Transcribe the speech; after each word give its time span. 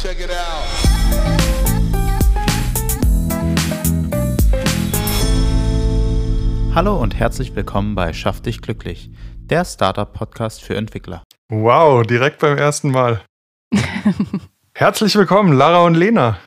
Check 0.00 0.20
it 0.20 0.30
out. 0.30 1.68
Hallo 6.74 6.96
und 6.96 7.16
herzlich 7.18 7.54
willkommen 7.56 7.94
bei 7.94 8.12
Schaff 8.12 8.40
dich 8.40 8.60
glücklich, 8.62 9.10
der 9.38 9.64
Startup-Podcast 9.64 10.62
für 10.62 10.76
Entwickler. 10.76 11.22
Wow, 11.48 12.06
direkt 12.06 12.38
beim 12.38 12.56
ersten 12.56 12.90
Mal. 12.90 13.22
Herzlich 14.74 15.16
willkommen, 15.16 15.52
Lara 15.52 15.84
und 15.84 15.94
Lena. 15.94 16.38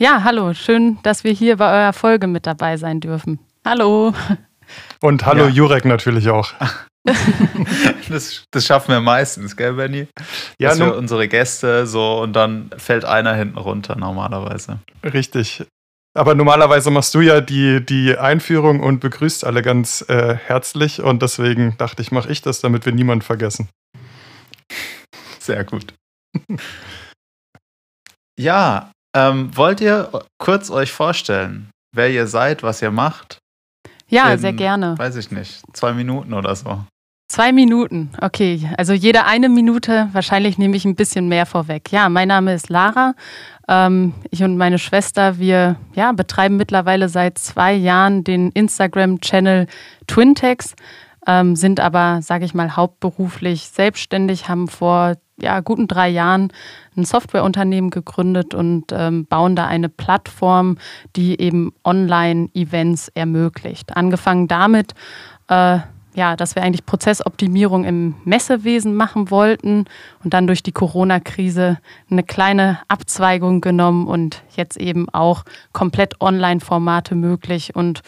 Ja, 0.00 0.24
hallo, 0.24 0.54
schön, 0.54 0.98
dass 1.02 1.22
wir 1.24 1.32
hier 1.32 1.56
bei 1.58 1.70
eurer 1.70 1.92
Folge 1.92 2.26
mit 2.26 2.46
dabei 2.46 2.76
sein 2.76 3.00
dürfen. 3.00 3.38
Hallo. 3.64 4.12
Und 5.00 5.24
hallo 5.26 5.44
Ja. 5.44 5.50
Jurek 5.50 5.84
natürlich 5.84 6.28
auch. 6.28 6.52
Das, 8.08 8.44
das 8.52 8.64
schaffen 8.66 8.92
wir 8.92 9.00
meistens, 9.00 9.56
gell, 9.56 9.72
Benny? 9.74 10.06
Ja, 10.60 10.68
Dass 10.70 10.78
wir 10.78 10.96
unsere 10.96 11.26
Gäste 11.28 11.86
so 11.86 12.20
und 12.22 12.34
dann 12.34 12.70
fällt 12.76 13.04
einer 13.04 13.34
hinten 13.34 13.58
runter 13.58 13.96
normalerweise. 13.96 14.78
richtig. 15.04 15.64
Aber 16.16 16.34
normalerweise 16.34 16.90
machst 16.90 17.14
du 17.14 17.20
ja 17.20 17.40
die, 17.40 17.84
die 17.84 18.16
Einführung 18.16 18.80
und 18.80 19.00
begrüßt 19.00 19.44
alle 19.44 19.60
ganz 19.62 20.02
äh, 20.08 20.34
herzlich 20.36 21.02
und 21.02 21.20
deswegen 21.20 21.76
dachte 21.78 22.00
ich, 22.00 22.10
mache 22.12 22.30
ich 22.30 22.40
das, 22.42 22.60
damit 22.60 22.86
wir 22.86 22.92
niemanden 22.92 23.22
vergessen. 23.22 23.68
Sehr 25.40 25.62
gut. 25.64 25.92
ja, 28.38 28.90
ähm, 29.16 29.54
wollt 29.56 29.80
ihr 29.80 30.10
kurz 30.38 30.70
euch 30.70 30.92
vorstellen, 30.92 31.70
wer 31.94 32.10
ihr 32.10 32.26
seid, 32.26 32.62
was 32.62 32.82
ihr 32.82 32.90
macht? 32.90 33.38
Ja, 34.08 34.32
In- 34.32 34.38
sehr 34.38 34.52
gerne. 34.52 34.96
Weiß 34.98 35.16
ich 35.16 35.30
nicht, 35.30 35.60
zwei 35.72 35.92
Minuten 35.92 36.32
oder 36.34 36.54
so. 36.54 36.84
Zwei 37.28 37.50
Minuten, 37.50 38.10
okay. 38.20 38.70
Also 38.78 38.92
jede 38.92 39.24
eine 39.24 39.48
Minute, 39.48 40.08
wahrscheinlich 40.12 40.58
nehme 40.58 40.76
ich 40.76 40.84
ein 40.84 40.94
bisschen 40.94 41.28
mehr 41.28 41.44
vorweg. 41.44 41.90
Ja, 41.90 42.08
mein 42.08 42.28
Name 42.28 42.54
ist 42.54 42.68
Lara. 42.68 43.14
Ähm, 43.66 44.14
ich 44.30 44.44
und 44.44 44.56
meine 44.56 44.78
Schwester, 44.78 45.38
wir 45.38 45.74
ja, 45.94 46.12
betreiben 46.12 46.56
mittlerweile 46.56 47.08
seit 47.08 47.38
zwei 47.38 47.72
Jahren 47.74 48.22
den 48.22 48.52
Instagram-Channel 48.52 49.66
Twintex, 50.06 50.76
ähm, 51.26 51.56
sind 51.56 51.80
aber, 51.80 52.22
sage 52.22 52.44
ich 52.44 52.54
mal, 52.54 52.76
hauptberuflich 52.76 53.70
selbstständig, 53.70 54.48
haben 54.48 54.68
vor 54.68 55.14
ja, 55.38 55.58
guten 55.60 55.88
drei 55.88 56.08
Jahren 56.08 56.52
ein 56.96 57.04
Softwareunternehmen 57.04 57.90
gegründet 57.90 58.54
und 58.54 58.92
ähm, 58.92 59.26
bauen 59.26 59.56
da 59.56 59.66
eine 59.66 59.88
Plattform, 59.88 60.78
die 61.16 61.40
eben 61.40 61.72
Online-Events 61.84 63.08
ermöglicht. 63.08 63.96
Angefangen 63.96 64.46
damit, 64.46 64.94
äh, 65.48 65.80
ja, 66.16 66.34
dass 66.34 66.54
wir 66.54 66.62
eigentlich 66.62 66.86
Prozessoptimierung 66.86 67.84
im 67.84 68.14
Messewesen 68.24 68.94
machen 68.94 69.30
wollten 69.30 69.84
und 70.24 70.32
dann 70.32 70.46
durch 70.46 70.62
die 70.62 70.72
Corona-Krise 70.72 71.78
eine 72.10 72.22
kleine 72.22 72.80
Abzweigung 72.88 73.60
genommen 73.60 74.06
und 74.06 74.42
jetzt 74.56 74.78
eben 74.78 75.08
auch 75.10 75.44
komplett 75.72 76.20
Online-Formate 76.20 77.14
möglich. 77.14 77.76
Und 77.76 78.00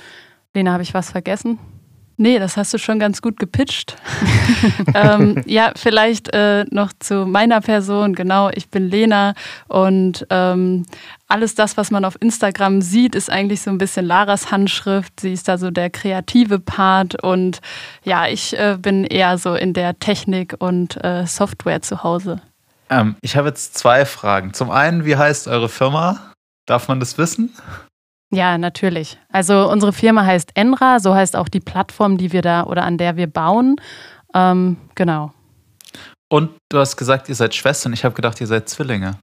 Lena, 0.55 0.73
habe 0.73 0.83
ich 0.83 0.95
was 0.95 1.11
vergessen? 1.11 1.59
Nee, 2.21 2.41
das 2.41 2.57
hast 2.57 2.75
du 2.75 2.79
schon 2.79 2.99
ganz 2.99 3.23
gut 3.23 3.39
gepitcht. 3.39 3.97
ähm, 4.95 5.41
ja, 5.47 5.71
vielleicht 5.77 6.35
äh, 6.35 6.65
noch 6.69 6.93
zu 6.99 7.27
meiner 7.27 7.61
Person. 7.61 8.13
Genau, 8.13 8.51
ich 8.53 8.71
bin 8.71 8.91
Lena 8.91 9.35
und 9.69 10.27
ähm, 10.29 10.85
alles 11.29 11.55
das, 11.55 11.77
was 11.77 11.93
man 11.93 12.05
auf 12.05 12.17
Instagram 12.21 12.83
sieht, 12.83 13.15
ist 13.15 13.31
eigentlich 13.31 13.61
so 13.63 13.71
ein 13.71 13.79
bisschen 13.79 14.05
Laras 14.05 14.51
Handschrift. 14.51 15.21
Sie 15.21 15.33
ist 15.33 15.47
da 15.47 15.59
so 15.59 15.71
der 15.71 15.91
kreative 15.91 16.59
Part 16.59 17.23
und 17.23 17.61
ja, 18.03 18.27
ich 18.27 18.59
äh, 18.59 18.77
bin 18.77 19.05
eher 19.05 19.39
so 19.39 19.55
in 19.55 19.73
der 19.73 20.01
Technik 20.01 20.57
und 20.59 21.03
äh, 21.05 21.25
Software 21.25 21.83
zu 21.83 22.03
Hause. 22.03 22.43
Ähm, 22.91 23.15
ich 23.21 23.37
habe 23.37 23.47
jetzt 23.47 23.79
zwei 23.79 24.05
Fragen. 24.05 24.55
Zum 24.55 24.73
einen, 24.73 25.05
wie 25.05 25.15
heißt 25.15 25.47
eure 25.47 25.69
Firma? 25.69 26.33
Darf 26.67 26.89
man 26.89 26.99
das 26.99 27.17
wissen? 27.17 27.55
Ja, 28.31 28.59
natürlich. 28.59 29.19
Also 29.33 29.71
unsere 29.71 29.93
Firma 29.93 30.25
heißt 30.25 30.51
Enra, 30.55 31.01
so 31.01 31.15
heißt 31.15 31.35
auch 31.37 31.49
die 31.49 31.61
Plattform, 31.61 32.19
die 32.19 32.33
wir 32.33 32.43
da 32.43 32.65
oder 32.65 32.85
an 32.85 32.99
der 32.99 33.17
wir 33.17 33.27
bauen. 33.27 33.77
Ähm, 34.35 34.77
genau. 34.95 35.33
Und 36.31 36.51
du 36.69 36.79
hast 36.79 36.97
gesagt, 36.97 37.29
ihr 37.31 37.35
seid 37.35 37.55
Schwestern. 37.55 37.95
Ich 37.95 38.05
habe 38.05 38.15
gedacht, 38.15 38.41
ihr 38.41 38.47
seid 38.47 38.69
Zwillinge. 38.69 39.19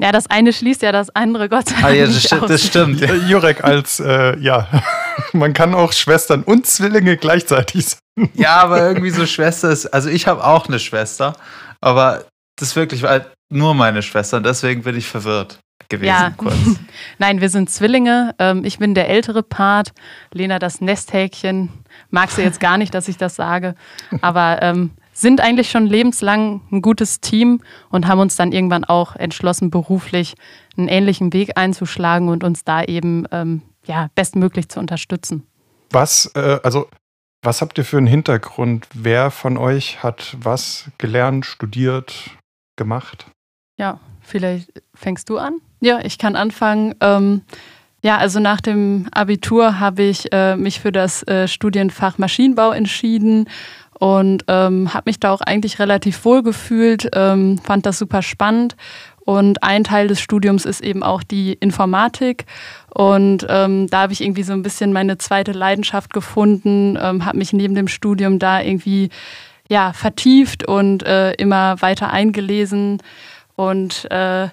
Ja, 0.00 0.12
das 0.12 0.28
eine 0.28 0.52
schließt 0.52 0.82
ja 0.82 0.92
das 0.92 1.10
andere, 1.10 1.48
Gott 1.48 1.68
sei 1.68 1.74
Dank. 1.74 1.84
Ah 1.84 1.90
ja, 1.90 2.06
das, 2.06 2.32
aus. 2.32 2.48
das 2.48 2.64
stimmt. 2.64 3.02
Äh, 3.02 3.16
Jurek 3.28 3.64
als, 3.64 4.00
äh, 4.00 4.36
ja, 4.38 4.68
man 5.32 5.52
kann 5.52 5.74
auch 5.74 5.92
Schwestern 5.92 6.42
und 6.42 6.66
Zwillinge 6.66 7.16
gleichzeitig 7.16 7.86
sein. 7.86 8.30
Ja, 8.34 8.56
aber 8.62 8.80
irgendwie 8.80 9.10
so 9.10 9.26
Schwester 9.26 9.70
ist. 9.70 9.86
Also 9.86 10.08
ich 10.08 10.26
habe 10.26 10.44
auch 10.44 10.66
eine 10.66 10.80
Schwester, 10.80 11.34
aber 11.80 12.24
das 12.56 12.70
ist 12.70 12.76
wirklich 12.76 13.04
halt 13.04 13.26
nur 13.52 13.74
meine 13.74 14.02
Schwester. 14.02 14.38
und 14.38 14.46
Deswegen 14.46 14.82
bin 14.82 14.96
ich 14.96 15.06
verwirrt 15.06 15.58
gewesen. 15.88 16.08
Ja. 16.08 16.30
Kurz. 16.36 16.54
Nein, 17.18 17.40
wir 17.40 17.48
sind 17.48 17.70
Zwillinge. 17.70 18.34
Ähm, 18.38 18.64
ich 18.64 18.78
bin 18.78 18.94
der 18.94 19.08
ältere 19.08 19.42
Part, 19.42 19.92
Lena 20.32 20.58
das 20.58 20.80
Nesthäkchen. 20.80 21.70
Mag 22.10 22.30
sie 22.30 22.42
jetzt 22.42 22.60
gar 22.60 22.78
nicht, 22.78 22.94
dass 22.94 23.08
ich 23.08 23.16
das 23.16 23.36
sage, 23.36 23.74
aber 24.20 24.62
ähm, 24.62 24.90
sind 25.12 25.40
eigentlich 25.40 25.70
schon 25.70 25.86
lebenslang 25.86 26.60
ein 26.70 26.80
gutes 26.80 27.20
Team 27.20 27.60
und 27.90 28.06
haben 28.06 28.20
uns 28.20 28.36
dann 28.36 28.52
irgendwann 28.52 28.84
auch 28.84 29.16
entschlossen, 29.16 29.70
beruflich 29.70 30.34
einen 30.76 30.88
ähnlichen 30.88 31.32
Weg 31.32 31.56
einzuschlagen 31.56 32.28
und 32.28 32.44
uns 32.44 32.64
da 32.64 32.84
eben 32.84 33.26
ähm, 33.32 33.62
ja, 33.84 34.08
bestmöglich 34.14 34.68
zu 34.68 34.78
unterstützen. 34.78 35.44
Was, 35.90 36.30
äh, 36.36 36.60
also, 36.62 36.88
was 37.42 37.62
habt 37.62 37.78
ihr 37.78 37.84
für 37.84 37.98
einen 37.98 38.06
Hintergrund? 38.06 38.86
Wer 38.94 39.30
von 39.30 39.56
euch 39.56 40.02
hat 40.02 40.36
was 40.38 40.90
gelernt, 40.98 41.46
studiert, 41.46 42.30
gemacht? 42.76 43.26
Ja, 43.78 44.00
vielleicht 44.20 44.70
fängst 44.94 45.30
du 45.30 45.38
an? 45.38 45.60
Ja, 45.80 46.00
ich 46.02 46.18
kann 46.18 46.36
anfangen. 46.36 46.94
Ähm, 47.00 47.42
ja, 48.02 48.18
also 48.18 48.40
nach 48.40 48.60
dem 48.60 49.06
Abitur 49.12 49.80
habe 49.80 50.02
ich 50.02 50.32
äh, 50.32 50.56
mich 50.56 50.80
für 50.80 50.92
das 50.92 51.22
äh, 51.26 51.48
Studienfach 51.48 52.18
Maschinenbau 52.18 52.72
entschieden 52.72 53.48
und 53.98 54.44
ähm, 54.48 54.92
habe 54.94 55.04
mich 55.06 55.18
da 55.18 55.32
auch 55.32 55.40
eigentlich 55.40 55.78
relativ 55.78 56.24
wohl 56.24 56.42
gefühlt, 56.42 57.08
ähm, 57.14 57.58
fand 57.58 57.86
das 57.86 57.98
super 57.98 58.22
spannend. 58.22 58.76
Und 59.24 59.62
ein 59.62 59.84
Teil 59.84 60.08
des 60.08 60.20
Studiums 60.20 60.64
ist 60.64 60.80
eben 60.80 61.02
auch 61.02 61.22
die 61.22 61.52
Informatik. 61.52 62.46
Und 62.94 63.44
ähm, 63.48 63.86
da 63.90 64.02
habe 64.02 64.12
ich 64.14 64.22
irgendwie 64.22 64.42
so 64.42 64.54
ein 64.54 64.62
bisschen 64.62 64.92
meine 64.92 65.18
zweite 65.18 65.52
Leidenschaft 65.52 66.14
gefunden, 66.14 66.98
ähm, 67.00 67.26
habe 67.26 67.36
mich 67.36 67.52
neben 67.52 67.74
dem 67.74 67.88
Studium 67.88 68.38
da 68.38 68.62
irgendwie 68.62 69.10
ja, 69.68 69.92
vertieft 69.92 70.66
und 70.66 71.02
äh, 71.02 71.32
immer 71.32 71.82
weiter 71.82 72.10
eingelesen. 72.10 73.02
Und 73.58 74.08
äh, 74.12 74.48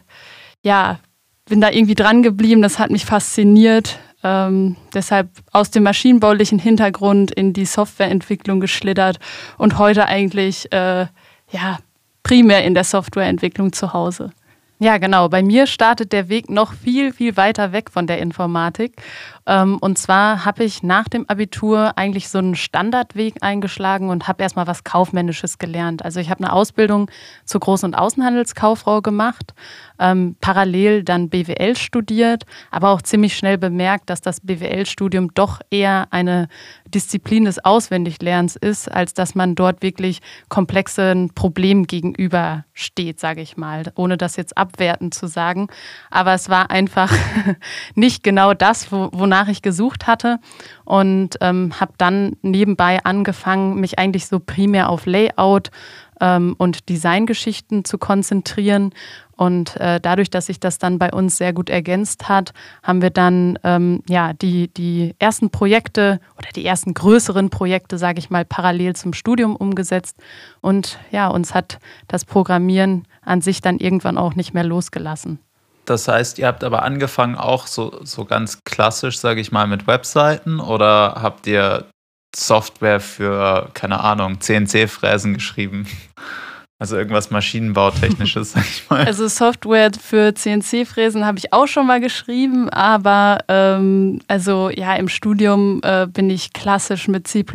ja, 0.63 0.99
bin 1.47 1.61
da 1.61 1.69
irgendwie 1.69 1.93
dran 1.93 2.23
geblieben, 2.23 2.63
das 2.63 2.79
hat 2.79 2.89
mich 2.89 3.05
fasziniert. 3.05 3.99
Ähm, 4.23 4.77
deshalb 4.95 5.29
aus 5.51 5.69
dem 5.69 5.83
maschinenbaulichen 5.83 6.57
Hintergrund 6.57 7.29
in 7.29 7.53
die 7.53 7.65
Softwareentwicklung 7.65 8.59
geschlittert 8.59 9.19
und 9.59 9.77
heute 9.77 10.07
eigentlich 10.07 10.71
äh, 10.73 11.05
ja, 11.51 11.77
primär 12.23 12.63
in 12.63 12.73
der 12.73 12.83
Softwareentwicklung 12.83 13.73
zu 13.73 13.93
Hause. 13.93 14.31
Ja, 14.79 14.97
genau. 14.97 15.29
Bei 15.29 15.43
mir 15.43 15.67
startet 15.67 16.11
der 16.11 16.27
Weg 16.27 16.49
noch 16.49 16.73
viel, 16.73 17.13
viel 17.13 17.37
weiter 17.37 17.73
weg 17.73 17.91
von 17.91 18.07
der 18.07 18.17
Informatik. 18.17 18.99
Ähm, 19.47 19.77
und 19.79 19.97
zwar 19.97 20.45
habe 20.45 20.63
ich 20.63 20.81
nach 20.81 21.07
dem 21.07 21.29
Abitur 21.29 21.97
eigentlich 21.97 22.29
so 22.29 22.39
einen 22.39 22.55
Standardweg 22.55 23.35
eingeschlagen 23.41 24.09
und 24.09 24.27
habe 24.27 24.41
erstmal 24.41 24.67
was 24.67 24.83
Kaufmännisches 24.83 25.57
gelernt. 25.59 26.03
Also 26.03 26.19
ich 26.19 26.29
habe 26.29 26.43
eine 26.43 26.53
Ausbildung 26.53 27.09
zur 27.45 27.61
Groß- 27.61 27.85
und 27.85 27.95
Außenhandelskauffrau 27.95 29.01
gemacht, 29.01 29.53
ähm, 29.99 30.35
parallel 30.41 31.03
dann 31.03 31.29
BWL 31.29 31.75
studiert, 31.75 32.45
aber 32.71 32.89
auch 32.89 33.01
ziemlich 33.01 33.37
schnell 33.37 33.57
bemerkt, 33.57 34.09
dass 34.09 34.21
das 34.21 34.41
BWL-Studium 34.41 35.33
doch 35.33 35.61
eher 35.69 36.07
eine 36.11 36.47
Disziplin 36.87 37.45
des 37.45 37.63
Auswendiglernens 37.63 38.55
ist, 38.55 38.91
als 38.91 39.13
dass 39.13 39.35
man 39.35 39.55
dort 39.55 39.81
wirklich 39.81 40.21
komplexen 40.49 41.33
Problemen 41.33 41.87
gegenübersteht, 41.87 43.19
sage 43.19 43.41
ich 43.41 43.57
mal, 43.57 43.83
ohne 43.95 44.17
das 44.17 44.35
jetzt 44.35 44.57
abwertend 44.57 45.13
zu 45.13 45.27
sagen. 45.27 45.67
Aber 46.09 46.33
es 46.33 46.49
war 46.49 46.71
einfach 46.71 47.11
nicht 47.95 48.23
genau 48.23 48.53
das, 48.53 48.91
wo, 48.91 49.09
wonach 49.35 49.49
ich 49.49 49.61
gesucht 49.61 50.07
hatte 50.07 50.39
und 50.85 51.35
ähm, 51.41 51.73
habe 51.79 51.91
dann 51.97 52.37
nebenbei 52.41 53.03
angefangen, 53.03 53.81
mich 53.81 53.99
eigentlich 53.99 54.27
so 54.27 54.39
primär 54.39 54.89
auf 54.89 55.05
Layout 55.05 55.71
ähm, 56.21 56.55
und 56.57 56.87
Designgeschichten 56.87 57.83
zu 57.83 57.97
konzentrieren. 57.97 58.93
Und 59.35 59.75
äh, 59.75 59.99
dadurch, 59.99 60.29
dass 60.29 60.45
sich 60.45 60.61
das 60.61 60.77
dann 60.77 60.99
bei 60.99 61.11
uns 61.11 61.35
sehr 61.35 61.51
gut 61.51 61.69
ergänzt 61.69 62.29
hat, 62.29 62.53
haben 62.81 63.01
wir 63.01 63.09
dann 63.09 63.59
ähm, 63.65 64.01
ja 64.07 64.31
die, 64.31 64.69
die 64.69 65.13
ersten 65.19 65.49
Projekte 65.49 66.21
oder 66.37 66.47
die 66.55 66.65
ersten 66.65 66.93
größeren 66.93 67.49
Projekte, 67.49 67.97
sage 67.97 68.19
ich 68.19 68.29
mal, 68.29 68.45
parallel 68.45 68.95
zum 68.95 69.11
Studium 69.11 69.57
umgesetzt. 69.57 70.15
Und 70.61 70.97
ja, 71.11 71.27
uns 71.27 71.53
hat 71.53 71.79
das 72.07 72.23
Programmieren 72.23 73.05
an 73.21 73.41
sich 73.41 73.59
dann 73.59 73.79
irgendwann 73.79 74.17
auch 74.17 74.35
nicht 74.35 74.53
mehr 74.53 74.63
losgelassen. 74.63 75.39
Das 75.85 76.07
heißt, 76.07 76.39
ihr 76.39 76.47
habt 76.47 76.63
aber 76.63 76.83
angefangen 76.83 77.35
auch 77.35 77.67
so, 77.67 77.99
so 78.03 78.25
ganz 78.25 78.63
klassisch, 78.63 79.19
sage 79.19 79.41
ich 79.41 79.51
mal, 79.51 79.67
mit 79.67 79.87
Webseiten 79.87 80.59
oder 80.59 81.19
habt 81.21 81.47
ihr 81.47 81.85
Software 82.35 82.99
für, 82.99 83.69
keine 83.73 84.01
Ahnung, 84.01 84.41
CNC-Fräsen 84.41 85.35
geschrieben? 85.35 85.87
Also 86.77 86.97
irgendwas 86.97 87.31
Maschinenbautechnisches, 87.31 88.51
sag 88.53 88.63
ich 88.63 88.89
mal. 88.89 89.05
Also 89.05 89.29
Software 89.29 89.91
für 89.97 90.33
CNC-Fräsen 90.33 91.25
habe 91.25 91.37
ich 91.37 91.53
auch 91.53 91.67
schon 91.67 91.87
mal 91.87 92.01
geschrieben, 92.01 92.69
aber 92.69 93.37
ähm, 93.47 94.19
also 94.27 94.69
ja, 94.69 94.93
im 94.95 95.07
Studium 95.07 95.79
äh, 95.83 96.05
bin 96.05 96.29
ich 96.29 96.51
klassisch 96.51 97.07
mit 97.07 97.27
C 97.29 97.45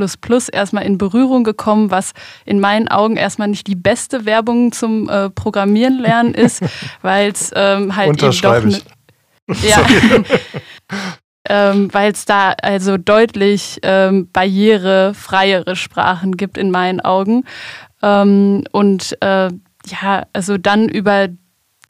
erstmal 0.53 0.85
in 0.85 0.97
Berührung 0.97 1.45
gekommen, 1.45 1.91
was 1.91 2.13
in 2.47 2.61
meinen 2.61 2.89
Augen 2.89 3.17
erstmal 3.17 3.49
nicht 3.49 3.67
die 3.67 3.77
beste 3.77 4.25
Werbung 4.25 4.73
zum 4.73 5.11
äh, 5.11 5.29
Programmieren 5.29 5.99
lernen 5.99 6.33
ist, 6.33 6.63
weil 7.03 7.31
es 7.31 7.51
ähm, 7.55 7.97
halt 7.97 8.23
eben 8.23 8.41
doch. 8.41 8.65
Ne, 8.65 8.81
ja. 9.63 9.85
ähm, 11.49 11.93
weil 11.93 12.13
es 12.13 12.25
da 12.25 12.53
also 12.63 12.97
deutlich 12.97 13.81
ähm, 13.83 14.31
barrierefreiere 14.33 15.77
Sprachen 15.77 16.37
gibt 16.37 16.57
in 16.57 16.71
meinen 16.71 17.01
Augen. 17.01 17.45
Ähm, 18.03 18.65
und 18.73 19.17
äh, 19.21 19.51
ja, 19.87 20.27
also 20.33 20.59
dann 20.59 20.89
über 20.89 21.29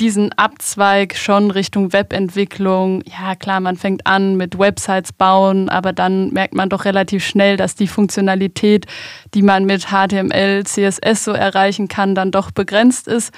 diesen 0.01 0.33
Abzweig 0.33 1.15
schon 1.15 1.51
Richtung 1.51 1.93
Webentwicklung. 1.93 3.03
Ja, 3.05 3.35
klar, 3.37 3.61
man 3.61 3.77
fängt 3.77 4.07
an 4.07 4.37
mit 4.37 4.59
Websites 4.59 5.13
bauen, 5.13 5.69
aber 5.69 5.93
dann 5.93 6.33
merkt 6.33 6.55
man 6.55 6.71
doch 6.71 6.87
relativ 6.87 7.25
schnell, 7.25 7.57
dass 7.57 7.75
die 7.75 7.87
Funktionalität, 7.87 8.87
die 9.35 9.43
man 9.43 9.67
mit 9.67 9.89
HTML, 9.89 10.65
CSS 10.65 11.25
so 11.25 11.33
erreichen 11.33 11.89
kann, 11.89 12.15
dann 12.15 12.31
doch 12.31 12.51
begrenzt 12.51 13.09
ist. 13.09 13.35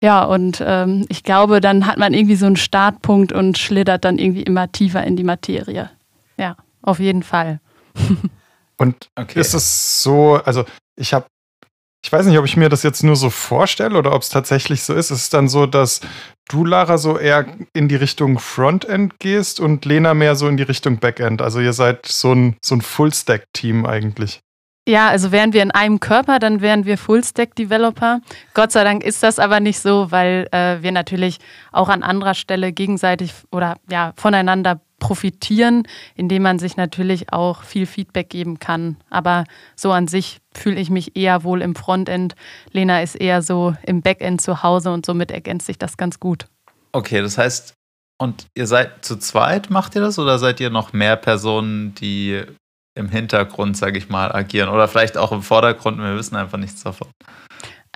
Ja, 0.00 0.24
und 0.24 0.62
ähm, 0.64 1.04
ich 1.08 1.24
glaube, 1.24 1.60
dann 1.60 1.86
hat 1.86 1.98
man 1.98 2.14
irgendwie 2.14 2.36
so 2.36 2.46
einen 2.46 2.56
Startpunkt 2.56 3.32
und 3.32 3.58
schlittert 3.58 4.04
dann 4.04 4.18
irgendwie 4.18 4.42
immer 4.42 4.72
tiefer 4.72 5.04
in 5.04 5.16
die 5.16 5.24
Materie. 5.24 5.90
Ja, 6.38 6.56
auf 6.82 7.00
jeden 7.00 7.22
Fall. 7.22 7.60
und 8.78 9.10
okay. 9.16 9.40
ist 9.40 9.54
es 9.54 10.02
so, 10.02 10.40
also 10.44 10.64
ich 10.96 11.12
habe 11.12 11.26
ich 12.04 12.12
weiß 12.12 12.26
nicht, 12.26 12.38
ob 12.38 12.44
ich 12.44 12.56
mir 12.56 12.68
das 12.68 12.82
jetzt 12.82 13.02
nur 13.02 13.16
so 13.16 13.28
vorstelle 13.28 13.98
oder 13.98 14.14
ob 14.14 14.22
es 14.22 14.28
tatsächlich 14.28 14.82
so 14.82 14.94
ist. 14.94 15.10
Es 15.10 15.22
ist 15.22 15.34
dann 15.34 15.48
so, 15.48 15.66
dass 15.66 16.00
du, 16.48 16.64
Lara, 16.64 16.96
so 16.96 17.18
eher 17.18 17.46
in 17.74 17.88
die 17.88 17.96
Richtung 17.96 18.38
Frontend 18.38 19.18
gehst 19.18 19.60
und 19.60 19.84
Lena 19.84 20.14
mehr 20.14 20.36
so 20.36 20.48
in 20.48 20.56
die 20.56 20.62
Richtung 20.62 20.98
Backend. 20.98 21.42
Also 21.42 21.60
ihr 21.60 21.72
seid 21.72 22.06
so 22.06 22.32
ein, 22.32 22.56
so 22.64 22.76
ein 22.76 22.82
Full-Stack-Team 22.82 23.84
eigentlich. 23.84 24.40
Ja, 24.88 25.08
also 25.08 25.32
wären 25.32 25.52
wir 25.52 25.62
in 25.62 25.70
einem 25.70 26.00
Körper, 26.00 26.38
dann 26.38 26.62
wären 26.62 26.86
wir 26.86 26.96
Full-Stack-Developer. 26.96 28.20
Gott 28.54 28.72
sei 28.72 28.84
Dank 28.84 29.04
ist 29.04 29.22
das 29.22 29.38
aber 29.38 29.60
nicht 29.60 29.80
so, 29.80 30.10
weil 30.10 30.48
äh, 30.50 30.80
wir 30.80 30.92
natürlich 30.92 31.38
auch 31.72 31.90
an 31.90 32.02
anderer 32.02 32.32
Stelle 32.32 32.72
gegenseitig 32.72 33.34
oder 33.52 33.76
ja 33.90 34.14
voneinander 34.16 34.80
profitieren, 34.98 35.84
indem 36.14 36.42
man 36.42 36.58
sich 36.58 36.76
natürlich 36.76 37.32
auch 37.32 37.62
viel 37.62 37.86
Feedback 37.86 38.30
geben 38.30 38.58
kann. 38.58 38.96
Aber 39.10 39.44
so 39.76 39.92
an 39.92 40.08
sich 40.08 40.38
fühle 40.52 40.80
ich 40.80 40.90
mich 40.90 41.16
eher 41.16 41.44
wohl 41.44 41.62
im 41.62 41.74
Frontend. 41.74 42.34
Lena 42.72 43.02
ist 43.02 43.14
eher 43.14 43.42
so 43.42 43.74
im 43.86 44.02
Backend 44.02 44.40
zu 44.40 44.62
Hause 44.62 44.92
und 44.92 45.06
somit 45.06 45.30
ergänzt 45.30 45.66
sich 45.66 45.78
das 45.78 45.96
ganz 45.96 46.20
gut. 46.20 46.46
Okay, 46.92 47.20
das 47.20 47.38
heißt, 47.38 47.74
und 48.20 48.46
ihr 48.56 48.66
seid 48.66 49.04
zu 49.04 49.16
zweit, 49.16 49.70
macht 49.70 49.94
ihr 49.94 50.00
das 50.00 50.18
oder 50.18 50.38
seid 50.38 50.58
ihr 50.60 50.70
noch 50.70 50.92
mehr 50.92 51.16
Personen, 51.16 51.94
die 51.94 52.42
im 52.96 53.08
Hintergrund, 53.08 53.76
sage 53.76 53.98
ich 53.98 54.08
mal, 54.08 54.32
agieren 54.34 54.68
oder 54.68 54.88
vielleicht 54.88 55.16
auch 55.16 55.30
im 55.30 55.42
Vordergrund? 55.42 55.98
Wir 55.98 56.16
wissen 56.16 56.34
einfach 56.34 56.58
nichts 56.58 56.82
davon. 56.82 57.08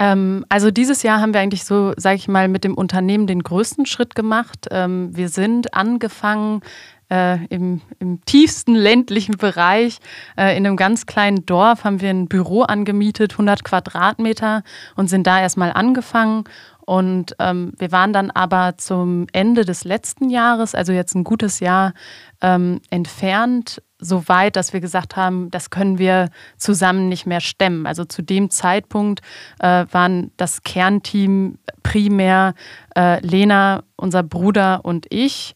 Ähm, 0.02 0.44
also 0.48 0.72
dieses 0.72 1.04
Jahr 1.04 1.20
haben 1.20 1.32
wir 1.32 1.40
eigentlich 1.40 1.64
so, 1.64 1.92
sage 1.96 2.16
ich 2.16 2.26
mal, 2.26 2.48
mit 2.48 2.64
dem 2.64 2.74
Unternehmen 2.74 3.28
den 3.28 3.44
größten 3.44 3.86
Schritt 3.86 4.16
gemacht. 4.16 4.66
Ähm, 4.72 5.16
wir 5.16 5.28
sind 5.28 5.74
angefangen 5.74 6.60
äh, 7.08 7.44
im, 7.46 7.82
im, 8.00 8.20
tiefsten 8.24 8.74
ländlichen 8.74 9.36
Bereich. 9.36 10.00
Äh, 10.36 10.56
in 10.56 10.66
einem 10.66 10.76
ganz 10.76 11.06
kleinen 11.06 11.46
Dorf 11.46 11.84
haben 11.84 12.00
wir 12.00 12.10
ein 12.10 12.26
Büro 12.26 12.62
angemietet, 12.62 13.34
100 13.34 13.62
Quadratmeter 13.62 14.64
und 14.96 15.08
sind 15.08 15.24
da 15.24 15.40
erstmal 15.40 15.72
angefangen. 15.72 16.44
Und 16.84 17.36
ähm, 17.38 17.72
wir 17.78 17.92
waren 17.92 18.12
dann 18.12 18.32
aber 18.32 18.76
zum 18.78 19.28
Ende 19.32 19.64
des 19.64 19.84
letzten 19.84 20.30
Jahres, 20.30 20.74
also 20.74 20.92
jetzt 20.92 21.14
ein 21.14 21.22
gutes 21.22 21.60
Jahr, 21.60 21.94
ähm, 22.40 22.80
entfernt, 22.90 23.80
so 24.02 24.28
weit, 24.28 24.56
dass 24.56 24.72
wir 24.72 24.80
gesagt 24.80 25.16
haben, 25.16 25.50
das 25.50 25.70
können 25.70 25.98
wir 25.98 26.28
zusammen 26.56 27.08
nicht 27.08 27.24
mehr 27.24 27.40
stemmen. 27.40 27.86
Also 27.86 28.04
zu 28.04 28.20
dem 28.20 28.50
Zeitpunkt 28.50 29.20
äh, 29.60 29.86
waren 29.90 30.32
das 30.36 30.62
Kernteam 30.62 31.58
primär 31.82 32.54
äh, 32.96 33.24
Lena, 33.24 33.84
unser 33.96 34.22
Bruder 34.22 34.80
und 34.84 35.06
ich. 35.10 35.54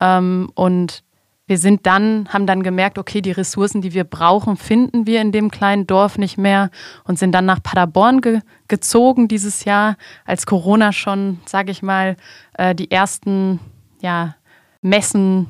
Ähm, 0.00 0.50
und 0.54 1.02
wir 1.48 1.58
sind 1.58 1.86
dann, 1.86 2.28
haben 2.28 2.46
dann 2.46 2.62
gemerkt, 2.62 2.98
okay, 2.98 3.22
die 3.22 3.32
Ressourcen, 3.32 3.80
die 3.80 3.94
wir 3.94 4.04
brauchen, 4.04 4.56
finden 4.56 5.06
wir 5.06 5.20
in 5.20 5.32
dem 5.32 5.50
kleinen 5.50 5.86
Dorf 5.86 6.18
nicht 6.18 6.36
mehr 6.36 6.70
und 7.04 7.18
sind 7.18 7.32
dann 7.32 7.46
nach 7.46 7.62
Paderborn 7.62 8.20
ge 8.20 8.40
gezogen 8.68 9.28
dieses 9.28 9.64
Jahr, 9.64 9.96
als 10.26 10.44
Corona 10.44 10.92
schon, 10.92 11.40
sage 11.46 11.70
ich 11.70 11.82
mal, 11.82 12.16
äh, 12.52 12.74
die 12.74 12.90
ersten 12.90 13.60
ja, 14.02 14.34
Messen 14.82 15.48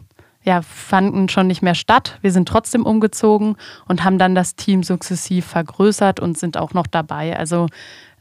ja, 0.49 0.63
fanden 0.63 1.29
schon 1.29 1.47
nicht 1.47 1.61
mehr 1.61 1.75
statt. 1.75 2.19
Wir 2.23 2.33
sind 2.33 2.49
trotzdem 2.49 2.87
umgezogen 2.87 3.57
und 3.87 4.03
haben 4.03 4.17
dann 4.17 4.35
das 4.35 4.57
Team 4.57 4.83
sukzessiv 4.83 5.45
vergrößert 5.45 6.21
und 6.21 6.39
sind 6.39 6.57
auch 6.57 6.73
noch 6.73 6.87
dabei. 6.87 7.39
Also 7.39 7.67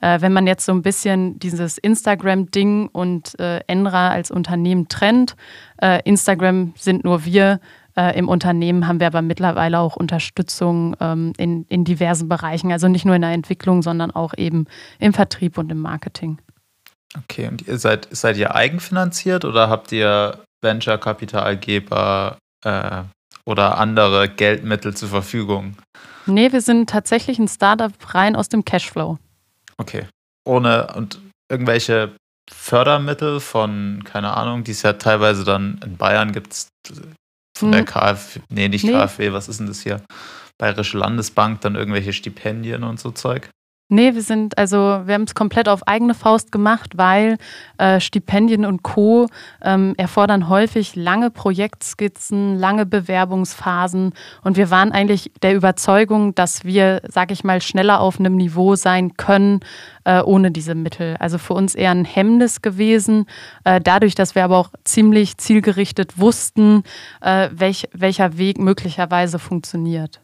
äh, 0.01 0.19
wenn 0.19 0.33
man 0.33 0.45
jetzt 0.45 0.65
so 0.65 0.74
ein 0.74 0.81
bisschen 0.81 1.39
dieses 1.39 1.77
Instagram-Ding 1.77 2.89
und 2.89 3.39
äh, 3.39 3.62
Enra 3.68 4.09
als 4.09 4.29
Unternehmen 4.29 4.89
trennt, 4.89 5.38
äh, 5.81 6.01
Instagram 6.03 6.74
sind 6.75 7.06
nur 7.06 7.24
wir. 7.24 7.62
Äh, 7.95 8.19
Im 8.19 8.27
Unternehmen 8.27 8.88
haben 8.88 9.00
wir 9.00 9.07
aber 9.07 9.21
mittlerweile 9.21 9.79
auch 9.79 9.95
Unterstützung 9.95 10.97
ähm, 11.00 11.31
in, 11.38 11.65
in 11.69 11.85
diversen 11.85 12.27
Bereichen. 12.27 12.74
Also 12.74 12.89
nicht 12.89 13.06
nur 13.06 13.15
in 13.15 13.21
der 13.21 13.31
Entwicklung, 13.31 13.81
sondern 13.81 14.12
auch 14.12 14.33
eben 14.35 14.65
im 15.00 15.13
Vertrieb 15.13 15.57
und 15.57 15.71
im 15.71 15.79
Marketing. 15.79 16.39
Okay, 17.18 17.47
und 17.47 17.65
ihr 17.65 17.77
seid, 17.77 18.09
seid 18.12 18.35
ihr 18.35 18.53
eigenfinanziert 18.53 19.45
oder 19.45 19.69
habt 19.69 19.94
ihr 19.94 20.44
Venture-Kapitalgeber 20.62 22.38
äh, 22.65 23.04
oder 23.45 23.77
andere 23.77 24.30
Geldmittel 24.30 24.95
zur 24.95 25.09
Verfügung? 25.09 25.77
Nee, 26.25 26.51
wir 26.51 26.62
sind 26.62 26.89
tatsächlich 26.89 27.39
ein 27.39 27.48
Startup 27.48 27.94
rein 28.13 28.36
aus 28.36 28.50
dem 28.50 28.65
Cashflow. 28.65 29.18
Okay. 29.77 30.07
Ohne 30.45 30.94
und 30.95 31.19
irgendwelche 31.50 32.15
Fördermittel 32.51 33.39
von, 33.39 34.04
keine 34.04 34.36
Ahnung, 34.36 34.63
die 34.63 34.71
es 34.71 34.81
ja 34.81 34.94
teilweise 34.94 35.44
dann 35.44 35.80
in 35.83 35.98
Bayern 35.98 36.31
gibt 36.31 36.54
es 36.54 36.68
von 37.57 37.69
hm. 37.69 37.71
der 37.71 37.86
KfW, 37.86 38.39
nee, 38.50 38.68
nicht 38.68 38.86
nee. 38.86 38.92
KfW, 38.92 39.33
was 39.33 39.48
ist 39.50 39.60
denn 39.60 39.68
das 39.68 39.81
hier? 39.81 40.01
Bayerische 40.57 40.98
Landesbank, 40.98 41.62
dann 41.62 41.75
irgendwelche 41.75 42.13
Stipendien 42.13 42.83
und 42.83 43.00
so 43.00 43.12
Zeug. 43.12 43.50
Nee, 43.89 44.16
wir 44.16 44.22
sind, 44.22 44.57
also 44.57 44.78
wir 45.06 45.13
haben 45.13 45.24
es 45.24 45.34
komplett 45.34 45.69
auf 45.69 45.88
eigene 45.88 46.13
Faust 46.13 46.51
gemacht, 46.51 46.98
weil 46.98 47.38
äh, 47.78 48.01
Stipendien 48.01 48.66
und 48.66 48.84
Co. 48.84 49.28
Ähm, 49.62 49.94
erfordern 49.96 50.50
häufig 50.50 50.98
lange 50.98 51.32
Projektskizzen, 51.32 52.58
lange 52.58 52.86
Bewerbungsphasen 52.86 54.12
und 54.44 54.58
wir 54.58 54.70
waren 54.72 54.91
eigentlich 54.91 55.32
der 55.41 55.56
Überzeugung, 55.56 56.36
dass 56.36 56.65
wir, 56.65 57.01
sag 57.08 57.32
ich 57.32 57.46
mal, 57.46 57.62
schneller 57.62 58.01
auf 58.01 58.20
einem 58.20 58.36
Niveau 58.36 58.75
sein 58.75 59.15
können 59.15 59.62
äh, 60.03 60.22
ohne 60.22 60.51
diese 60.51 60.75
Mittel. 60.75 61.15
Also 61.20 61.38
für 61.38 61.53
uns 61.53 61.74
eher 61.74 61.91
ein 61.91 62.03
Hemmnis 62.03 62.62
gewesen, 62.62 63.25
äh, 63.63 63.79
dadurch, 63.79 64.15
dass 64.15 64.36
wir 64.36 64.44
aber 64.44 64.58
auch 64.58 64.72
ziemlich 64.84 65.38
zielgerichtet 65.38 66.20
wussten, 66.20 66.84
äh, 67.22 67.48
welch, 67.53 67.88
welcher 67.94 68.38
Weg 68.38 68.58
möglicherweise 68.60 69.39
funktioniert. 69.39 70.20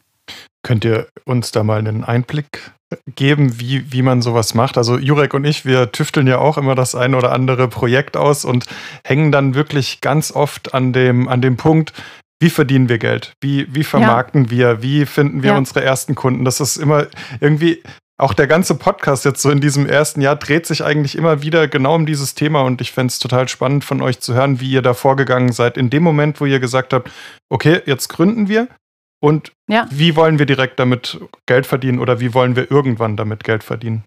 Könnt 0.62 0.84
ihr 0.84 1.08
uns 1.24 1.52
da 1.52 1.62
mal 1.62 1.78
einen 1.78 2.04
Einblick 2.04 2.72
geben, 3.14 3.60
wie, 3.60 3.92
wie 3.92 4.02
man 4.02 4.22
sowas 4.22 4.54
macht? 4.54 4.78
Also 4.78 4.98
Jurek 4.98 5.34
und 5.34 5.44
ich, 5.44 5.64
wir 5.64 5.92
tüfteln 5.92 6.26
ja 6.26 6.38
auch 6.38 6.58
immer 6.58 6.74
das 6.74 6.94
ein 6.94 7.14
oder 7.14 7.32
andere 7.32 7.68
Projekt 7.68 8.16
aus 8.16 8.44
und 8.44 8.66
hängen 9.04 9.32
dann 9.32 9.54
wirklich 9.54 10.00
ganz 10.00 10.32
oft 10.32 10.74
an 10.74 10.92
dem, 10.92 11.28
an 11.28 11.42
dem 11.42 11.56
Punkt, 11.56 11.92
wie 12.40 12.50
verdienen 12.50 12.88
wir 12.88 12.98
Geld? 12.98 13.34
Wie, 13.40 13.66
wie 13.74 13.84
vermarkten 13.84 14.44
ja. 14.44 14.50
wir? 14.50 14.82
Wie 14.82 15.06
finden 15.06 15.42
wir 15.42 15.52
ja. 15.52 15.56
unsere 15.56 15.82
ersten 15.82 16.14
Kunden? 16.14 16.44
Das 16.44 16.60
ist 16.60 16.76
immer 16.76 17.06
irgendwie, 17.40 17.82
auch 18.16 18.32
der 18.32 18.46
ganze 18.46 18.74
Podcast 18.76 19.24
jetzt 19.24 19.42
so 19.42 19.50
in 19.50 19.60
diesem 19.60 19.86
ersten 19.86 20.20
Jahr 20.20 20.36
dreht 20.36 20.66
sich 20.66 20.84
eigentlich 20.84 21.16
immer 21.16 21.42
wieder 21.42 21.66
genau 21.68 21.94
um 21.96 22.06
dieses 22.06 22.34
Thema 22.34 22.62
und 22.62 22.80
ich 22.80 22.92
fände 22.92 23.10
es 23.10 23.18
total 23.18 23.48
spannend 23.48 23.84
von 23.84 24.00
euch 24.02 24.20
zu 24.20 24.34
hören, 24.34 24.60
wie 24.60 24.70
ihr 24.70 24.82
da 24.82 24.94
vorgegangen 24.94 25.52
seid. 25.52 25.76
In 25.76 25.90
dem 25.90 26.02
Moment, 26.02 26.40
wo 26.40 26.46
ihr 26.46 26.60
gesagt 26.60 26.92
habt, 26.92 27.10
okay, 27.50 27.80
jetzt 27.86 28.08
gründen 28.08 28.48
wir, 28.48 28.68
und 29.20 29.52
ja. 29.68 29.86
wie 29.90 30.16
wollen 30.16 30.38
wir 30.38 30.46
direkt 30.46 30.78
damit 30.78 31.18
Geld 31.46 31.66
verdienen 31.66 31.98
oder 31.98 32.20
wie 32.20 32.34
wollen 32.34 32.56
wir 32.56 32.70
irgendwann 32.70 33.16
damit 33.16 33.44
Geld 33.44 33.64
verdienen? 33.64 34.04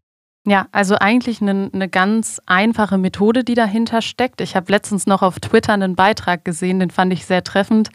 Ja, 0.48 0.68
also 0.72 0.96
eigentlich 0.96 1.42
eine, 1.42 1.70
eine 1.74 1.90
ganz 1.90 2.40
einfache 2.46 2.98
Methode, 2.98 3.44
die 3.44 3.54
dahinter 3.54 4.02
steckt. 4.02 4.40
Ich 4.40 4.56
habe 4.56 4.72
letztens 4.72 5.06
noch 5.06 5.22
auf 5.22 5.42
Twitter 5.42 5.74
einen 5.74 5.98
Beitrag 5.98 6.46
gesehen, 6.46 6.80
den 6.80 6.90
fand 6.90 7.12
ich 7.12 7.26
sehr 7.26 7.44
treffend. 7.44 7.90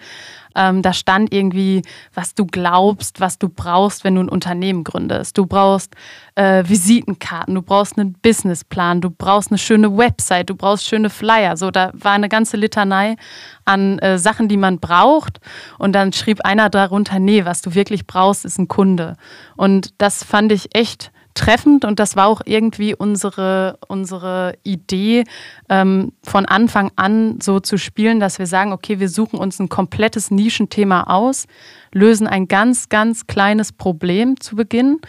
Ähm, 0.54 0.82
da 0.82 0.92
stand 0.92 1.32
irgendwie, 1.32 1.82
was 2.14 2.34
du 2.34 2.46
glaubst, 2.46 3.20
was 3.20 3.38
du 3.38 3.48
brauchst, 3.48 4.04
wenn 4.04 4.14
du 4.14 4.22
ein 4.22 4.28
Unternehmen 4.28 4.84
gründest. 4.84 5.38
Du 5.38 5.46
brauchst 5.46 5.94
äh, 6.34 6.64
Visitenkarten, 6.66 7.54
du 7.54 7.62
brauchst 7.62 7.98
einen 7.98 8.14
Businessplan, 8.14 9.00
du 9.00 9.10
brauchst 9.10 9.50
eine 9.50 9.58
schöne 9.58 9.96
Website, 9.96 10.50
du 10.50 10.54
brauchst 10.54 10.86
schöne 10.86 11.10
Flyer. 11.10 11.56
So, 11.56 11.70
da 11.70 11.90
war 11.94 12.12
eine 12.12 12.28
ganze 12.28 12.56
Litanei 12.56 13.16
an 13.64 13.98
äh, 13.98 14.18
Sachen, 14.18 14.48
die 14.48 14.56
man 14.56 14.78
braucht. 14.78 15.40
Und 15.78 15.92
dann 15.92 16.12
schrieb 16.12 16.44
einer 16.44 16.70
darunter, 16.70 17.18
nee, 17.18 17.44
was 17.44 17.62
du 17.62 17.74
wirklich 17.74 18.06
brauchst, 18.06 18.44
ist 18.44 18.58
ein 18.58 18.68
Kunde. 18.68 19.16
Und 19.56 19.94
das 19.98 20.24
fand 20.24 20.52
ich 20.52 20.74
echt 20.74 21.12
treffend 21.34 21.84
und 21.84 21.98
das 21.98 22.16
war 22.16 22.26
auch 22.26 22.42
irgendwie 22.44 22.94
unsere, 22.94 23.78
unsere 23.88 24.54
Idee, 24.62 25.24
ähm, 25.68 26.12
von 26.22 26.46
Anfang 26.46 26.90
an 26.96 27.38
so 27.40 27.60
zu 27.60 27.78
spielen, 27.78 28.20
dass 28.20 28.38
wir 28.38 28.46
sagen, 28.46 28.72
okay, 28.72 29.00
wir 29.00 29.08
suchen 29.08 29.38
uns 29.38 29.58
ein 29.58 29.68
komplettes 29.68 30.30
Nischenthema 30.30 31.04
aus, 31.04 31.46
lösen 31.92 32.26
ein 32.26 32.48
ganz, 32.48 32.88
ganz 32.88 33.26
kleines 33.26 33.72
Problem 33.72 34.40
zu 34.40 34.56
Beginn, 34.56 35.00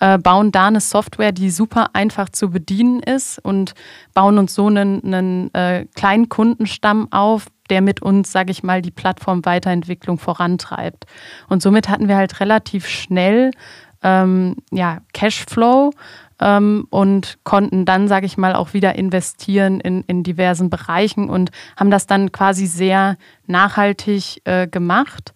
äh, 0.00 0.18
bauen 0.18 0.52
da 0.52 0.68
eine 0.68 0.80
Software, 0.80 1.32
die 1.32 1.50
super 1.50 1.90
einfach 1.92 2.28
zu 2.28 2.50
bedienen 2.50 3.00
ist 3.00 3.38
und 3.44 3.74
bauen 4.14 4.38
uns 4.38 4.54
so 4.54 4.66
einen, 4.66 5.02
einen 5.04 5.54
äh, 5.54 5.86
kleinen 5.94 6.28
Kundenstamm 6.28 7.12
auf, 7.12 7.46
der 7.70 7.82
mit 7.82 8.00
uns, 8.02 8.32
sage 8.32 8.50
ich 8.50 8.62
mal, 8.62 8.82
die 8.82 8.90
Plattform-Weiterentwicklung 8.90 10.18
vorantreibt. 10.18 11.04
Und 11.48 11.62
somit 11.62 11.88
hatten 11.88 12.08
wir 12.08 12.16
halt 12.16 12.40
relativ 12.40 12.86
schnell 12.86 13.50
ähm, 14.08 14.56
ja, 14.70 14.98
Cashflow 15.12 15.92
ähm, 16.40 16.86
und 16.90 17.38
konnten 17.44 17.84
dann, 17.84 18.08
sage 18.08 18.26
ich 18.26 18.38
mal, 18.38 18.54
auch 18.54 18.72
wieder 18.72 18.94
investieren 18.94 19.80
in, 19.80 20.02
in 20.06 20.22
diversen 20.22 20.70
Bereichen 20.70 21.28
und 21.28 21.50
haben 21.76 21.90
das 21.90 22.06
dann 22.06 22.32
quasi 22.32 22.66
sehr 22.66 23.16
nachhaltig 23.46 24.40
äh, 24.44 24.66
gemacht. 24.66 25.34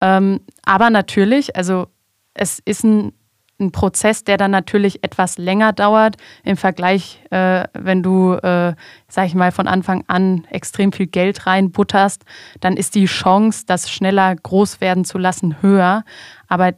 Ähm, 0.00 0.40
aber 0.64 0.90
natürlich, 0.90 1.56
also 1.56 1.86
es 2.34 2.60
ist 2.64 2.84
ein, 2.84 3.12
ein, 3.58 3.72
Prozess, 3.72 4.24
der 4.24 4.38
dann 4.38 4.50
natürlich 4.50 5.04
etwas 5.04 5.36
länger 5.38 5.72
dauert 5.72 6.16
im 6.44 6.56
Vergleich, 6.56 7.22
äh, 7.30 7.64
wenn 7.74 8.02
du, 8.02 8.34
äh, 8.34 8.74
sag 9.08 9.26
ich 9.26 9.34
mal, 9.34 9.52
von 9.52 9.66
Anfang 9.66 10.04
an 10.08 10.46
extrem 10.50 10.92
viel 10.92 11.06
Geld 11.06 11.46
reinbutterst, 11.46 12.24
dann 12.60 12.76
ist 12.76 12.94
die 12.94 13.04
Chance, 13.04 13.64
das 13.66 13.90
schneller 13.90 14.34
groß 14.34 14.80
werden 14.80 15.04
zu 15.04 15.18
lassen, 15.18 15.62
höher. 15.62 16.04
Aber 16.48 16.72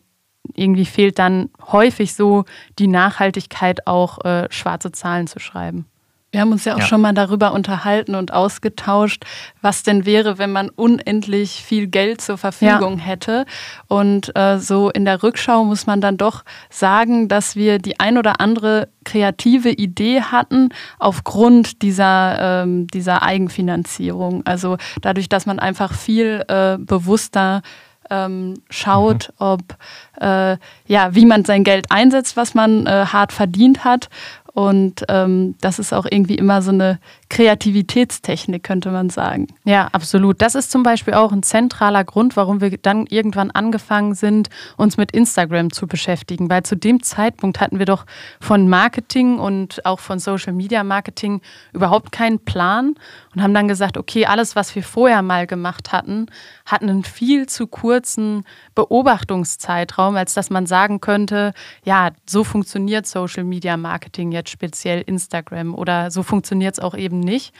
irgendwie 0.55 0.87
fehlt 0.87 1.19
dann 1.19 1.51
häufig 1.71 2.15
so 2.15 2.45
die 2.79 2.89
Nachhaltigkeit, 2.89 3.87
auch 3.87 4.25
äh, 4.25 4.49
schwarze 4.51 4.93
Zahlen 4.93 5.27
zu 5.27 5.39
schreiben. 5.39 5.87
Wir 6.33 6.41
haben 6.41 6.51
uns 6.51 6.65
ja 6.65 6.75
auch 6.75 6.79
ja. 6.79 6.87
schon 6.87 7.03
mal 7.03 7.13
darüber 7.13 7.53
unterhalten 7.53 8.15
und 8.15 8.33
ausgetauscht, 8.33 9.25
was 9.61 9.83
denn 9.83 10.07
wäre, 10.07 10.39
wenn 10.39 10.51
man 10.51 10.71
unendlich 10.71 11.63
viel 11.63 11.89
Geld 11.89 12.23
zur 12.23 12.39
Verfügung 12.39 12.99
ja. 12.99 13.05
hätte. 13.05 13.45
Und 13.87 14.35
äh, 14.35 14.59
so 14.59 14.89
in 14.89 15.05
der 15.05 15.23
Rückschau 15.23 15.63
muss 15.65 15.87
man 15.87 16.01
dann 16.01 16.17
doch 16.17 16.43
sagen, 16.71 17.29
dass 17.29 17.55
wir 17.55 17.79
die 17.79 18.01
ein 18.01 18.17
oder 18.17 18.41
andere 18.41 18.89
kreative 19.05 19.69
Idee 19.69 20.23
hatten 20.23 20.71
aufgrund 20.99 21.83
dieser, 21.83 22.63
ähm, 22.63 22.87
dieser 22.87 23.23
Eigenfinanzierung. 23.23 24.47
Also 24.47 24.79
dadurch, 25.03 25.29
dass 25.29 25.45
man 25.45 25.59
einfach 25.59 25.93
viel 25.93 26.45
äh, 26.49 26.79
bewusster 26.79 27.61
ähm, 28.13 28.55
schaut, 28.69 29.33
mhm. 29.39 29.47
ob 29.47 29.63
äh, 30.21 30.57
ja, 30.87 31.15
wie 31.15 31.25
man 31.25 31.45
sein 31.45 31.65
Geld 31.65 31.87
einsetzt, 31.91 32.37
was 32.37 32.55
man 32.55 32.87
äh, 32.87 33.07
hart 33.07 33.33
verdient 33.33 33.85
hat 33.85 34.09
und 34.55 35.05
ähm, 35.09 35.55
das 35.61 35.79
ist 35.79 35.95
auch 35.95 36.05
irgendwie 36.09 36.35
immer 36.35 36.61
so 36.61 36.73
eine 36.73 36.99
Kreativitätstechnik, 37.33 38.63
könnte 38.63 38.91
man 38.91 39.09
sagen. 39.09 39.47
Ja, 39.65 39.89
absolut. 39.93 40.43
Das 40.43 40.55
ist 40.55 40.71
zum 40.71 40.83
Beispiel 40.83 41.15
auch 41.15 41.33
ein 41.33 41.43
zentraler 41.43 42.05
Grund, 42.05 42.37
warum 42.37 42.61
wir 42.61 42.77
dann 42.77 43.07
irgendwann 43.07 43.51
angefangen 43.51 44.15
sind, 44.15 44.51
uns 44.77 44.99
mit 44.99 45.13
Instagram 45.13 45.73
zu 45.73 45.87
beschäftigen. 45.87 46.51
Weil 46.51 46.63
zu 46.65 46.77
dem 46.77 47.03
Zeitpunkt 47.03 47.59
hatten 47.59 47.79
wir 47.79 47.87
doch 47.87 48.05
von 48.39 48.69
Marketing 48.69 49.39
und 49.39 49.87
auch 49.87 49.99
von 49.99 50.19
Social 50.19 50.53
Media 50.53 50.85
Marketing 50.85 51.41
überhaupt 51.73 52.13
keinen 52.13 52.39
Plan 52.39 52.97
und 53.35 53.43
haben 53.43 53.55
dann 53.55 53.67
gesagt, 53.67 53.97
okay, 53.97 54.27
alles, 54.27 54.55
was 54.55 54.75
wir 54.75 54.83
vorher 54.83 55.23
mal 55.23 55.47
gemacht 55.47 55.91
hatten, 55.91 56.27
hat 56.67 56.83
einen 56.83 57.03
viel 57.03 57.47
zu 57.47 57.67
kurzen 57.67 58.45
Beobachtungszeitraum, 58.75 60.17
als 60.17 60.35
dass 60.35 60.51
man 60.51 60.67
sagen 60.67 61.01
könnte, 61.01 61.55
ja, 61.83 62.11
so 62.29 62.45
funktioniert 62.45 63.07
Social 63.07 63.45
Media 63.45 63.79
Marketing 63.79 64.33
jetzt 64.33 64.51
speziell 64.51 65.01
Instagram 65.01 65.75
oder 65.75 66.11
so 66.11 66.23
funktioniert 66.23 66.75
es 66.75 66.79
auch 66.79 66.95
eben 66.95 67.22
nicht. 67.23 67.53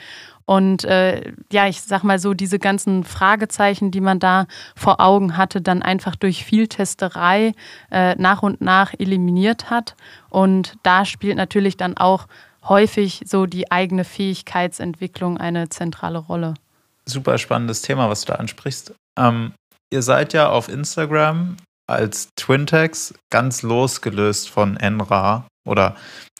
Und 0.45 0.83
äh, 0.83 1.31
ja, 1.51 1.67
ich 1.67 1.81
sag 1.81 2.03
mal 2.03 2.19
so, 2.19 2.33
diese 2.33 2.59
ganzen 2.59 3.03
Fragezeichen, 3.03 3.91
die 3.91 4.01
man 4.01 4.19
da 4.19 4.47
vor 4.75 4.99
Augen 4.99 5.37
hatte, 5.37 5.61
dann 5.61 5.81
einfach 5.81 6.15
durch 6.15 6.43
viel 6.43 6.67
Testerei 6.67 7.53
äh, 7.91 8.15
nach 8.15 8.43
und 8.43 8.59
nach 8.59 8.93
eliminiert 8.97 9.69
hat. 9.69 9.95
Und 10.29 10.75
da 10.83 11.05
spielt 11.05 11.37
natürlich 11.37 11.77
dann 11.77 11.95
auch 11.95 12.27
häufig 12.67 13.21
so 13.25 13.45
die 13.45 13.71
eigene 13.71 14.03
Fähigkeitsentwicklung 14.03 15.37
eine 15.37 15.69
zentrale 15.69 16.19
Rolle. 16.19 16.55
Super 17.05 17.37
spannendes 17.37 17.81
Thema, 17.81 18.09
was 18.09 18.21
du 18.21 18.33
da 18.33 18.39
ansprichst. 18.39 18.93
Ähm, 19.17 19.53
ihr 19.91 20.01
seid 20.01 20.33
ja 20.33 20.49
auf 20.49 20.69
Instagram 20.69 21.57
als 21.87 22.29
Twintex 22.35 23.13
ganz 23.29 23.61
losgelöst 23.61 24.49
von 24.49 24.77
Enra 24.77 25.45
oder 25.67 25.95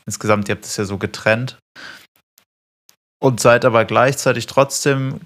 insgesamt, 0.05 0.47
ihr 0.47 0.55
habt 0.55 0.65
es 0.65 0.77
ja 0.77 0.85
so 0.85 0.97
getrennt 0.97 1.57
und 3.23 3.39
seid 3.39 3.63
aber 3.63 3.85
gleichzeitig 3.85 4.47
trotzdem, 4.47 5.21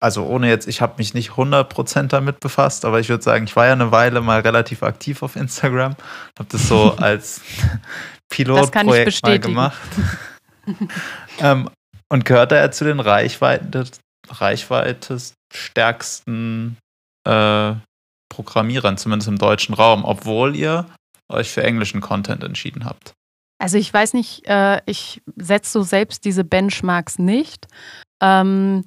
also 0.00 0.24
ohne 0.24 0.48
jetzt, 0.48 0.68
ich 0.68 0.80
habe 0.80 0.94
mich 0.98 1.14
nicht 1.14 1.30
100% 1.30 2.06
damit 2.06 2.38
befasst, 2.38 2.84
aber 2.84 3.00
ich 3.00 3.08
würde 3.08 3.24
sagen, 3.24 3.44
ich 3.44 3.56
war 3.56 3.66
ja 3.66 3.72
eine 3.72 3.90
Weile 3.90 4.20
mal 4.20 4.38
relativ 4.38 4.84
aktiv 4.84 5.24
auf 5.24 5.34
Instagram, 5.34 5.96
habe 6.38 6.48
das 6.48 6.68
so 6.68 6.92
als 6.98 7.40
Pilotprojekt 8.28 9.24
mal 9.24 9.40
gemacht. 9.40 9.80
ähm, 11.40 11.68
und 12.08 12.24
gehört 12.24 12.52
er 12.52 12.70
zu 12.70 12.84
den 12.84 13.00
Reichweite, 13.00 13.84
reichweitestärksten 14.28 16.76
äh, 17.26 17.72
Programmierern, 18.28 18.96
zumindest 18.96 19.28
im 19.28 19.38
deutschen 19.38 19.74
Raum, 19.74 20.04
obwohl 20.04 20.54
ihr 20.54 20.86
euch 21.28 21.50
für 21.50 21.64
englischen 21.64 22.00
Content 22.00 22.44
entschieden 22.44 22.84
habt. 22.84 23.12
Also 23.60 23.76
ich 23.76 23.92
weiß 23.92 24.14
nicht, 24.14 24.48
äh, 24.48 24.80
ich 24.86 25.20
setze 25.36 25.70
so 25.72 25.82
selbst 25.82 26.24
diese 26.24 26.44
Benchmarks 26.44 27.18
nicht. 27.18 27.66
Ähm, 28.20 28.84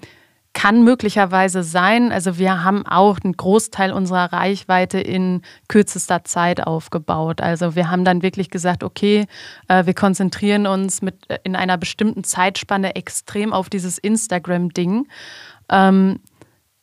kann 0.53 0.83
möglicherweise 0.83 1.63
sein. 1.63 2.11
Also 2.11 2.37
wir 2.37 2.63
haben 2.63 2.85
auch 2.85 3.19
einen 3.23 3.37
Großteil 3.37 3.91
unserer 3.91 4.33
Reichweite 4.33 4.99
in 4.99 5.41
kürzester 5.67 6.23
Zeit 6.23 6.65
aufgebaut. 6.65 7.41
Also 7.41 7.75
wir 7.75 7.89
haben 7.89 8.03
dann 8.03 8.23
wirklich 8.23 8.49
gesagt, 8.49 8.83
okay, 8.83 9.25
äh, 9.67 9.85
wir 9.85 9.93
konzentrieren 9.93 10.65
uns 10.65 11.03
mit 11.03 11.29
äh, 11.29 11.37
in 11.43 11.55
einer 11.55 11.77
bestimmten 11.77 12.23
Zeitspanne 12.23 12.95
extrem 12.95 13.53
auf 13.53 13.69
dieses 13.69 13.99
Instagram-Ding. 13.99 15.07
Ähm, 15.69 16.19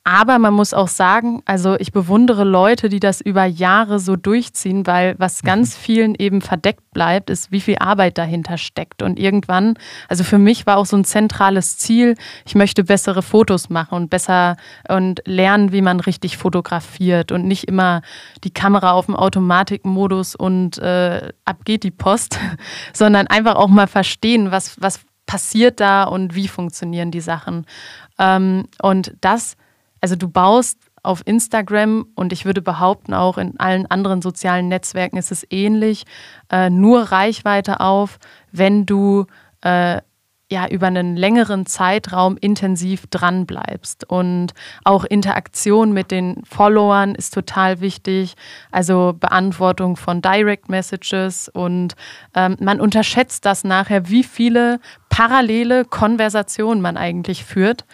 aber 0.03 0.39
man 0.39 0.55
muss 0.55 0.73
auch 0.73 0.89
sagen, 0.89 1.43
also 1.45 1.77
ich 1.79 1.93
bewundere 1.93 2.45
Leute, 2.45 2.89
die 2.89 3.01
das 3.01 3.21
über 3.21 3.45
Jahre 3.45 3.99
so 3.99 4.17
durchziehen, 4.17 4.87
weil 4.87 5.15
was 5.19 5.43
mhm. 5.43 5.47
ganz 5.47 5.77
vielen 5.77 6.15
eben 6.15 6.41
verdeckt 6.41 6.91
bleibt, 6.93 7.29
ist, 7.29 7.53
wie 7.53 7.61
viel 7.61 7.77
Arbeit 7.79 8.17
dahinter 8.17 8.57
steckt. 8.57 9.03
Und 9.03 9.19
irgendwann, 9.19 9.75
also 10.09 10.25
für 10.25 10.39
mich 10.39 10.67
war 10.67 10.79
auch 10.79 10.87
so 10.87 10.97
ein 10.97 11.05
zentrales 11.05 11.77
Ziel, 11.77 12.15
ich 12.47 12.55
möchte 12.55 12.85
bessere 12.85 13.21
Fotos 13.23 13.69
machen 13.69 13.95
und 13.95 14.11
besser 14.11 14.57
und 14.89 15.21
lernen, 15.27 15.71
wie 15.71 15.83
man 15.83 16.01
richtig 16.01 16.39
fotografiert 16.39 17.31
und 17.31 17.47
nicht 17.47 17.65
immer 17.65 18.01
die 18.43 18.55
Kamera 18.55 18.93
auf 18.93 19.05
dem 19.05 19.17
Automatikmodus 19.17 20.35
und 20.35 20.79
äh, 20.79 21.29
ab 21.45 21.67
geht 21.67 21.85
die 21.85 21.91
Post, 21.91 22.39
sondern 22.95 23.27
einfach 23.27 23.57
auch 23.57 23.69
mal 23.69 23.87
verstehen, 23.87 24.51
was, 24.51 24.81
was 24.81 25.01
passiert 25.27 25.79
da 25.79 26.05
und 26.05 26.35
wie 26.35 26.49
funktionieren 26.49 27.11
die 27.11 27.21
Sachen. 27.21 27.67
Ähm, 28.19 28.67
und 28.81 29.15
das 29.21 29.57
also 30.01 30.17
du 30.17 30.29
baust 30.29 30.79
auf 31.03 31.23
Instagram 31.25 32.07
und 32.15 32.33
ich 32.33 32.45
würde 32.45 32.63
behaupten, 32.63 33.15
auch 33.15 33.39
in 33.39 33.59
allen 33.59 33.87
anderen 33.87 34.23
sozialen 34.23 34.69
Netzwerken 34.69 35.17
ist 35.17 35.33
es 35.33 35.47
ähnlich, 35.51 36.05
äh, 36.51 36.69
nur 36.71 37.03
Reichweite 37.05 37.81
auf, 37.81 38.19
wenn 38.53 38.87
du 38.87 39.27
äh, 39.63 40.01
ja 40.51 40.67
über 40.69 40.89
einen 40.89 41.17
längeren 41.17 41.65
Zeitraum 41.65 42.37
intensiv 42.37 43.07
dran 43.07 43.47
bleibst. 43.47 44.09
Und 44.09 44.53
auch 44.85 45.05
Interaktion 45.05 45.93
mit 45.93 46.11
den 46.11 46.43
Followern 46.45 47.15
ist 47.15 47.33
total 47.33 47.81
wichtig. 47.81 48.35
Also 48.73 49.15
Beantwortung 49.19 49.97
von 49.97 50.21
Direct 50.21 50.69
Messages 50.69 51.49
und 51.49 51.95
ähm, 52.35 52.57
man 52.61 52.81
unterschätzt 52.81 53.47
das 53.47 53.65
nachher, 53.65 54.09
wie 54.09 54.25
viele 54.25 54.81
parallele 55.09 55.85
Konversationen 55.85 56.83
man 56.83 56.97
eigentlich 56.97 57.45
führt. 57.45 57.85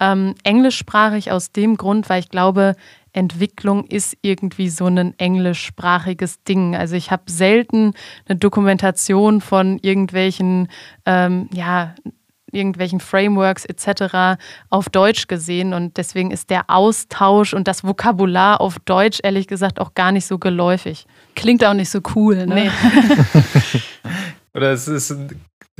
Ähm, 0.00 0.34
englischsprachig 0.44 1.30
aus 1.30 1.52
dem 1.52 1.76
Grund, 1.76 2.08
weil 2.08 2.20
ich 2.20 2.30
glaube, 2.30 2.74
Entwicklung 3.12 3.84
ist 3.86 4.16
irgendwie 4.22 4.68
so 4.68 4.86
ein 4.86 5.18
englischsprachiges 5.18 6.42
Ding. 6.44 6.76
Also 6.76 6.94
ich 6.94 7.10
habe 7.10 7.24
selten 7.26 7.92
eine 8.28 8.38
Dokumentation 8.38 9.40
von 9.40 9.78
irgendwelchen, 9.82 10.68
ähm, 11.06 11.48
ja, 11.52 11.94
irgendwelchen 12.52 12.98
Frameworks 13.00 13.64
etc. 13.64 14.40
auf 14.70 14.88
Deutsch 14.88 15.28
gesehen 15.28 15.72
und 15.72 15.96
deswegen 15.96 16.32
ist 16.32 16.50
der 16.50 16.64
Austausch 16.68 17.54
und 17.54 17.68
das 17.68 17.84
Vokabular 17.84 18.60
auf 18.60 18.78
Deutsch 18.80 19.20
ehrlich 19.22 19.46
gesagt 19.46 19.80
auch 19.80 19.94
gar 19.94 20.10
nicht 20.10 20.26
so 20.26 20.38
geläufig. 20.38 21.06
Klingt 21.36 21.64
auch 21.64 21.74
nicht 21.74 21.90
so 21.90 22.00
cool, 22.14 22.46
ne? 22.46 22.54
Nee. 22.54 22.70
Oder 24.54 24.72
es 24.72 24.88
ist 24.88 25.14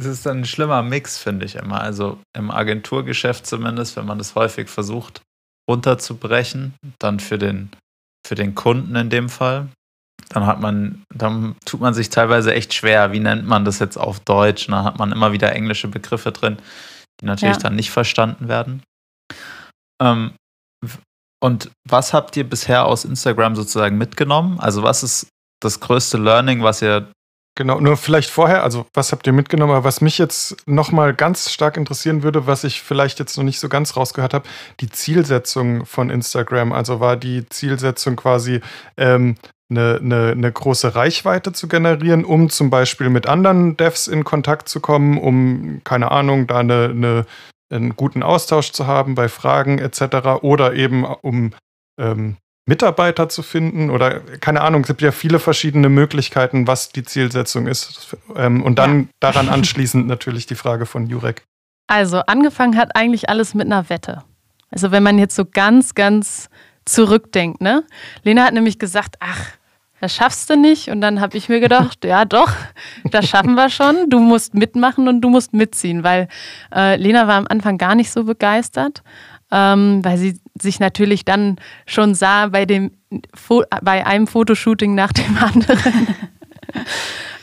es 0.00 0.07
ist 0.07 0.26
ein 0.26 0.45
schlimmer 0.45 0.83
Mix, 0.83 1.19
finde 1.19 1.47
ich 1.47 1.57
immer. 1.57 1.80
Also 1.80 2.19
im 2.37 2.50
Agenturgeschäft 2.50 3.47
zumindest, 3.47 3.97
wenn 3.97 4.07
man 4.07 4.19
das 4.19 4.35
häufig 4.35 4.69
versucht 4.69 5.23
runterzubrechen, 5.69 6.75
dann 6.99 7.21
für 7.21 7.38
den, 7.38 7.71
für 8.26 8.35
den 8.35 8.54
Kunden 8.54 8.97
in 8.97 9.11
dem 9.11 9.28
Fall, 9.28 9.69
dann 10.30 10.47
hat 10.47 10.61
man, 10.61 11.04
dann 11.14 11.57
tut 11.64 11.80
man 11.80 11.95
sich 11.95 12.11
teilweise 12.11 12.54
echt 12.54 12.75
schwer. 12.75 13.12
Wie 13.12 13.21
nennt 13.21 13.47
man 13.47 13.64
das 13.64 13.78
jetzt 13.78 13.97
auf 13.97 14.21
Deutsch? 14.21 14.66
Da 14.69 14.85
hat 14.85 14.99
man 14.99 15.12
immer 15.12 15.33
wieder 15.33 15.52
englische 15.52 15.88
Begriffe 15.88 16.33
drin, 16.33 16.59
die 17.21 17.26
natürlich 17.26 17.57
ja. 17.57 17.62
dann 17.62 17.76
nicht 17.76 17.90
verstanden 17.90 18.49
werden. 18.49 18.83
Ähm, 20.02 20.33
und 21.42 21.71
was 21.88 22.12
habt 22.12 22.37
ihr 22.37 22.49
bisher 22.49 22.85
aus 22.85 23.04
Instagram 23.04 23.57
sozusagen 23.57 23.97
mitgenommen? 23.97 24.61
Also 24.61 24.83
was 24.83 25.02
ist 25.02 25.28
das 25.61 25.80
größte 25.80 26.19
Learning, 26.19 26.62
was 26.62 26.83
ihr 26.83 27.11
Genau, 27.57 27.80
nur 27.80 27.97
vielleicht 27.97 28.30
vorher, 28.30 28.62
also 28.62 28.87
was 28.95 29.12
habt 29.12 29.26
ihr 29.26 29.33
mitgenommen, 29.33 29.73
aber 29.73 29.85
was 29.85 30.00
mich 30.00 30.19
jetzt 30.19 30.66
nochmal 30.66 31.12
ganz 31.14 31.50
stark 31.50 31.76
interessieren 31.76 32.23
würde, 32.23 32.47
was 32.47 32.64
ich 32.64 32.80
vielleicht 32.80 33.19
jetzt 33.19 33.37
noch 33.37 33.45
nicht 33.45 33.61
so 33.61 33.69
ganz 33.69 33.97
rausgehört 33.97 34.35
habe, 34.35 34.49
die 34.80 34.88
Zielsetzung 34.88 35.85
von 35.85 36.11
Instagram. 36.11 36.73
Also 36.73 37.00
war 37.00 37.16
die 37.16 37.47
Zielsetzung 37.49 38.16
quasi 38.16 38.61
ähm, 38.97 39.37
eine, 39.69 39.99
eine, 40.00 40.30
eine, 40.30 40.50
große 40.50 40.95
Reichweite 40.95 41.52
zu 41.52 41.69
generieren, 41.69 42.25
um 42.25 42.50
zum 42.50 42.71
Beispiel 42.71 43.11
mit 43.11 43.26
anderen 43.26 43.76
Devs 43.76 44.07
in 44.07 44.25
Kontakt 44.25 44.69
zu 44.69 44.80
kommen, 44.80 45.19
um, 45.19 45.83
keine 45.85 46.11
Ahnung, 46.11 46.47
da 46.47 46.59
eine, 46.59 46.85
eine 46.90 47.26
einen 47.71 47.97
guten 47.97 48.23
Austausch 48.23 48.73
zu 48.73 48.87
haben 48.87 49.14
bei 49.14 49.28
Fragen 49.28 49.78
etc. 49.78 50.42
Oder 50.42 50.75
eben 50.75 51.04
um 51.04 51.52
ähm, 51.99 52.37
Mitarbeiter 52.70 53.28
zu 53.28 53.42
finden 53.42 53.90
oder 53.90 54.20
keine 54.20 54.60
Ahnung, 54.60 54.82
es 54.82 54.86
gibt 54.86 55.02
ja 55.02 55.10
viele 55.10 55.40
verschiedene 55.40 55.88
Möglichkeiten, 55.88 56.68
was 56.68 56.90
die 56.90 57.02
Zielsetzung 57.02 57.66
ist. 57.66 58.16
Ähm, 58.36 58.62
und 58.62 58.78
dann 58.78 59.00
ja. 59.00 59.06
daran 59.20 59.48
anschließend 59.48 60.06
natürlich 60.06 60.46
die 60.46 60.54
Frage 60.54 60.86
von 60.86 61.06
Jurek. 61.06 61.42
Also 61.88 62.20
angefangen 62.20 62.76
hat 62.76 62.94
eigentlich 62.94 63.28
alles 63.28 63.54
mit 63.54 63.66
einer 63.66 63.88
Wette. 63.90 64.22
Also 64.70 64.92
wenn 64.92 65.02
man 65.02 65.18
jetzt 65.18 65.34
so 65.34 65.44
ganz, 65.44 65.96
ganz 65.96 66.48
zurückdenkt, 66.84 67.60
ne? 67.60 67.82
Lena 68.22 68.44
hat 68.44 68.54
nämlich 68.54 68.78
gesagt, 68.78 69.16
ach, 69.18 69.48
das 70.00 70.14
schaffst 70.14 70.48
du 70.48 70.56
nicht. 70.56 70.90
Und 70.90 71.00
dann 71.00 71.20
habe 71.20 71.36
ich 71.36 71.48
mir 71.48 71.58
gedacht, 71.58 72.04
ja 72.04 72.24
doch, 72.24 72.52
das 73.10 73.28
schaffen 73.28 73.54
wir 73.54 73.68
schon. 73.68 74.08
Du 74.08 74.20
musst 74.20 74.54
mitmachen 74.54 75.08
und 75.08 75.22
du 75.22 75.28
musst 75.28 75.52
mitziehen, 75.52 76.04
weil 76.04 76.28
äh, 76.72 76.94
Lena 76.94 77.26
war 77.26 77.34
am 77.34 77.48
Anfang 77.48 77.78
gar 77.78 77.96
nicht 77.96 78.12
so 78.12 78.22
begeistert 78.22 79.02
ähm, 79.50 80.04
weil 80.04 80.19
sie 80.19 80.40
sich 80.61 80.80
natürlich 80.80 81.25
dann 81.25 81.57
schon 81.87 82.14
sah 82.14 82.47
bei, 82.49 82.66
dem, 82.66 82.92
bei 83.83 84.07
einem 84.07 84.26
Fotoshooting 84.26 84.95
nach 84.95 85.12
dem 85.12 85.37
anderen. 85.40 86.09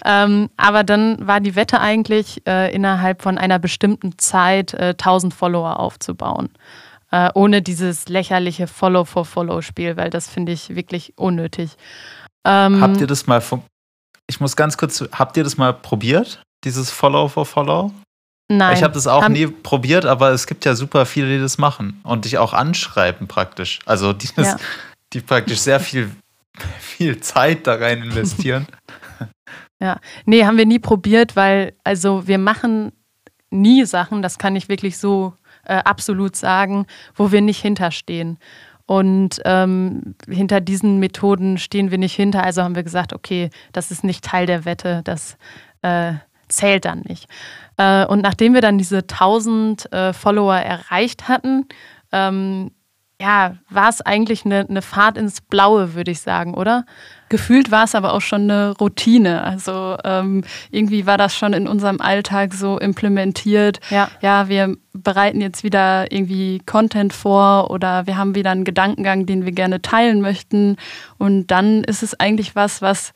ähm, 0.05 0.49
aber 0.57 0.83
dann 0.83 1.27
war 1.27 1.39
die 1.39 1.55
Wette 1.55 1.79
eigentlich, 1.79 2.41
äh, 2.47 2.73
innerhalb 2.73 3.21
von 3.21 3.37
einer 3.37 3.59
bestimmten 3.59 4.17
Zeit 4.17 4.73
äh, 4.73 4.95
1000 4.97 5.33
Follower 5.33 5.79
aufzubauen. 5.79 6.49
Äh, 7.09 7.29
ohne 7.35 7.61
dieses 7.61 8.09
lächerliche 8.09 8.67
Follow-for-Follow-Spiel, 8.67 9.95
weil 9.95 10.09
das 10.09 10.27
finde 10.27 10.51
ich 10.51 10.75
wirklich 10.75 11.13
unnötig. 11.17 11.77
Ähm, 12.45 12.81
habt 12.81 12.99
ihr 12.99 13.07
das 13.07 13.27
mal, 13.27 13.41
ich 14.27 14.41
muss 14.41 14.55
ganz 14.57 14.77
kurz, 14.77 15.03
habt 15.13 15.37
ihr 15.37 15.45
das 15.45 15.57
mal 15.57 15.73
probiert, 15.73 16.41
dieses 16.65 16.91
Follow-for-Follow? 16.91 17.91
Nein. 18.49 18.75
Ich 18.75 18.83
habe 18.83 18.93
das 18.93 19.07
auch 19.07 19.23
Haben 19.23 19.33
nie 19.33 19.47
probiert, 19.47 20.05
aber 20.05 20.31
es 20.31 20.47
gibt 20.47 20.63
ja 20.63 20.73
super 20.73 21.05
viele, 21.05 21.35
die 21.35 21.39
das 21.39 21.57
machen 21.57 21.99
und 22.03 22.25
dich 22.25 22.37
auch 22.37 22.53
anschreiben 22.53 23.27
praktisch. 23.27 23.79
Also 23.85 24.13
die, 24.13 24.29
das, 24.35 24.47
ja. 24.47 24.57
die 25.13 25.19
praktisch 25.19 25.59
sehr 25.59 25.79
viel, 25.79 26.11
viel 26.79 27.19
Zeit 27.19 27.67
da 27.67 27.75
rein 27.75 28.03
investieren. 28.03 28.67
Ja, 29.79 29.99
nee, 30.25 30.43
haben 30.43 30.57
wir 30.57 30.65
nie 30.65 30.79
probiert, 30.79 31.35
weil 31.35 31.73
also 31.83 32.27
wir 32.27 32.39
machen 32.39 32.93
nie 33.51 33.85
Sachen, 33.85 34.23
das 34.23 34.39
kann 34.39 34.55
ich 34.55 34.69
wirklich 34.69 34.97
so 34.97 35.35
äh, 35.65 35.75
absolut 35.75 36.35
sagen, 36.35 36.87
wo 37.15 37.31
wir 37.31 37.41
nicht 37.41 37.61
hinterstehen. 37.61 38.39
Und 38.87 39.41
ähm, 39.45 40.15
hinter 40.29 40.61
diesen 40.61 40.97
Methoden 40.99 41.57
stehen 41.57 41.91
wir 41.91 41.97
nicht 41.97 42.15
hinter. 42.15 42.43
Also 42.43 42.63
haben 42.63 42.75
wir 42.75 42.83
gesagt, 42.83 43.13
okay, 43.13 43.49
das 43.73 43.91
ist 43.91 44.03
nicht 44.03 44.23
Teil 44.23 44.45
der 44.45 44.65
Wette, 44.65 45.01
das 45.03 45.37
äh, 45.81 46.13
zählt 46.47 46.85
dann 46.85 47.01
nicht. 47.01 47.27
Äh, 47.77 48.05
und 48.05 48.21
nachdem 48.21 48.53
wir 48.53 48.61
dann 48.61 48.77
diese 48.77 48.97
1000 48.97 49.91
äh, 49.93 50.13
Follower 50.13 50.55
erreicht 50.55 51.27
hatten, 51.27 51.67
ähm, 52.11 52.71
ja, 53.19 53.55
war 53.69 53.89
es 53.89 54.01
eigentlich 54.01 54.45
eine, 54.45 54.67
eine 54.69 54.83
Fahrt 54.83 55.17
ins 55.17 55.41
Blaue, 55.41 55.95
würde 55.95 56.11
ich 56.11 56.21
sagen, 56.21 56.53
oder? 56.53 56.85
Gefühlt 57.29 57.71
war 57.71 57.83
es 57.83 57.95
aber 57.95 58.13
auch 58.13 58.21
schon 58.21 58.43
eine 58.43 58.77
Routine. 58.77 59.43
Also 59.43 59.97
ähm, 60.03 60.43
irgendwie 60.69 61.07
war 61.07 61.17
das 61.17 61.35
schon 61.35 61.53
in 61.53 61.67
unserem 61.67 61.99
Alltag 61.99 62.53
so 62.53 62.77
implementiert. 62.77 63.79
Ja. 63.89 64.09
ja, 64.21 64.49
wir 64.49 64.77
bereiten 64.93 65.41
jetzt 65.41 65.63
wieder 65.63 66.11
irgendwie 66.11 66.61
Content 66.67 67.11
vor 67.11 67.71
oder 67.71 68.05
wir 68.05 68.17
haben 68.17 68.35
wieder 68.35 68.51
einen 68.51 68.63
Gedankengang, 68.65 69.25
den 69.25 69.45
wir 69.45 69.51
gerne 69.51 69.81
teilen 69.81 70.21
möchten. 70.21 70.77
Und 71.17 71.47
dann 71.47 71.83
ist 71.83 72.03
es 72.03 72.19
eigentlich 72.19 72.55
was, 72.55 72.83
was 72.83 73.13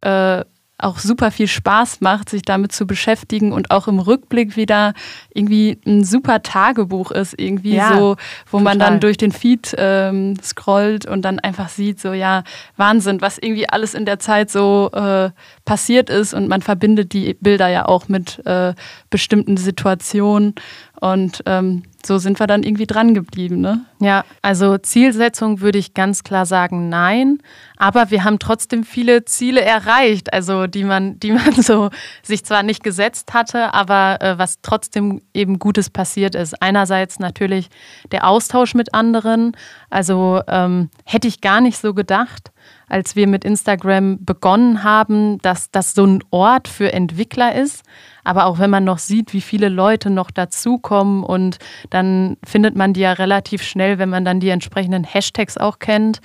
äh, 0.00 0.44
auch 0.76 0.98
super 0.98 1.30
viel 1.30 1.46
Spaß 1.46 2.00
macht, 2.00 2.28
sich 2.28 2.42
damit 2.42 2.72
zu 2.72 2.86
beschäftigen 2.86 3.52
und 3.52 3.70
auch 3.70 3.86
im 3.86 4.00
Rückblick 4.00 4.56
wieder 4.56 4.92
irgendwie 5.32 5.78
ein 5.86 6.04
super 6.04 6.42
Tagebuch 6.42 7.12
ist, 7.12 7.38
irgendwie 7.38 7.76
ja, 7.76 7.96
so, 7.96 8.16
wo 8.50 8.58
total. 8.58 8.62
man 8.62 8.78
dann 8.80 9.00
durch 9.00 9.16
den 9.16 9.30
Feed 9.30 9.74
ähm, 9.78 10.36
scrollt 10.42 11.06
und 11.06 11.22
dann 11.22 11.38
einfach 11.38 11.68
sieht, 11.68 12.00
so 12.00 12.12
ja, 12.12 12.42
Wahnsinn, 12.76 13.20
was 13.20 13.38
irgendwie 13.38 13.68
alles 13.68 13.94
in 13.94 14.04
der 14.04 14.18
Zeit 14.18 14.50
so 14.50 14.90
äh, 14.92 15.30
passiert 15.64 16.10
ist 16.10 16.34
und 16.34 16.48
man 16.48 16.60
verbindet 16.60 17.12
die 17.12 17.34
Bilder 17.34 17.68
ja 17.68 17.86
auch 17.86 18.08
mit 18.08 18.44
äh, 18.44 18.74
bestimmten 19.10 19.56
Situationen 19.56 20.54
und 21.00 21.42
ähm, 21.46 21.84
so 22.06 22.18
sind 22.18 22.40
wir 22.40 22.46
dann 22.46 22.62
irgendwie 22.62 22.86
dran 22.86 23.14
geblieben. 23.14 23.60
Ne? 23.60 23.84
Ja, 24.00 24.24
also 24.42 24.78
Zielsetzung 24.78 25.60
würde 25.60 25.78
ich 25.78 25.94
ganz 25.94 26.24
klar 26.24 26.46
sagen, 26.46 26.88
nein. 26.88 27.38
Aber 27.76 28.10
wir 28.10 28.24
haben 28.24 28.38
trotzdem 28.38 28.84
viele 28.84 29.24
Ziele 29.24 29.60
erreicht, 29.60 30.32
also 30.32 30.66
die 30.66 30.84
man, 30.84 31.18
die 31.20 31.32
man 31.32 31.52
so 31.54 31.90
sich 32.22 32.44
zwar 32.44 32.62
nicht 32.62 32.82
gesetzt 32.82 33.34
hatte, 33.34 33.74
aber 33.74 34.18
äh, 34.20 34.38
was 34.38 34.60
trotzdem 34.62 35.22
eben 35.32 35.58
Gutes 35.58 35.90
passiert 35.90 36.34
ist. 36.34 36.60
Einerseits 36.62 37.18
natürlich 37.18 37.68
der 38.12 38.28
Austausch 38.28 38.74
mit 38.74 38.94
anderen. 38.94 39.52
Also 39.90 40.42
ähm, 40.48 40.90
hätte 41.04 41.28
ich 41.28 41.40
gar 41.40 41.60
nicht 41.60 41.78
so 41.78 41.94
gedacht 41.94 42.50
als 42.88 43.16
wir 43.16 43.26
mit 43.26 43.44
Instagram 43.44 44.24
begonnen 44.24 44.84
haben, 44.84 45.38
dass 45.38 45.70
das 45.70 45.94
so 45.94 46.04
ein 46.04 46.22
Ort 46.30 46.68
für 46.68 46.92
Entwickler 46.92 47.54
ist. 47.54 47.82
Aber 48.24 48.46
auch 48.46 48.58
wenn 48.58 48.70
man 48.70 48.84
noch 48.84 48.98
sieht, 48.98 49.32
wie 49.32 49.40
viele 49.40 49.68
Leute 49.68 50.10
noch 50.10 50.30
dazukommen 50.30 51.22
und 51.22 51.58
dann 51.90 52.36
findet 52.44 52.74
man 52.76 52.92
die 52.92 53.00
ja 53.00 53.12
relativ 53.12 53.62
schnell, 53.62 53.98
wenn 53.98 54.08
man 54.08 54.24
dann 54.24 54.40
die 54.40 54.48
entsprechenden 54.48 55.04
Hashtags 55.04 55.56
auch 55.56 55.78
kennt 55.78 56.20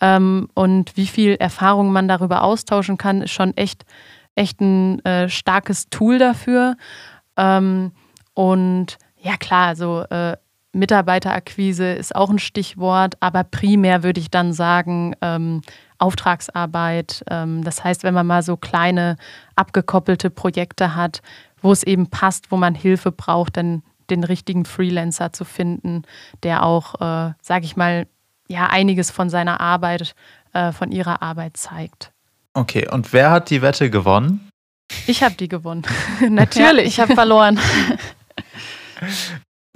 ähm, 0.00 0.48
und 0.54 0.96
wie 0.96 1.06
viel 1.06 1.34
Erfahrung 1.34 1.92
man 1.92 2.08
darüber 2.08 2.42
austauschen 2.42 2.96
kann, 2.96 3.22
ist 3.22 3.32
schon 3.32 3.56
echt, 3.56 3.84
echt 4.34 4.60
ein 4.60 5.04
äh, 5.04 5.28
starkes 5.28 5.90
Tool 5.90 6.18
dafür. 6.18 6.76
Ähm, 7.36 7.92
und 8.34 8.96
ja 9.18 9.36
klar, 9.36 9.68
also 9.68 10.04
äh, 10.10 10.36
Mitarbeiterakquise 10.72 11.92
ist 11.92 12.14
auch 12.14 12.30
ein 12.30 12.38
Stichwort, 12.38 13.14
aber 13.20 13.44
primär 13.44 14.02
würde 14.02 14.20
ich 14.20 14.30
dann 14.30 14.52
sagen, 14.52 15.14
ähm, 15.20 15.62
Auftragsarbeit. 16.00 17.24
Ähm, 17.28 17.62
das 17.64 17.84
heißt, 17.84 18.02
wenn 18.02 18.14
man 18.14 18.26
mal 18.26 18.42
so 18.42 18.56
kleine 18.56 19.16
abgekoppelte 19.56 20.30
Projekte 20.30 20.94
hat, 20.94 21.22
wo 21.60 21.72
es 21.72 21.82
eben 21.82 22.08
passt, 22.08 22.50
wo 22.50 22.56
man 22.56 22.74
Hilfe 22.74 23.12
braucht, 23.12 23.56
dann 23.56 23.82
den 24.08 24.24
richtigen 24.24 24.64
Freelancer 24.64 25.32
zu 25.32 25.44
finden, 25.44 26.02
der 26.42 26.64
auch, 26.64 26.94
äh, 27.00 27.32
sage 27.40 27.64
ich 27.64 27.76
mal, 27.76 28.06
ja 28.48 28.66
einiges 28.66 29.10
von 29.10 29.30
seiner 29.30 29.60
Arbeit, 29.60 30.14
äh, 30.52 30.72
von 30.72 30.90
ihrer 30.90 31.22
Arbeit 31.22 31.56
zeigt. 31.56 32.12
Okay, 32.54 32.88
und 32.90 33.12
wer 33.12 33.30
hat 33.30 33.50
die 33.50 33.62
Wette 33.62 33.90
gewonnen? 33.90 34.50
Ich 35.06 35.22
habe 35.22 35.36
die 35.36 35.48
gewonnen. 35.48 35.84
Natürlich, 36.28 36.86
ich 36.86 37.00
habe 37.00 37.14
verloren. 37.14 37.60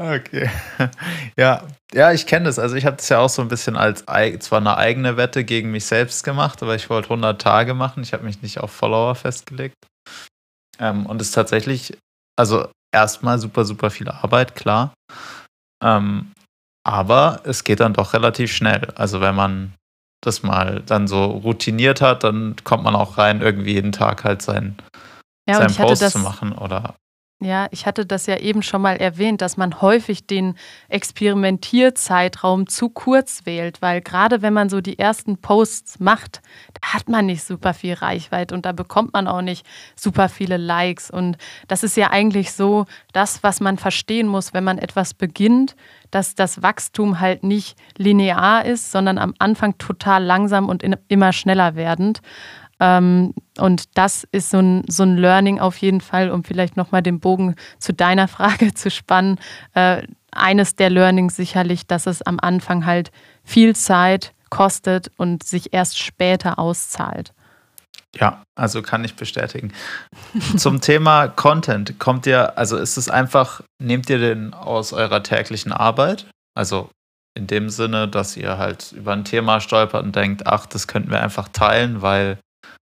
Okay. 0.01 0.51
Ja, 1.37 1.67
ja, 1.93 2.13
ich 2.13 2.27
kenne 2.27 2.47
das. 2.47 2.61
Also 2.61 2.77
ich 2.77 2.87
habe 2.87 2.97
das 2.97 3.09
ja 3.09 3.19
auch 3.19 3.29
so 3.29 3.43
ein 3.43 3.49
bisschen 3.49 3.77
als 3.77 4.05
zwar 4.41 4.61
eine 4.61 4.77
eigene 4.77 5.17
Wette 5.17 5.45
gegen 5.45 5.73
mich 5.73 5.85
selbst 5.85 6.23
gemacht, 6.23 6.63
aber 6.63 6.77
ich 6.77 6.89
wollte 6.91 7.09
100 7.11 7.41
Tage 7.43 7.75
machen. 7.75 8.05
Ich 8.05 8.13
habe 8.13 8.23
mich 8.23 8.41
nicht 8.41 8.61
auf 8.61 8.71
Follower 8.71 9.17
festgelegt. 9.17 9.75
Ähm, 10.79 11.07
und 11.07 11.21
es 11.21 11.29
ist 11.29 11.35
tatsächlich, 11.35 11.97
also 12.37 12.69
erstmal 12.95 13.41
super, 13.41 13.65
super 13.65 13.91
viel 13.91 14.09
Arbeit, 14.09 14.55
klar. 14.55 14.95
Ähm, 15.83 16.33
aber 16.87 17.41
es 17.45 17.65
geht 17.65 17.81
dann 17.81 17.95
doch 17.95 18.13
relativ 18.13 18.53
schnell. 18.53 18.93
Also 18.95 19.21
wenn 19.21 19.35
man 19.35 19.75
das 20.25 20.43
mal 20.43 20.83
dann 20.87 21.09
so 21.09 21.25
routiniert 21.25 22.01
hat, 22.01 22.23
dann 22.25 22.57
kommt 22.63 22.85
man 22.85 22.95
auch 22.95 23.19
rein, 23.19 23.41
irgendwie 23.41 23.75
jeden 23.75 23.93
Tag 23.93 24.25
halt 24.25 24.43
sein, 24.43 24.77
ja, 25.49 25.57
seinen 25.57 25.75
Post 25.75 26.11
zu 26.11 26.19
machen 26.19 26.53
oder 26.53 26.95
ja, 27.45 27.69
ich 27.71 27.87
hatte 27.87 28.07
das 28.07 28.27
ja 28.27 28.39
eben 28.39 28.63
schon 28.63 28.83
mal 28.83 28.97
erwähnt, 28.97 29.41
dass 29.41 29.57
man 29.57 29.81
häufig 29.81 30.27
den 30.27 30.55
Experimentierzeitraum 30.89 32.67
zu 32.67 32.89
kurz 32.89 33.47
wählt, 33.47 33.83
weil 33.83 34.01
gerade 34.01 34.43
wenn 34.43 34.53
man 34.53 34.69
so 34.69 34.81
die 34.81 34.99
ersten 34.99 35.39
Posts 35.39 36.01
macht, 36.01 36.43
da 36.81 36.95
hat 36.95 37.09
man 37.09 37.27
nicht 37.27 37.45
super 37.45 37.75
viel 37.75 37.95
Reichweite 37.95 38.55
und 38.55 38.67
da 38.67 38.73
bekommt 38.73 39.13
man 39.13 39.29
auch 39.29 39.43
nicht 39.43 39.67
super 39.95 40.29
viele 40.29 40.57
Likes. 40.57 41.11
Und 41.11 41.37
das 41.69 41.83
ist 41.83 41.97
ja 41.97 42.11
eigentlich 42.11 42.53
so 42.53 42.87
das, 43.13 43.43
was 43.43 43.61
man 43.61 43.79
verstehen 43.79 44.27
muss, 44.27 44.55
wenn 44.55 44.65
man 44.65 44.79
etwas 44.79 45.15
beginnt, 45.15 45.77
dass 46.11 46.35
das 46.35 46.63
Wachstum 46.63 47.21
halt 47.21 47.43
nicht 47.43 47.77
linear 47.97 48.65
ist, 48.65 48.93
sondern 48.93 49.19
am 49.19 49.35
Anfang 49.39 49.79
total 49.79 50.23
langsam 50.23 50.69
und 50.69 50.85
immer 51.09 51.33
schneller 51.33 51.75
werdend. 51.75 52.21
Ähm, 52.85 53.33
und 53.59 53.97
das 53.97 54.25
ist 54.31 54.51
so 54.51 54.59
ein, 54.59 54.85
so 54.89 55.05
ein 55.05 55.17
Learning 55.17 55.59
auf 55.59 55.79
jeden 55.79 56.03
Fall, 56.03 56.31
um 56.31 56.45
vielleicht 56.45 56.77
nochmal 56.77 57.03
den 57.03 57.19
Bogen 57.19 57.55
zu 57.79 57.95
deiner 57.95 58.29
Frage 58.37 58.75
zu 58.75 58.91
spannen. 58.91 59.41
Äh, 59.73 60.03
eines 60.33 60.77
der 60.77 60.91
Learnings 60.91 61.37
sicherlich, 61.37 61.87
dass 61.87 62.07
es 62.07 62.21
am 62.21 62.39
Anfang 62.41 62.85
halt 62.85 63.11
viel 63.43 63.75
Zeit 63.75 64.35
kostet 64.51 65.11
und 65.17 65.45
sich 65.45 65.73
erst 65.73 65.99
später 65.99 66.59
auszahlt. 66.59 67.33
Ja, 68.17 68.45
also 68.55 68.83
kann 68.83 69.05
ich 69.05 69.17
bestätigen. 69.17 69.73
Zum 70.57 70.81
Thema 70.81 71.29
Content 71.29 71.99
kommt 71.99 72.27
ihr, 72.27 72.59
also 72.59 72.77
ist 72.77 72.97
es 72.97 73.09
einfach, 73.09 73.63
nehmt 73.81 74.11
ihr 74.11 74.19
den 74.19 74.55
aus 74.55 74.93
eurer 74.93 75.23
täglichen 75.23 75.73
Arbeit? 75.73 76.27
Also 76.55 76.91
in 77.35 77.47
dem 77.47 77.71
Sinne, 77.71 78.07
dass 78.07 78.37
ihr 78.37 78.59
halt 78.59 78.93
über 78.93 79.13
ein 79.13 79.25
Thema 79.25 79.61
stolpert 79.61 80.05
und 80.05 80.15
denkt, 80.15 80.47
ach, 80.47 80.67
das 80.67 80.87
könnten 80.87 81.11
wir 81.11 81.23
einfach 81.23 81.49
teilen, 81.49 82.03
weil 82.03 82.39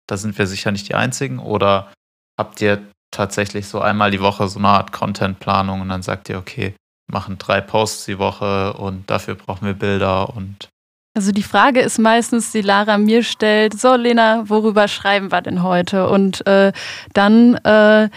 da 0.08 0.18
sind 0.18 0.38
wir 0.38 0.48
sicher 0.48 0.72
nicht 0.72 0.90
die 0.90 0.96
Einzigen? 0.96 1.40
Oder 1.40 1.92
habt 2.38 2.62
ihr 2.62 2.84
tatsächlich 3.12 3.68
so 3.68 3.80
einmal 3.80 4.12
die 4.12 4.22
Woche 4.22 4.48
so 4.48 4.60
eine 4.60 4.70
Art 4.70 4.92
Contentplanung 4.92 5.82
und 5.82 5.90
dann 5.90 6.02
sagt 6.02 6.30
ihr, 6.30 6.38
okay, 6.38 6.76
machen 7.12 7.38
drei 7.38 7.62
Posts 7.62 8.06
die 8.06 8.20
Woche 8.20 8.74
und 8.74 9.10
dafür 9.10 9.36
brauchen 9.36 9.68
wir 9.68 9.74
Bilder 9.74 10.36
und 10.36 10.70
also 11.16 11.32
die 11.32 11.44
Frage 11.44 11.80
ist 11.82 12.00
meistens, 12.00 12.52
die 12.52 12.62
Lara 12.62 12.98
mir 12.98 13.22
stellt, 13.22 13.80
so 13.80 13.94
Lena, 13.94 14.50
worüber 14.50 14.88
schreiben 14.88 15.32
wir 15.32 15.42
denn 15.42 15.62
heute? 15.62 16.10
Und 16.10 16.46
äh, 16.48 16.72
dann 17.14 17.54
äh, 17.58 18.10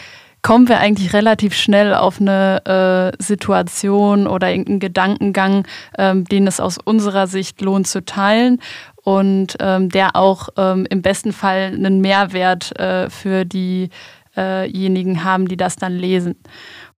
kommen 0.47 0.69
wir 0.69 0.79
eigentlich 0.79 1.13
relativ 1.13 1.57
schnell 1.57 1.93
auf 1.93 2.21
eine 2.21 3.13
äh, 3.19 3.21
Situation 3.21 4.29
oder 4.29 4.49
irgendeinen 4.49 4.79
Gedankengang, 4.79 5.67
ähm, 5.99 6.23
den 6.23 6.47
es 6.47 6.61
aus 6.61 6.79
unserer 6.79 7.27
Sicht 7.27 7.61
lohnt 7.63 7.89
zu 7.89 8.05
teilen 8.05 8.61
und 9.03 9.57
ähm, 9.59 9.89
der 9.89 10.15
auch 10.15 10.51
ähm, 10.57 10.87
im 10.89 11.03
besten 11.03 11.33
Fall 11.33 11.73
einen 11.75 12.01
Mehrwert 12.01 12.79
äh, 12.79 13.11
für 13.11 13.45
diejenigen 13.45 15.25
haben, 15.25 15.49
die 15.49 15.57
das 15.57 15.75
dann 15.75 15.97
lesen. 15.97 16.37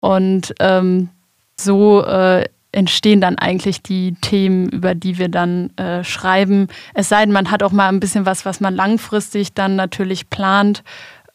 Und 0.01 0.53
ähm, 0.59 1.11
so 1.57 2.03
äh, 2.03 2.47
entstehen 2.73 3.21
dann 3.21 3.39
eigentlich 3.39 3.81
die 3.81 4.15
Themen, 4.23 4.71
über 4.71 4.97
die 4.97 5.19
wir 5.19 5.29
dann 5.29 5.71
äh, 5.77 6.03
schreiben. 6.03 6.67
Es 6.95 7.09
sei 7.09 7.25
denn, 7.25 7.33
man 7.33 7.53
hat 7.53 7.63
auch 7.63 7.71
mal 7.71 7.91
ein 7.91 8.01
bisschen 8.01 8.27
was, 8.27 8.45
was 8.45 8.59
man 8.59 8.75
langfristig 8.75 9.55
dann 9.55 9.77
natürlich 9.77 10.31
plant 10.31 10.83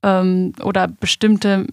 ähm, 0.03 0.51
oder 0.61 0.89
bestimmte 0.89 1.67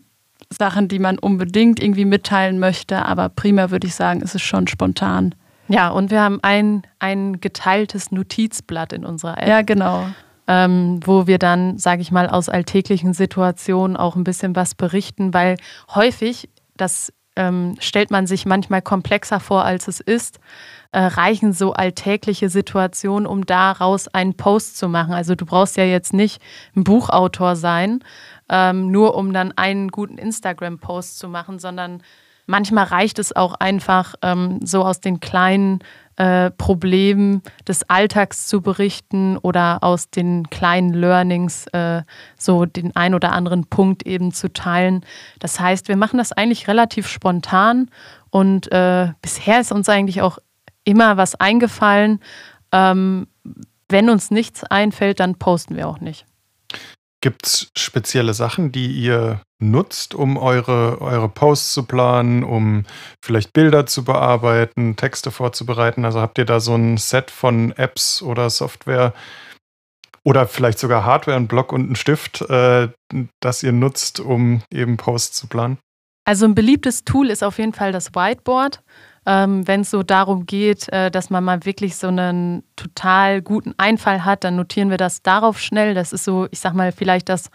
Sachen, 0.50 0.88
die 0.88 0.98
man 0.98 1.18
unbedingt 1.18 1.82
irgendwie 1.82 2.04
mitteilen 2.04 2.58
möchte. 2.58 3.04
Aber 3.04 3.28
primär 3.28 3.70
würde 3.70 3.86
ich 3.86 3.94
sagen, 3.94 4.20
ist 4.22 4.34
es 4.34 4.42
schon 4.42 4.66
spontan. 4.66 5.34
Ja, 5.68 5.90
und 5.90 6.10
wir 6.10 6.22
haben 6.22 6.38
ein, 6.42 6.82
ein 6.98 7.40
geteiltes 7.40 8.10
Notizblatt 8.10 8.92
in 8.92 9.04
unserer 9.04 9.38
App. 9.38 9.48
Ja, 9.48 9.62
genau. 9.62 10.06
Ähm, 10.46 11.00
wo 11.04 11.26
wir 11.26 11.38
dann, 11.38 11.76
sage 11.76 12.00
ich 12.00 12.10
mal, 12.10 12.26
aus 12.26 12.48
alltäglichen 12.48 13.12
Situationen 13.12 13.98
auch 13.98 14.16
ein 14.16 14.24
bisschen 14.24 14.56
was 14.56 14.74
berichten, 14.74 15.34
weil 15.34 15.56
häufig, 15.94 16.48
das 16.78 17.12
ähm, 17.36 17.76
stellt 17.80 18.10
man 18.10 18.26
sich 18.26 18.46
manchmal 18.46 18.80
komplexer 18.80 19.40
vor, 19.40 19.64
als 19.64 19.88
es 19.88 20.00
ist, 20.00 20.40
äh, 20.92 21.00
reichen 21.00 21.52
so 21.52 21.72
alltägliche 21.72 22.48
Situationen, 22.48 23.26
um 23.26 23.44
daraus 23.44 24.08
einen 24.08 24.34
Post 24.34 24.78
zu 24.78 24.88
machen. 24.88 25.12
Also 25.12 25.34
du 25.34 25.44
brauchst 25.44 25.76
ja 25.76 25.84
jetzt 25.84 26.12
nicht 26.12 26.40
ein 26.74 26.84
Buchautor 26.84 27.56
sein, 27.56 28.00
ähm, 28.48 28.90
nur 28.90 29.14
um 29.14 29.32
dann 29.32 29.52
einen 29.52 29.88
guten 29.88 30.18
Instagram-Post 30.18 31.18
zu 31.18 31.28
machen, 31.28 31.58
sondern 31.58 32.02
manchmal 32.46 32.84
reicht 32.84 33.18
es 33.18 33.36
auch 33.36 33.54
einfach, 33.54 34.14
ähm, 34.22 34.60
so 34.64 34.84
aus 34.84 35.00
den 35.00 35.20
kleinen 35.20 35.80
äh, 36.16 36.50
Problemen 36.50 37.42
des 37.68 37.88
Alltags 37.88 38.48
zu 38.48 38.60
berichten 38.60 39.36
oder 39.36 39.84
aus 39.84 40.10
den 40.10 40.50
kleinen 40.50 40.92
Learnings 40.92 41.66
äh, 41.68 42.02
so 42.36 42.64
den 42.64 42.96
ein 42.96 43.14
oder 43.14 43.32
anderen 43.32 43.66
Punkt 43.66 44.04
eben 44.04 44.32
zu 44.32 44.52
teilen. 44.52 45.04
Das 45.38 45.60
heißt, 45.60 45.86
wir 45.86 45.96
machen 45.96 46.18
das 46.18 46.32
eigentlich 46.32 46.66
relativ 46.66 47.06
spontan 47.06 47.90
und 48.30 48.72
äh, 48.72 49.12
bisher 49.22 49.60
ist 49.60 49.70
uns 49.70 49.88
eigentlich 49.88 50.22
auch 50.22 50.38
immer 50.88 51.18
was 51.18 51.34
eingefallen. 51.34 52.20
Ähm, 52.72 53.28
wenn 53.88 54.08
uns 54.10 54.30
nichts 54.30 54.64
einfällt, 54.64 55.20
dann 55.20 55.36
posten 55.36 55.76
wir 55.76 55.86
auch 55.86 56.00
nicht. 56.00 56.26
Gibt 57.20 57.46
es 57.46 57.70
spezielle 57.76 58.32
Sachen, 58.32 58.70
die 58.70 58.92
ihr 58.92 59.40
nutzt, 59.58 60.14
um 60.14 60.36
eure, 60.36 61.00
eure 61.00 61.28
Posts 61.28 61.74
zu 61.74 61.82
planen, 61.82 62.44
um 62.44 62.84
vielleicht 63.22 63.52
Bilder 63.52 63.86
zu 63.86 64.04
bearbeiten, 64.04 64.96
Texte 64.96 65.30
vorzubereiten? 65.30 66.04
Also 66.04 66.20
habt 66.20 66.38
ihr 66.38 66.44
da 66.44 66.60
so 66.60 66.74
ein 66.74 66.96
Set 66.96 67.30
von 67.30 67.72
Apps 67.72 68.22
oder 68.22 68.50
Software 68.50 69.14
oder 70.22 70.46
vielleicht 70.46 70.78
sogar 70.78 71.04
Hardware, 71.04 71.36
ein 71.36 71.48
Block 71.48 71.72
und 71.72 71.90
ein 71.90 71.96
Stift, 71.96 72.42
äh, 72.42 72.88
das 73.40 73.62
ihr 73.62 73.72
nutzt, 73.72 74.20
um 74.20 74.62
eben 74.70 74.96
Posts 74.96 75.38
zu 75.38 75.46
planen? 75.48 75.78
Also 76.24 76.44
ein 76.44 76.54
beliebtes 76.54 77.04
Tool 77.04 77.30
ist 77.30 77.42
auf 77.42 77.58
jeden 77.58 77.72
Fall 77.72 77.90
das 77.90 78.14
Whiteboard 78.14 78.80
ähm, 79.28 79.68
wenn 79.68 79.82
es 79.82 79.90
so 79.90 80.02
darum 80.02 80.46
geht, 80.46 80.90
äh, 80.90 81.10
dass 81.10 81.28
man 81.28 81.44
mal 81.44 81.66
wirklich 81.66 81.96
so 81.96 82.08
einen 82.08 82.62
total 82.76 83.42
guten 83.42 83.74
Einfall 83.76 84.24
hat, 84.24 84.42
dann 84.42 84.56
notieren 84.56 84.88
wir 84.88 84.96
das 84.96 85.22
darauf 85.22 85.60
schnell. 85.60 85.92
Das 85.92 86.14
ist 86.14 86.24
so, 86.24 86.48
ich 86.50 86.60
sag 86.60 86.72
mal, 86.72 86.92
vielleicht 86.92 87.28
das 87.28 87.50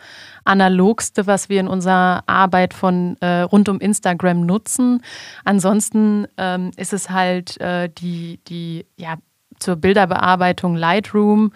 analogste, 0.46 1.26
was 1.26 1.50
wir 1.50 1.60
in 1.60 1.68
unserer 1.68 2.24
Arbeit 2.28 2.76
von 2.76 3.18
äh, 3.22 3.42
rund 3.42 3.70
um 3.70 3.80
Instagram 3.80 4.46
nutzen. 4.46 5.02
Ansonsten 5.46 6.28
ähm, 6.38 6.70
ist 6.78 6.94
es 6.94 7.10
halt 7.10 7.60
äh, 7.60 7.90
die, 7.90 8.40
die, 8.48 8.86
ja, 8.96 9.16
zur 9.58 9.76
Bilderbearbeitung 9.76 10.76
Lightroom 10.76 11.54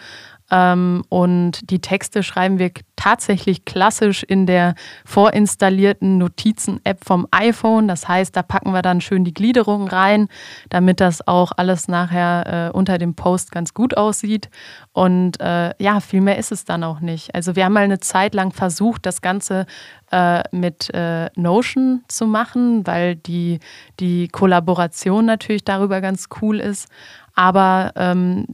und 0.49 1.69
die 1.69 1.79
Texte 1.79 2.23
schreiben 2.23 2.57
wir 2.57 2.71
tatsächlich 2.95 3.65
klassisch 3.65 4.23
in 4.23 4.45
der 4.45 4.75
vorinstallierten 5.05 6.17
Notizen-App 6.17 7.03
vom 7.03 7.27
iPhone. 7.31 7.87
Das 7.87 8.07
heißt, 8.07 8.35
da 8.35 8.43
packen 8.43 8.71
wir 8.71 8.81
dann 8.81 9.01
schön 9.01 9.25
die 9.25 9.33
Gliederung 9.33 9.89
rein, 9.89 10.29
damit 10.69 11.01
das 11.01 11.27
auch 11.27 11.51
alles 11.57 11.89
nachher 11.89 12.69
äh, 12.69 12.77
unter 12.77 12.97
dem 12.97 13.13
Post 13.13 13.51
ganz 13.51 13.73
gut 13.73 13.97
aussieht. 13.97 14.49
Und 14.93 15.39
äh, 15.41 15.73
ja, 15.79 15.99
viel 15.99 16.21
mehr 16.21 16.37
ist 16.37 16.53
es 16.53 16.63
dann 16.63 16.83
auch 16.83 17.01
nicht. 17.01 17.35
Also 17.35 17.57
wir 17.57 17.65
haben 17.65 17.73
mal 17.73 17.83
eine 17.83 17.99
Zeit 17.99 18.33
lang 18.33 18.53
versucht, 18.53 19.05
das 19.05 19.21
Ganze 19.21 19.65
äh, 20.11 20.43
mit 20.51 20.93
äh, 20.93 21.29
Notion 21.35 22.03
zu 22.07 22.25
machen, 22.25 22.87
weil 22.87 23.15
die, 23.15 23.59
die 23.99 24.29
Kollaboration 24.29 25.25
natürlich 25.25 25.65
darüber 25.65 25.99
ganz 25.99 26.29
cool 26.41 26.61
ist. 26.61 26.87
Aber 27.35 27.91
ähm, 27.95 28.45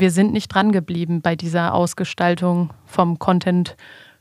wir 0.00 0.10
sind 0.10 0.32
nicht 0.32 0.48
dran 0.48 0.72
geblieben 0.72 1.22
bei 1.22 1.36
dieser 1.36 1.74
Ausgestaltung 1.74 2.72
vom 2.86 3.18
Content 3.18 3.76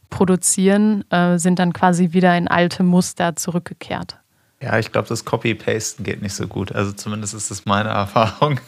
produzieren, 0.10 1.10
äh, 1.12 1.38
sind 1.38 1.60
dann 1.60 1.74
quasi 1.74 2.14
wieder 2.14 2.38
in 2.38 2.48
alte 2.48 2.84
Muster 2.84 3.36
zurückgekehrt. 3.36 4.18
Ja, 4.62 4.78
ich 4.78 4.92
glaube, 4.92 5.08
das 5.08 5.24
Copy-Pasten 5.24 6.04
geht 6.04 6.22
nicht 6.22 6.34
so 6.34 6.48
gut. 6.48 6.72
Also 6.72 6.92
zumindest 6.92 7.34
ist 7.34 7.50
das 7.50 7.66
meine 7.66 7.90
Erfahrung. 7.90 8.60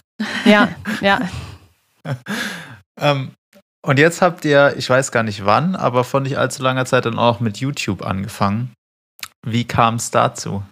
Ja, 0.46 0.70
ja. 1.02 1.20
ähm, 3.00 3.32
und 3.84 3.98
jetzt 3.98 4.22
habt 4.22 4.46
ihr, 4.46 4.76
ich 4.78 4.90
weiß 4.90 5.12
gar 5.12 5.24
nicht 5.24 5.46
wann, 5.46 5.76
aber 5.76 6.04
vor 6.04 6.20
nicht 6.22 6.38
allzu 6.38 6.62
langer 6.62 6.86
Zeit 6.86 7.06
dann 7.06 7.18
auch 7.18 7.40
mit 7.40 7.58
YouTube 7.58 8.06
angefangen. 8.06 8.72
Wie 9.44 9.66
kam 9.66 9.96
es 9.96 10.12
dazu? 10.12 10.64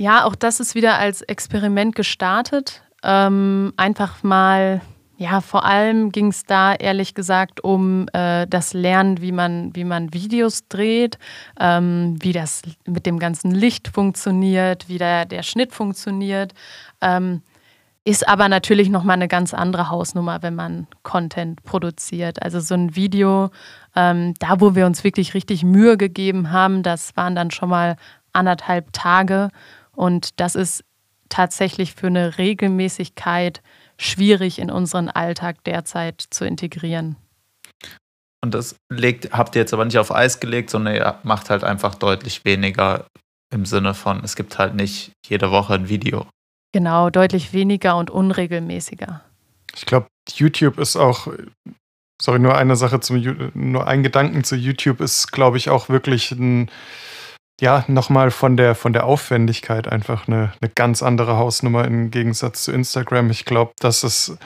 Ja, 0.00 0.24
auch 0.24 0.34
das 0.34 0.60
ist 0.60 0.74
wieder 0.74 0.98
als 0.98 1.20
Experiment 1.20 1.94
gestartet. 1.94 2.82
Ähm, 3.02 3.74
einfach 3.76 4.22
mal 4.22 4.80
ja, 5.16 5.40
vor 5.40 5.64
allem 5.64 6.10
ging 6.10 6.28
es 6.28 6.44
da 6.44 6.74
ehrlich 6.74 7.14
gesagt 7.14 7.62
um 7.62 8.06
äh, 8.12 8.46
das 8.48 8.72
Lernen, 8.72 9.20
wie 9.20 9.32
man, 9.32 9.74
wie 9.74 9.84
man 9.84 10.12
Videos 10.12 10.66
dreht, 10.68 11.18
ähm, 11.60 12.16
wie 12.20 12.32
das 12.32 12.62
mit 12.84 13.06
dem 13.06 13.18
ganzen 13.18 13.52
Licht 13.52 13.88
funktioniert, 13.88 14.88
wie 14.88 14.98
der, 14.98 15.24
der 15.24 15.42
Schnitt 15.42 15.72
funktioniert. 15.72 16.52
Ähm, 17.00 17.42
ist 18.04 18.28
aber 18.28 18.48
natürlich 18.48 18.90
nochmal 18.90 19.14
eine 19.14 19.28
ganz 19.28 19.54
andere 19.54 19.88
Hausnummer, 19.88 20.42
wenn 20.42 20.54
man 20.54 20.86
Content 21.04 21.62
produziert. 21.62 22.42
Also 22.42 22.60
so 22.60 22.74
ein 22.74 22.96
Video, 22.96 23.50
ähm, 23.96 24.34
da 24.40 24.60
wo 24.60 24.74
wir 24.74 24.84
uns 24.84 25.04
wirklich 25.04 25.32
richtig 25.32 25.62
Mühe 25.62 25.96
gegeben 25.96 26.50
haben, 26.50 26.82
das 26.82 27.16
waren 27.16 27.34
dann 27.34 27.50
schon 27.50 27.70
mal 27.70 27.96
anderthalb 28.32 28.92
Tage. 28.92 29.48
Und 29.92 30.38
das 30.40 30.54
ist 30.54 30.84
tatsächlich 31.30 31.94
für 31.94 32.08
eine 32.08 32.36
Regelmäßigkeit 32.36 33.62
schwierig 33.98 34.58
in 34.58 34.70
unseren 34.70 35.08
Alltag 35.08 35.62
derzeit 35.64 36.24
zu 36.30 36.44
integrieren. 36.44 37.16
Und 38.42 38.52
das 38.52 38.76
legt, 38.90 39.32
habt 39.32 39.56
ihr 39.56 39.62
jetzt 39.62 39.72
aber 39.72 39.84
nicht 39.86 39.98
auf 39.98 40.14
Eis 40.14 40.38
gelegt, 40.38 40.68
sondern 40.70 40.94
ihr 40.94 41.18
macht 41.22 41.48
halt 41.48 41.64
einfach 41.64 41.94
deutlich 41.94 42.44
weniger 42.44 43.06
im 43.52 43.64
Sinne 43.64 43.94
von, 43.94 44.22
es 44.22 44.36
gibt 44.36 44.58
halt 44.58 44.74
nicht 44.74 45.12
jede 45.26 45.50
Woche 45.50 45.74
ein 45.74 45.88
Video. 45.88 46.26
Genau, 46.72 47.08
deutlich 47.08 47.52
weniger 47.52 47.96
und 47.96 48.10
unregelmäßiger. 48.10 49.22
Ich 49.76 49.86
glaube, 49.86 50.08
YouTube 50.34 50.78
ist 50.78 50.96
auch, 50.96 51.28
sorry, 52.20 52.38
nur 52.38 52.56
eine 52.56 52.76
Sache 52.76 53.00
zum, 53.00 53.52
nur 53.54 53.86
ein 53.86 54.02
Gedanken 54.02 54.44
zu 54.44 54.56
YouTube 54.56 55.00
ist, 55.00 55.32
glaube 55.32 55.56
ich, 55.56 55.70
auch 55.70 55.88
wirklich 55.88 56.32
ein 56.32 56.70
ja, 57.60 57.84
nochmal 57.88 58.30
von 58.30 58.56
der, 58.56 58.74
von 58.74 58.92
der 58.92 59.04
Aufwendigkeit 59.04 59.86
einfach 59.88 60.26
eine, 60.26 60.52
eine 60.60 60.70
ganz 60.74 61.02
andere 61.02 61.36
Hausnummer 61.36 61.84
im 61.84 62.10
Gegensatz 62.10 62.64
zu 62.64 62.72
Instagram. 62.72 63.30
Ich 63.30 63.44
glaube, 63.44 63.72
dass 63.78 64.02
es 64.02 64.36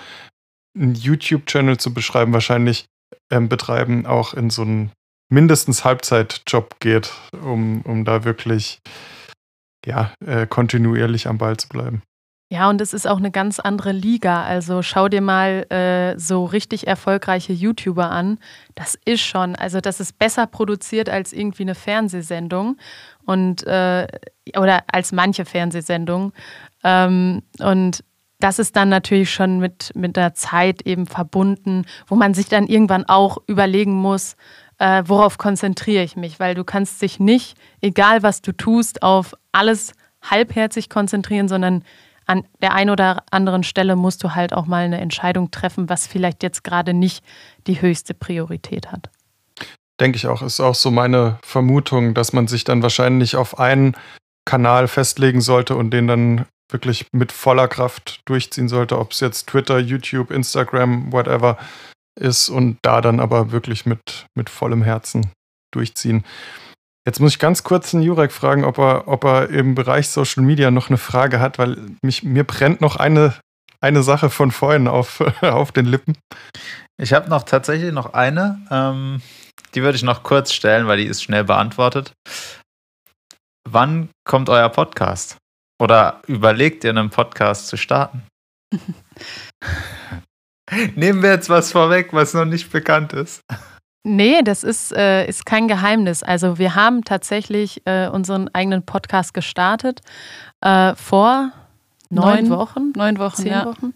einen 0.76 0.94
YouTube-Channel 0.94 1.78
zu 1.78 1.94
beschreiben 1.94 2.32
wahrscheinlich 2.32 2.86
ähm, 3.30 3.48
betreiben, 3.48 4.06
auch 4.06 4.34
in 4.34 4.50
so 4.50 4.62
einen 4.62 4.92
mindestens 5.30 5.84
Halbzeitjob 5.84 6.80
geht, 6.80 7.12
um, 7.42 7.82
um 7.82 8.04
da 8.04 8.24
wirklich 8.24 8.78
ja, 9.86 10.12
äh, 10.24 10.46
kontinuierlich 10.46 11.28
am 11.28 11.38
Ball 11.38 11.56
zu 11.56 11.68
bleiben. 11.68 12.02
Ja, 12.50 12.70
und 12.70 12.80
es 12.80 12.94
ist 12.94 13.06
auch 13.06 13.18
eine 13.18 13.30
ganz 13.30 13.60
andere 13.60 13.92
Liga. 13.92 14.42
Also 14.42 14.80
schau 14.80 15.08
dir 15.08 15.20
mal 15.20 15.70
äh, 15.70 16.18
so 16.18 16.46
richtig 16.46 16.86
erfolgreiche 16.86 17.52
YouTuber 17.52 18.10
an. 18.10 18.38
Das 18.74 18.98
ist 19.04 19.20
schon, 19.20 19.54
also 19.54 19.82
das 19.82 20.00
ist 20.00 20.18
besser 20.18 20.46
produziert 20.46 21.10
als 21.10 21.34
irgendwie 21.34 21.64
eine 21.64 21.74
Fernsehsendung 21.74 22.78
und 23.26 23.66
äh, 23.66 24.06
oder 24.56 24.82
als 24.90 25.12
manche 25.12 25.44
Fernsehsendungen. 25.44 26.32
Ähm, 26.84 27.42
und 27.58 28.02
das 28.40 28.58
ist 28.58 28.76
dann 28.76 28.88
natürlich 28.88 29.30
schon 29.30 29.58
mit, 29.58 29.92
mit 29.94 30.16
der 30.16 30.32
Zeit 30.32 30.82
eben 30.82 31.06
verbunden, 31.06 31.84
wo 32.06 32.14
man 32.14 32.32
sich 32.32 32.48
dann 32.48 32.66
irgendwann 32.66 33.04
auch 33.04 33.36
überlegen 33.46 33.92
muss, 33.92 34.36
äh, 34.78 35.02
worauf 35.04 35.36
konzentriere 35.36 36.02
ich 36.02 36.16
mich, 36.16 36.40
weil 36.40 36.54
du 36.54 36.64
kannst 36.64 37.02
dich 37.02 37.20
nicht, 37.20 37.58
egal 37.82 38.22
was 38.22 38.40
du 38.40 38.52
tust, 38.52 39.02
auf 39.02 39.34
alles 39.52 39.92
halbherzig 40.22 40.88
konzentrieren, 40.88 41.48
sondern 41.48 41.84
an 42.28 42.46
der 42.60 42.74
einen 42.74 42.90
oder 42.90 43.24
anderen 43.30 43.64
Stelle 43.64 43.96
musst 43.96 44.22
du 44.22 44.34
halt 44.34 44.52
auch 44.52 44.66
mal 44.66 44.84
eine 44.84 45.00
Entscheidung 45.00 45.50
treffen, 45.50 45.88
was 45.88 46.06
vielleicht 46.06 46.42
jetzt 46.42 46.62
gerade 46.62 46.92
nicht 46.94 47.24
die 47.66 47.80
höchste 47.80 48.14
Priorität 48.14 48.92
hat. 48.92 49.10
Denke 50.00 50.16
ich 50.16 50.26
auch, 50.26 50.42
ist 50.42 50.60
auch 50.60 50.74
so 50.74 50.90
meine 50.90 51.38
Vermutung, 51.42 52.14
dass 52.14 52.32
man 52.32 52.46
sich 52.46 52.64
dann 52.64 52.82
wahrscheinlich 52.82 53.36
auf 53.36 53.58
einen 53.58 53.96
Kanal 54.44 54.88
festlegen 54.88 55.40
sollte 55.40 55.74
und 55.74 55.90
den 55.90 56.06
dann 56.06 56.46
wirklich 56.70 57.06
mit 57.12 57.32
voller 57.32 57.66
Kraft 57.66 58.20
durchziehen 58.26 58.68
sollte, 58.68 58.98
ob 58.98 59.12
es 59.12 59.20
jetzt 59.20 59.48
Twitter, 59.48 59.78
YouTube, 59.78 60.30
Instagram, 60.30 61.12
whatever 61.12 61.58
ist 62.18 62.48
und 62.48 62.78
da 62.82 63.00
dann 63.00 63.20
aber 63.20 63.52
wirklich 63.52 63.86
mit, 63.86 64.26
mit 64.34 64.50
vollem 64.50 64.82
Herzen 64.82 65.32
durchziehen. 65.72 66.24
Jetzt 67.08 67.20
muss 67.20 67.32
ich 67.32 67.38
ganz 67.38 67.62
kurz 67.62 67.92
den 67.92 68.02
Jurek 68.02 68.32
fragen, 68.32 68.66
ob 68.66 68.76
er, 68.76 69.08
ob 69.08 69.24
er 69.24 69.48
im 69.48 69.74
Bereich 69.74 70.10
Social 70.10 70.42
Media 70.42 70.70
noch 70.70 70.90
eine 70.90 70.98
Frage 70.98 71.40
hat, 71.40 71.58
weil 71.58 71.78
mich, 72.02 72.22
mir 72.22 72.44
brennt 72.44 72.82
noch 72.82 72.96
eine, 72.96 73.32
eine 73.80 74.02
Sache 74.02 74.28
von 74.28 74.50
vorhin 74.50 74.88
auf, 74.88 75.22
auf 75.40 75.72
den 75.72 75.86
Lippen. 75.86 76.18
Ich 77.00 77.14
habe 77.14 77.30
noch 77.30 77.44
tatsächlich 77.44 77.94
noch 77.94 78.12
eine. 78.12 78.60
Ähm, 78.70 79.22
die 79.74 79.80
würde 79.80 79.96
ich 79.96 80.02
noch 80.02 80.22
kurz 80.22 80.52
stellen, 80.52 80.86
weil 80.86 80.98
die 80.98 81.06
ist 81.06 81.22
schnell 81.22 81.44
beantwortet. 81.44 82.12
Wann 83.66 84.10
kommt 84.24 84.50
euer 84.50 84.68
Podcast? 84.68 85.38
Oder 85.80 86.20
überlegt 86.26 86.84
ihr 86.84 86.90
einen 86.90 87.08
Podcast 87.08 87.68
zu 87.68 87.78
starten? 87.78 88.26
Nehmen 90.94 91.22
wir 91.22 91.30
jetzt 91.30 91.48
was 91.48 91.72
vorweg, 91.72 92.12
was 92.12 92.34
noch 92.34 92.44
nicht 92.44 92.70
bekannt 92.70 93.14
ist. 93.14 93.40
Nee, 94.04 94.42
das 94.42 94.64
ist, 94.64 94.92
äh, 94.92 95.26
ist 95.26 95.44
kein 95.44 95.68
Geheimnis. 95.68 96.22
Also 96.22 96.58
wir 96.58 96.74
haben 96.74 97.04
tatsächlich 97.04 97.82
äh, 97.84 98.08
unseren 98.08 98.48
eigenen 98.54 98.84
Podcast 98.84 99.34
gestartet 99.34 100.00
äh, 100.60 100.94
vor 100.94 101.52
neun, 102.08 102.44
neun, 102.44 102.50
Wochen. 102.50 102.92
Neun 102.96 103.18
Wochen, 103.18 103.42
zehn 103.42 103.52
ja. 103.52 103.66
Wochen. 103.66 103.94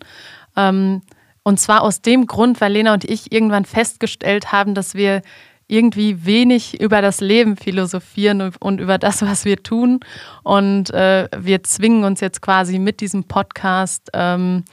Ähm, 0.57 1.03
und 1.45 1.59
zwar 1.59 1.83
aus 1.83 2.03
dem 2.03 2.27
Grund, 2.27 2.61
weil 2.61 2.73
Lena 2.73 2.93
und 2.93 3.05
ich 3.05 3.33
irgendwann 3.33 3.65
festgestellt 3.65 4.53
haben, 4.53 4.75
dass 4.75 4.95
wir 4.95 5.23
irgendwie 5.67 6.27
wenig 6.27 6.81
über 6.81 7.01
das 7.01 7.21
Leben 7.21 7.57
philosophieren 7.57 8.53
und 8.61 8.81
über 8.81 8.99
das, 8.99 9.23
was 9.23 9.45
wir 9.45 9.63
tun. 9.63 10.01
Und 10.43 10.91
äh, 10.91 11.29
wir 11.37 11.63
zwingen 11.63 12.05
uns 12.05 12.21
jetzt 12.21 12.43
quasi 12.43 12.79
mit 12.79 13.01
diesem 13.01 13.25
Podcast 13.25 14.11
ähm, 14.13 14.65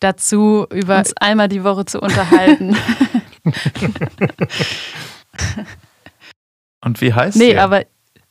dazu, 0.00 0.66
über 0.72 0.98
uns 0.98 1.12
einmal 1.18 1.48
die 1.48 1.62
Woche 1.62 1.84
zu 1.84 2.00
unterhalten. 2.00 2.76
Und 6.84 7.00
wie 7.00 7.12
heißt 7.12 7.36
Nee, 7.36 7.52
ihr? 7.52 7.62
aber 7.62 7.84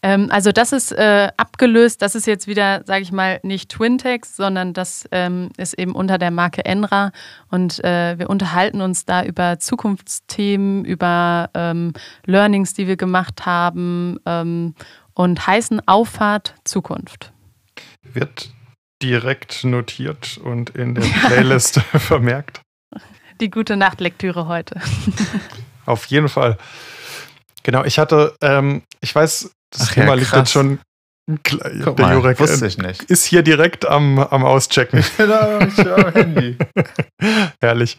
ähm, 0.06 0.28
also 0.30 0.52
das 0.52 0.72
ist 0.72 0.92
äh, 0.92 1.30
abgelöst, 1.36 2.02
das 2.04 2.14
ist 2.14 2.28
jetzt 2.28 2.46
wieder, 2.48 2.84
sage 2.86 3.02
ich 3.02 3.12
mal, 3.12 3.40
nicht 3.42 3.70
Twintex, 3.72 4.36
sondern 4.36 4.74
das 4.74 5.08
ähm, 5.12 5.50
ist 5.58 5.74
eben 5.80 5.96
unter 5.96 6.20
der 6.20 6.30
Marke 6.30 6.64
Enra 6.64 7.12
und 7.50 7.84
äh, 7.84 8.20
wir 8.20 8.30
unterhalten 8.30 8.82
uns 8.82 9.06
da 9.06 9.24
über 9.24 9.58
Zukunftsthemen, 9.58 10.86
über 10.86 11.50
ähm, 11.56 11.94
Learnings, 12.26 12.76
die 12.76 12.88
wir 12.88 12.98
gemacht 12.98 13.48
haben 13.48 14.20
ähm, 14.28 14.76
und 15.16 15.48
heißen 15.48 15.88
Auffahrt 15.88 16.54
Zukunft. 16.66 17.34
Wird 18.04 18.52
direkt 19.02 19.64
notiert 19.64 20.38
und 20.38 20.70
in 20.70 20.94
der 20.94 21.02
Playlist 21.02 21.80
vermerkt. 21.98 22.62
Die 23.42 23.50
gute 23.50 23.76
Nachtlektüre 23.76 24.48
heute. 24.48 24.80
Auf 25.86 26.06
jeden 26.06 26.30
Fall. 26.30 26.58
Genau, 27.64 27.84
ich 27.84 28.00
hatte, 28.00 28.36
ähm, 28.42 28.84
ich 29.02 29.14
weiß, 29.14 29.52
das 29.72 29.88
Ach 29.90 29.94
Thema 29.94 30.10
ja, 30.10 30.14
liegt 30.16 30.34
jetzt 30.34 30.52
schon. 30.52 30.80
Guck 31.44 31.98
der 31.98 32.06
mal, 32.06 32.14
Jurek 32.14 32.40
wusste 32.40 32.66
äh, 32.66 32.68
ich 32.68 32.78
nicht. 32.78 33.04
ist 33.04 33.26
hier 33.26 33.42
direkt 33.42 33.86
am, 33.86 34.20
am 34.20 34.46
Auschecken. 34.46 35.04
Genau, 35.18 35.60
ich 35.60 35.80
am 35.80 36.14
Handy. 36.14 36.58
Herrlich. 37.62 37.98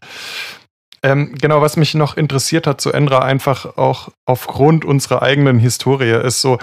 Ähm, 1.03 1.35
genau, 1.35 1.61
was 1.61 1.77
mich 1.77 1.95
noch 1.95 2.17
interessiert 2.17 2.69
hat 2.69 2.81
zu 2.81 2.93
Endra, 2.93 3.21
einfach 3.21 3.77
auch 3.77 4.11
aufgrund 4.27 4.85
unserer 4.85 5.23
eigenen 5.23 5.59
Historie, 5.59 6.13
ist 6.13 6.41
so, 6.41 6.59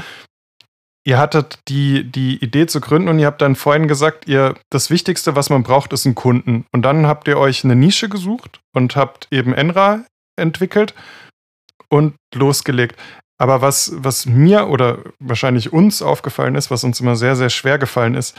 ihr 1.05 1.17
hattet 1.17 1.59
die, 1.67 2.09
die 2.09 2.43
Idee 2.43 2.67
zu 2.67 2.79
gründen 2.81 3.09
und 3.09 3.19
ihr 3.19 3.27
habt 3.27 3.41
dann 3.41 3.55
vorhin 3.55 3.87
gesagt, 3.87 4.27
ihr, 4.27 4.55
das 4.69 4.89
Wichtigste, 4.89 5.35
was 5.35 5.49
man 5.49 5.63
braucht, 5.63 5.93
ist 5.93 6.05
ein 6.05 6.15
Kunden. 6.15 6.65
Und 6.71 6.83
dann 6.83 7.07
habt 7.07 7.27
ihr 7.27 7.37
euch 7.37 7.63
eine 7.63 7.75
Nische 7.75 8.09
gesucht 8.09 8.61
und 8.73 8.95
habt 8.95 9.27
eben 9.31 9.53
Enra 9.53 10.05
entwickelt 10.37 10.93
und 11.89 12.15
losgelegt. 12.33 12.99
Aber 13.37 13.61
was, 13.61 13.91
was 13.95 14.25
mir 14.25 14.67
oder 14.67 14.99
wahrscheinlich 15.19 15.73
uns 15.73 16.01
aufgefallen 16.01 16.55
ist, 16.55 16.71
was 16.71 16.83
uns 16.83 17.01
immer 17.01 17.15
sehr, 17.15 17.35
sehr 17.35 17.49
schwer 17.49 17.77
gefallen 17.77 18.15
ist, 18.15 18.37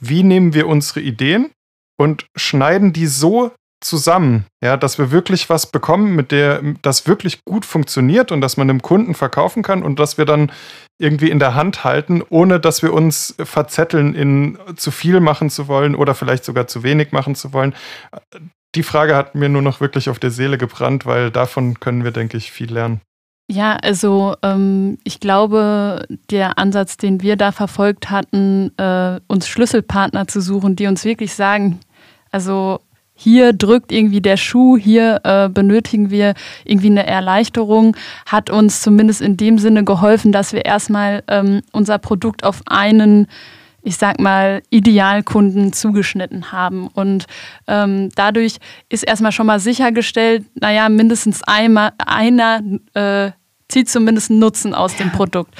wie 0.00 0.22
nehmen 0.22 0.54
wir 0.54 0.66
unsere 0.66 1.00
Ideen 1.00 1.50
und 1.98 2.26
schneiden 2.36 2.92
die 2.92 3.06
so 3.06 3.52
zusammen, 3.82 4.46
ja, 4.62 4.76
dass 4.76 4.98
wir 4.98 5.10
wirklich 5.10 5.50
was 5.50 5.66
bekommen, 5.66 6.14
mit 6.14 6.32
der 6.32 6.62
das 6.82 7.06
wirklich 7.06 7.44
gut 7.44 7.64
funktioniert 7.64 8.32
und 8.32 8.40
dass 8.40 8.56
man 8.56 8.68
dem 8.68 8.80
Kunden 8.80 9.14
verkaufen 9.14 9.62
kann 9.62 9.82
und 9.82 9.98
dass 9.98 10.18
wir 10.18 10.24
dann 10.24 10.50
irgendwie 10.98 11.30
in 11.30 11.38
der 11.38 11.54
Hand 11.54 11.84
halten, 11.84 12.22
ohne 12.28 12.60
dass 12.60 12.82
wir 12.82 12.92
uns 12.92 13.34
verzetteln 13.42 14.14
in 14.14 14.58
zu 14.76 14.90
viel 14.90 15.20
machen 15.20 15.50
zu 15.50 15.68
wollen 15.68 15.94
oder 15.94 16.14
vielleicht 16.14 16.44
sogar 16.44 16.66
zu 16.66 16.82
wenig 16.82 17.12
machen 17.12 17.34
zu 17.34 17.52
wollen. 17.52 17.74
Die 18.74 18.82
Frage 18.82 19.16
hat 19.16 19.34
mir 19.34 19.48
nur 19.48 19.62
noch 19.62 19.80
wirklich 19.80 20.08
auf 20.08 20.18
der 20.18 20.30
Seele 20.30 20.58
gebrannt, 20.58 21.04
weil 21.04 21.30
davon 21.30 21.80
können 21.80 22.04
wir, 22.04 22.10
denke 22.10 22.36
ich, 22.36 22.52
viel 22.52 22.72
lernen. 22.72 23.00
Ja, 23.50 23.76
also 23.76 24.36
ähm, 24.42 24.98
ich 25.04 25.20
glaube, 25.20 26.06
der 26.30 26.56
Ansatz, 26.58 26.96
den 26.96 27.20
wir 27.20 27.36
da 27.36 27.52
verfolgt 27.52 28.10
hatten, 28.10 28.72
äh, 28.78 29.20
uns 29.26 29.48
Schlüsselpartner 29.48 30.26
zu 30.26 30.40
suchen, 30.40 30.76
die 30.76 30.86
uns 30.86 31.04
wirklich 31.04 31.34
sagen, 31.34 31.80
also 32.30 32.80
hier 33.22 33.52
drückt 33.52 33.92
irgendwie 33.92 34.20
der 34.20 34.36
Schuh, 34.36 34.76
hier 34.76 35.20
äh, 35.22 35.48
benötigen 35.48 36.10
wir 36.10 36.34
irgendwie 36.64 36.88
eine 36.88 37.06
Erleichterung, 37.06 37.96
hat 38.26 38.50
uns 38.50 38.82
zumindest 38.82 39.20
in 39.20 39.36
dem 39.36 39.58
Sinne 39.58 39.84
geholfen, 39.84 40.32
dass 40.32 40.52
wir 40.52 40.64
erstmal 40.64 41.22
ähm, 41.28 41.62
unser 41.70 41.98
Produkt 41.98 42.44
auf 42.44 42.62
einen 42.66 43.28
ich 43.84 43.96
sag 43.96 44.20
mal, 44.20 44.62
Idealkunden 44.70 45.72
zugeschnitten 45.72 46.52
haben. 46.52 46.86
Und 46.86 47.26
ähm, 47.66 48.10
dadurch 48.14 48.58
ist 48.88 49.02
erstmal 49.02 49.32
schon 49.32 49.46
mal 49.46 49.58
sichergestellt, 49.58 50.44
naja, 50.54 50.88
mindestens 50.88 51.42
einmal, 51.42 51.90
einer 51.98 52.62
äh, 52.94 53.32
zieht 53.66 53.88
zumindest 53.88 54.30
Nutzen 54.30 54.72
aus 54.72 54.94
dem 54.94 55.10
Produkt. 55.10 55.54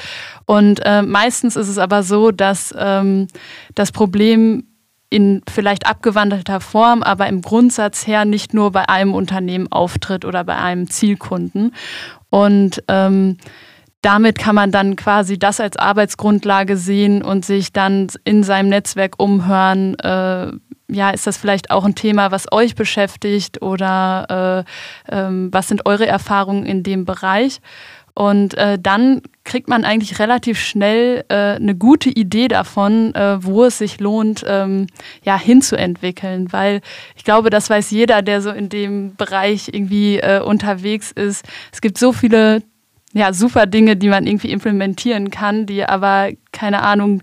Und 0.47 0.81
äh, 0.85 1.03
meistens 1.03 1.57
ist 1.57 1.67
es 1.67 1.79
aber 1.79 2.05
so, 2.05 2.31
dass 2.31 2.73
ähm, 2.79 3.27
das 3.75 3.91
Problem 3.91 4.69
in 5.13 5.43
vielleicht 5.49 5.87
abgewandelter 5.87 6.61
Form, 6.61 7.03
aber 7.03 7.27
im 7.27 7.43
Grundsatz 7.43 8.07
her 8.07 8.25
nicht 8.25 8.55
nur 8.55 8.73
bei 8.73 8.89
einem 8.89 9.15
Unternehmen 9.15 9.71
auftritt 9.71 10.25
oder 10.25 10.43
bei 10.43 10.57
einem 10.57 10.89
Zielkunden. 10.89 11.75
Und 12.31 12.83
ähm, 12.89 13.37
damit 14.01 14.39
kann 14.39 14.55
man 14.55 14.73
dann 14.73 14.97
quasi 14.97 15.39
das 15.39 15.61
als 15.61 15.77
Arbeitsgrundlage 15.77 16.79
sehen 16.79 17.23
und 17.23 17.45
sich 17.45 17.75
dann 17.75 18.09
in 18.25 18.43
seinem 18.43 18.71
Netzwerk 18.71 19.23
umhören. 19.23 19.99
Äh, 19.99 20.53
ja, 20.89 21.11
ist 21.11 21.27
das 21.27 21.37
vielleicht 21.37 21.71
auch 21.71 21.85
ein 21.85 21.95
Thema, 21.95 22.31
was 22.31 22.51
euch 22.51 22.75
beschäftigt 22.75 23.61
oder 23.61 24.65
äh, 25.09 25.15
äh, 25.15 25.29
was 25.53 25.69
sind 25.69 25.85
eure 25.85 26.07
Erfahrungen 26.07 26.65
in 26.65 26.83
dem 26.83 27.05
Bereich? 27.05 27.61
Und 28.15 28.55
äh, 28.55 28.79
dann 28.79 29.23
kriegt 29.45 29.69
man 29.69 29.85
eigentlich 29.85 30.19
relativ 30.19 30.61
schnell 30.61 31.25
äh, 31.29 31.57
eine 31.57 31.75
gute 31.75 32.11
Idee 32.11 32.49
davon, 32.49 33.15
äh, 33.15 33.43
wo 33.43 33.65
es 33.65 33.79
sich 33.79 34.01
lohnt, 34.01 34.45
ähm, 34.47 34.87
ja, 35.25 35.39
hinzuentwickeln. 35.39 36.53
Weil 36.53 36.81
ich 37.17 37.25
glaube, 37.25 37.51
das 37.51 37.71
weiß 37.71 37.91
jeder, 37.91 38.23
der 38.23 38.43
so 38.43 38.51
in 38.51 38.69
dem 38.69 39.17
Bereich 39.17 39.69
irgendwie 39.73 40.19
äh, 40.19 40.41
unterwegs 40.41 41.11
ist. 41.11 41.45
Es 41.73 41.81
gibt 41.81 41.99
so 41.99 42.13
viele 42.13 42.63
ja, 43.15 43.33
super 43.33 43.67
Dinge, 43.67 43.97
die 43.97 44.09
man 44.09 44.27
irgendwie 44.27 44.51
implementieren 44.51 45.31
kann, 45.31 45.67
die 45.67 45.85
aber, 45.85 46.31
keine 46.51 46.83
Ahnung, 46.83 47.23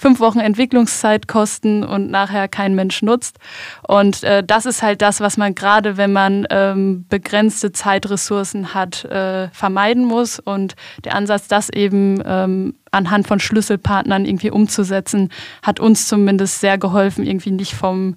fünf 0.00 0.18
Wochen 0.18 0.40
Entwicklungszeit 0.40 1.28
kosten 1.28 1.84
und 1.84 2.10
nachher 2.10 2.48
kein 2.48 2.74
Mensch 2.74 3.02
nutzt. 3.02 3.38
Und 3.86 4.24
äh, 4.24 4.42
das 4.42 4.64
ist 4.64 4.82
halt 4.82 5.02
das, 5.02 5.20
was 5.20 5.36
man 5.36 5.54
gerade, 5.54 5.98
wenn 5.98 6.10
man 6.10 6.46
ähm, 6.48 7.04
begrenzte 7.10 7.70
Zeitressourcen 7.70 8.72
hat, 8.72 9.04
äh, 9.04 9.48
vermeiden 9.50 10.06
muss. 10.06 10.38
Und 10.38 10.74
der 11.04 11.14
Ansatz, 11.16 11.48
das 11.48 11.68
eben 11.68 12.22
ähm, 12.24 12.76
anhand 12.90 13.28
von 13.28 13.40
Schlüsselpartnern 13.40 14.24
irgendwie 14.24 14.50
umzusetzen, 14.50 15.28
hat 15.62 15.80
uns 15.80 16.08
zumindest 16.08 16.60
sehr 16.60 16.78
geholfen, 16.78 17.26
irgendwie 17.26 17.50
nicht 17.50 17.74
vom, 17.74 18.16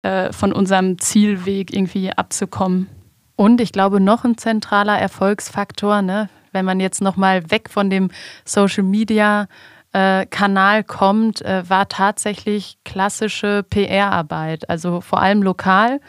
äh, 0.00 0.32
von 0.32 0.50
unserem 0.50 0.98
Zielweg 0.98 1.74
irgendwie 1.74 2.10
abzukommen. 2.10 2.88
Und 3.36 3.60
ich 3.60 3.72
glaube, 3.72 4.00
noch 4.00 4.24
ein 4.24 4.38
zentraler 4.38 4.98
Erfolgsfaktor, 4.98 6.00
ne, 6.00 6.30
wenn 6.52 6.64
man 6.64 6.80
jetzt 6.80 7.02
nochmal 7.02 7.50
weg 7.50 7.68
von 7.68 7.90
dem 7.90 8.10
Social 8.46 8.82
Media 8.82 9.46
äh, 9.92 10.26
Kanal 10.26 10.84
kommt, 10.84 11.42
äh, 11.42 11.68
war 11.68 11.88
tatsächlich 11.88 12.78
klassische 12.84 13.62
PR-Arbeit, 13.68 14.68
also 14.70 15.00
vor 15.00 15.20
allem 15.20 15.42
lokal, 15.42 16.00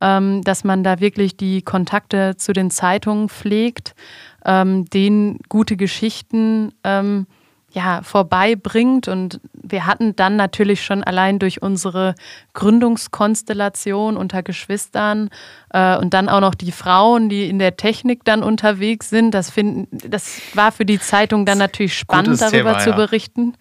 ähm, 0.00 0.42
dass 0.42 0.64
man 0.64 0.82
da 0.84 1.00
wirklich 1.00 1.36
die 1.36 1.62
Kontakte 1.62 2.36
zu 2.36 2.52
den 2.52 2.70
Zeitungen 2.70 3.28
pflegt, 3.28 3.94
ähm, 4.44 4.84
denen 4.86 5.38
gute 5.48 5.76
Geschichten 5.76 6.72
ähm, 6.84 7.26
ja, 7.72 8.02
vorbeibringt. 8.02 9.08
Und 9.08 9.40
wir 9.52 9.86
hatten 9.86 10.14
dann 10.14 10.36
natürlich 10.36 10.84
schon 10.84 11.02
allein 11.02 11.38
durch 11.38 11.62
unsere 11.62 12.14
Gründungskonstellation 12.52 14.16
unter 14.16 14.42
Geschwistern 14.42 15.30
äh, 15.70 15.96
und 15.96 16.12
dann 16.14 16.28
auch 16.28 16.40
noch 16.40 16.54
die 16.54 16.72
Frauen, 16.72 17.28
die 17.28 17.48
in 17.48 17.58
der 17.58 17.76
Technik 17.76 18.24
dann 18.24 18.42
unterwegs 18.42 19.08
sind. 19.08 19.32
Das, 19.32 19.50
finden, 19.50 19.88
das 20.08 20.40
war 20.54 20.70
für 20.70 20.84
die 20.84 21.00
Zeitung 21.00 21.46
dann 21.46 21.58
natürlich 21.58 21.96
spannend, 21.96 22.40
darüber 22.40 22.78
Thema, 22.78 22.78
zu 22.78 22.92
berichten. 22.92 23.54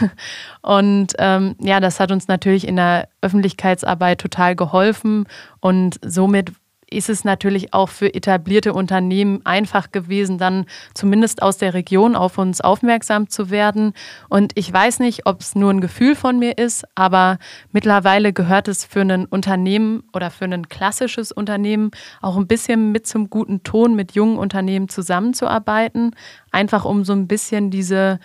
Und 0.62 1.12
ähm, 1.18 1.54
ja, 1.60 1.80
das 1.80 2.00
hat 2.00 2.10
uns 2.10 2.28
natürlich 2.28 2.66
in 2.66 2.76
der 2.76 3.08
Öffentlichkeitsarbeit 3.20 4.20
total 4.20 4.56
geholfen. 4.56 5.26
Und 5.60 5.98
somit 6.04 6.52
ist 6.88 7.08
es 7.08 7.24
natürlich 7.24 7.74
auch 7.74 7.88
für 7.88 8.14
etablierte 8.14 8.72
Unternehmen 8.72 9.44
einfach 9.44 9.90
gewesen, 9.90 10.38
dann 10.38 10.66
zumindest 10.94 11.42
aus 11.42 11.58
der 11.58 11.74
Region 11.74 12.14
auf 12.14 12.38
uns 12.38 12.60
aufmerksam 12.60 13.28
zu 13.28 13.50
werden. 13.50 13.92
Und 14.28 14.52
ich 14.54 14.72
weiß 14.72 15.00
nicht, 15.00 15.26
ob 15.26 15.40
es 15.40 15.56
nur 15.56 15.72
ein 15.72 15.80
Gefühl 15.80 16.14
von 16.14 16.38
mir 16.38 16.58
ist, 16.58 16.84
aber 16.94 17.38
mittlerweile 17.72 18.32
gehört 18.32 18.68
es 18.68 18.84
für 18.84 19.00
ein 19.00 19.26
Unternehmen 19.26 20.04
oder 20.12 20.30
für 20.30 20.44
ein 20.44 20.68
klassisches 20.68 21.32
Unternehmen 21.32 21.90
auch 22.22 22.36
ein 22.36 22.46
bisschen 22.46 22.92
mit 22.92 23.06
zum 23.06 23.30
guten 23.30 23.64
Ton 23.64 23.96
mit 23.96 24.12
jungen 24.12 24.38
Unternehmen 24.38 24.88
zusammenzuarbeiten, 24.88 26.14
einfach 26.52 26.84
um 26.84 27.04
so 27.04 27.14
ein 27.14 27.26
bisschen 27.26 27.70
diese 27.70 28.20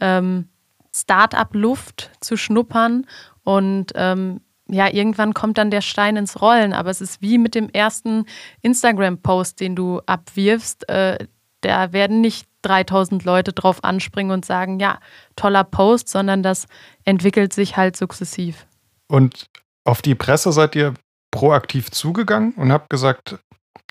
ähm, 0.00 0.48
Start-up-Luft 0.94 2.10
zu 2.20 2.38
schnuppern 2.38 3.06
und 3.44 3.92
ähm, 3.94 4.40
ja, 4.68 4.92
irgendwann 4.92 5.34
kommt 5.34 5.58
dann 5.58 5.70
der 5.70 5.80
Stein 5.80 6.16
ins 6.16 6.40
Rollen, 6.40 6.72
aber 6.72 6.90
es 6.90 7.00
ist 7.00 7.22
wie 7.22 7.38
mit 7.38 7.54
dem 7.54 7.68
ersten 7.68 8.26
Instagram-Post, 8.62 9.60
den 9.60 9.76
du 9.76 10.00
abwirfst. 10.06 10.88
Äh, 10.88 11.26
da 11.60 11.92
werden 11.92 12.20
nicht 12.20 12.48
3000 12.62 13.24
Leute 13.24 13.52
drauf 13.52 13.84
anspringen 13.84 14.32
und 14.32 14.44
sagen, 14.44 14.80
ja, 14.80 14.98
toller 15.36 15.64
Post, 15.64 16.08
sondern 16.08 16.42
das 16.42 16.66
entwickelt 17.04 17.52
sich 17.52 17.76
halt 17.76 17.96
sukzessiv. 17.96 18.66
Und 19.08 19.46
auf 19.84 20.02
die 20.02 20.14
Presse 20.14 20.52
seid 20.52 20.74
ihr 20.74 20.94
proaktiv 21.30 21.90
zugegangen 21.90 22.52
und 22.54 22.72
habt 22.72 22.90
gesagt, 22.90 23.38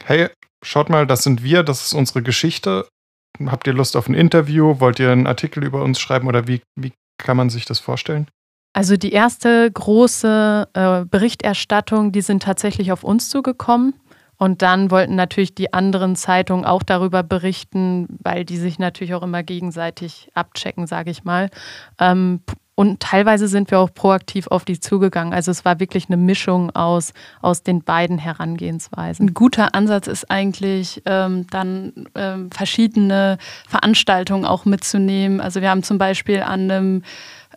hey, 0.04 0.30
schaut 0.64 0.90
mal, 0.90 1.08
das 1.08 1.24
sind 1.24 1.44
wir, 1.44 1.64
das 1.64 1.86
ist 1.86 1.94
unsere 1.94 2.22
Geschichte. 2.22 2.88
Habt 3.46 3.68
ihr 3.68 3.74
Lust 3.74 3.96
auf 3.96 4.08
ein 4.08 4.14
Interview? 4.14 4.80
Wollt 4.80 5.00
ihr 5.00 5.12
einen 5.12 5.28
Artikel 5.28 5.64
über 5.64 5.84
uns 5.84 6.00
schreiben 6.00 6.28
oder 6.28 6.48
wie, 6.48 6.62
wie 6.76 6.94
kann 7.18 7.38
man 7.38 7.50
sich 7.50 7.66
das 7.66 7.80
vorstellen? 7.80 8.28
Also 8.76 8.98
die 8.98 9.14
erste 9.14 9.72
große 9.72 10.68
äh, 10.74 11.06
Berichterstattung, 11.06 12.12
die 12.12 12.20
sind 12.20 12.44
tatsächlich 12.44 12.92
auf 12.92 13.06
uns 13.06 13.30
zugekommen. 13.30 13.94
Und 14.36 14.62
dann 14.62 14.92
wollten 14.92 15.16
natürlich 15.16 15.56
die 15.56 15.72
anderen 15.72 16.18
Zeitungen 16.18 16.66
auch 16.66 16.84
darüber 16.84 17.24
berichten, 17.24 18.06
weil 18.22 18.44
die 18.44 18.58
sich 18.58 18.78
natürlich 18.78 19.14
auch 19.14 19.24
immer 19.24 19.44
gegenseitig 19.44 20.30
abchecken, 20.34 20.88
sage 20.88 21.10
ich 21.10 21.24
mal. 21.24 21.50
Ähm, 22.00 22.42
und 22.78 23.00
teilweise 23.00 23.48
sind 23.48 23.72
wir 23.72 23.80
auch 23.80 23.94
proaktiv 23.94 24.48
auf 24.48 24.66
die 24.66 24.78
zugegangen. 24.78 25.34
Also 25.34 25.52
es 25.52 25.64
war 25.64 25.80
wirklich 25.80 26.08
eine 26.10 26.18
Mischung 26.18 26.76
aus, 26.76 27.14
aus 27.42 27.64
den 27.64 27.82
beiden 27.82 28.18
Herangehensweisen. 28.18 29.28
Ein 29.28 29.34
guter 29.34 29.74
Ansatz 29.74 30.08
ist 30.08 30.30
eigentlich, 30.30 31.02
ähm, 31.06 31.48
dann 31.50 31.94
ähm, 32.16 32.52
verschiedene 32.52 33.38
Veranstaltungen 33.70 34.44
auch 34.44 34.66
mitzunehmen. 34.66 35.40
Also 35.40 35.62
wir 35.62 35.70
haben 35.70 35.84
zum 35.84 35.98
Beispiel 35.98 36.42
an 36.42 36.70
einem 36.70 37.04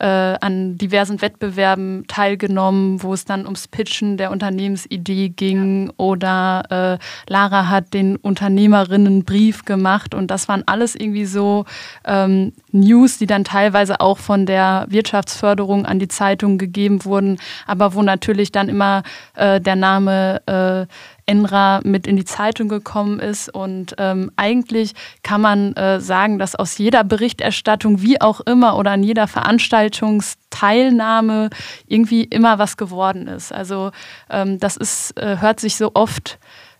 äh, 0.01 0.05
an 0.05 0.77
diversen 0.79 1.21
Wettbewerben 1.21 2.05
teilgenommen, 2.09 3.03
wo 3.03 3.15
es 3.15 3.25
dann 3.25 3.45
ums 3.45 3.69
Pitchen 3.69 4.17
der 4.17 4.31
Unternehmensidee 4.31 5.31
ging 5.31 5.91
oder 5.97 6.99
äh, 6.99 7.31
Lara 7.31 7.69
hat 7.69 7.95
den 7.95 8.17
Unternehmerinnenbrief 8.17 9.65
gemacht 9.65 10.15
und 10.15 10.31
das 10.31 10.49
waren 10.49 10.63
alles 10.67 10.95
irgendwie 10.95 11.27
so 11.27 11.65
ähm, 12.05 12.53
News, 12.73 13.19
die 13.19 13.27
dann 13.27 13.45
teilweise 13.45 14.01
auch 14.01 14.19
von 14.19 14.47
der 14.47 14.87
Wirtschaftsförderung 14.89 15.87
an 15.87 15.99
die 15.99 16.09
Zeitung 16.09 16.59
gegeben 16.59 17.05
wurden, 17.05 17.39
aber 17.67 17.95
wo 17.95 18.03
natürlich 18.03 18.53
dann 18.53 18.69
immer 18.69 19.03
äh, 19.35 19.61
der 19.61 19.77
Name 19.77 20.43
äh, 20.47 20.87
Enra 21.29 21.81
mit 21.85 22.07
in 22.07 22.17
die 22.17 22.25
Zeitung 22.25 22.69
gekommen 22.69 23.21
ist. 23.21 23.55
Und 23.55 23.95
ähm, 23.99 24.33
eigentlich 24.37 24.95
kann 25.23 25.43
man 25.43 25.75
äh, 25.75 26.01
sagen, 26.01 26.39
dass 26.39 26.55
aus 26.55 26.79
jeder 26.79 27.05
Berichterstattung, 27.05 28.01
wie 28.03 28.21
auch 28.21 28.41
immer, 28.41 28.77
oder 28.77 28.91
an 28.93 29.03
jeder 29.03 29.27
Veranstaltungsteilnahme 29.29 31.51
irgendwie 31.87 32.25
immer 32.25 32.59
was 32.59 32.77
geworden 32.77 33.29
ist. 33.29 33.53
Also 33.53 33.93
ähm, 34.31 34.59
das 34.59 34.77
ist, 34.77 35.17
äh, 35.19 35.39
hört 35.41 35.61
sich 35.61 35.77
so 35.77 35.93
oft 35.95 36.39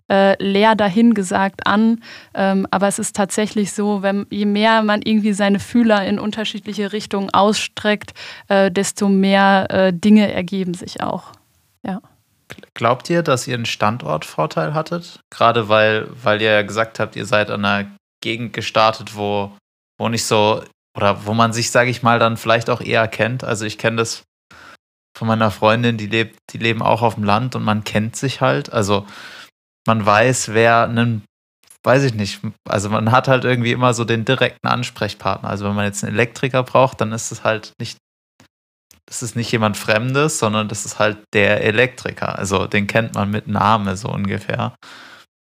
äh, 0.09 0.41
leer 0.43 0.75
dahingesagt 0.75 1.67
an. 1.67 2.01
Ähm, 2.33 2.67
aber 2.71 2.87
es 2.87 2.99
ist 2.99 3.15
tatsächlich 3.15 3.71
so, 3.71 4.01
wenn, 4.01 4.25
je 4.29 4.45
mehr 4.45 4.81
man 4.81 5.01
irgendwie 5.03 5.33
seine 5.33 5.59
Fühler 5.59 6.05
in 6.05 6.19
unterschiedliche 6.19 6.91
Richtungen 6.91 7.29
ausstreckt, 7.29 8.13
äh, 8.47 8.71
desto 8.71 9.07
mehr 9.07 9.67
äh, 9.69 9.93
Dinge 9.93 10.33
ergeben 10.33 10.73
sich 10.73 11.01
auch. 11.01 11.31
Ja. 11.83 12.01
Glaubt 12.73 13.09
ihr, 13.09 13.23
dass 13.23 13.47
ihr 13.47 13.55
einen 13.55 13.65
Standortvorteil 13.65 14.73
hattet? 14.73 15.19
Gerade 15.29 15.69
weil, 15.69 16.07
weil 16.11 16.41
ihr 16.41 16.51
ja 16.51 16.61
gesagt 16.61 16.99
habt, 16.99 17.15
ihr 17.15 17.25
seid 17.25 17.49
an 17.49 17.65
einer 17.65 17.91
Gegend 18.21 18.53
gestartet, 18.53 19.15
wo, 19.15 19.55
wo 19.99 20.09
nicht 20.09 20.25
so, 20.25 20.63
oder 20.95 21.25
wo 21.25 21.33
man 21.33 21.53
sich, 21.53 21.71
sage 21.71 21.89
ich 21.89 22.03
mal, 22.03 22.19
dann 22.19 22.37
vielleicht 22.37 22.69
auch 22.69 22.81
eher 22.81 23.07
kennt. 23.07 23.43
Also 23.43 23.65
ich 23.65 23.77
kenne 23.77 23.97
das 23.97 24.23
von 25.17 25.27
meiner 25.27 25.51
Freundin, 25.51 25.97
die 25.97 26.07
lebt, 26.07 26.37
die 26.51 26.57
leben 26.57 26.81
auch 26.81 27.01
auf 27.01 27.15
dem 27.15 27.23
Land 27.23 27.55
und 27.55 27.63
man 27.63 27.83
kennt 27.83 28.15
sich 28.15 28.41
halt. 28.41 28.71
Also 28.71 29.05
man 29.85 30.05
weiß, 30.05 30.53
wer 30.53 30.83
einen, 30.83 31.23
weiß 31.83 32.03
ich 32.03 32.13
nicht, 32.13 32.41
also 32.67 32.89
man 32.89 33.11
hat 33.11 33.27
halt 33.27 33.43
irgendwie 33.43 33.71
immer 33.71 33.93
so 33.93 34.05
den 34.05 34.25
direkten 34.25 34.67
Ansprechpartner. 34.67 35.49
Also 35.49 35.65
wenn 35.65 35.75
man 35.75 35.85
jetzt 35.85 36.03
einen 36.03 36.13
Elektriker 36.13 36.63
braucht, 36.63 37.01
dann 37.01 37.11
ist 37.11 37.31
es 37.31 37.43
halt 37.43 37.73
nicht 37.79 37.97
es 39.09 39.23
ist 39.23 39.35
nicht 39.35 39.51
jemand 39.51 39.75
Fremdes, 39.75 40.39
sondern 40.39 40.67
das 40.67 40.85
ist 40.85 40.99
halt 40.99 41.17
der 41.33 41.63
Elektriker. 41.63 42.37
Also 42.37 42.67
den 42.67 42.87
kennt 42.87 43.15
man 43.15 43.31
mit 43.31 43.47
Name 43.47 43.97
so 43.97 44.09
ungefähr. 44.09 44.75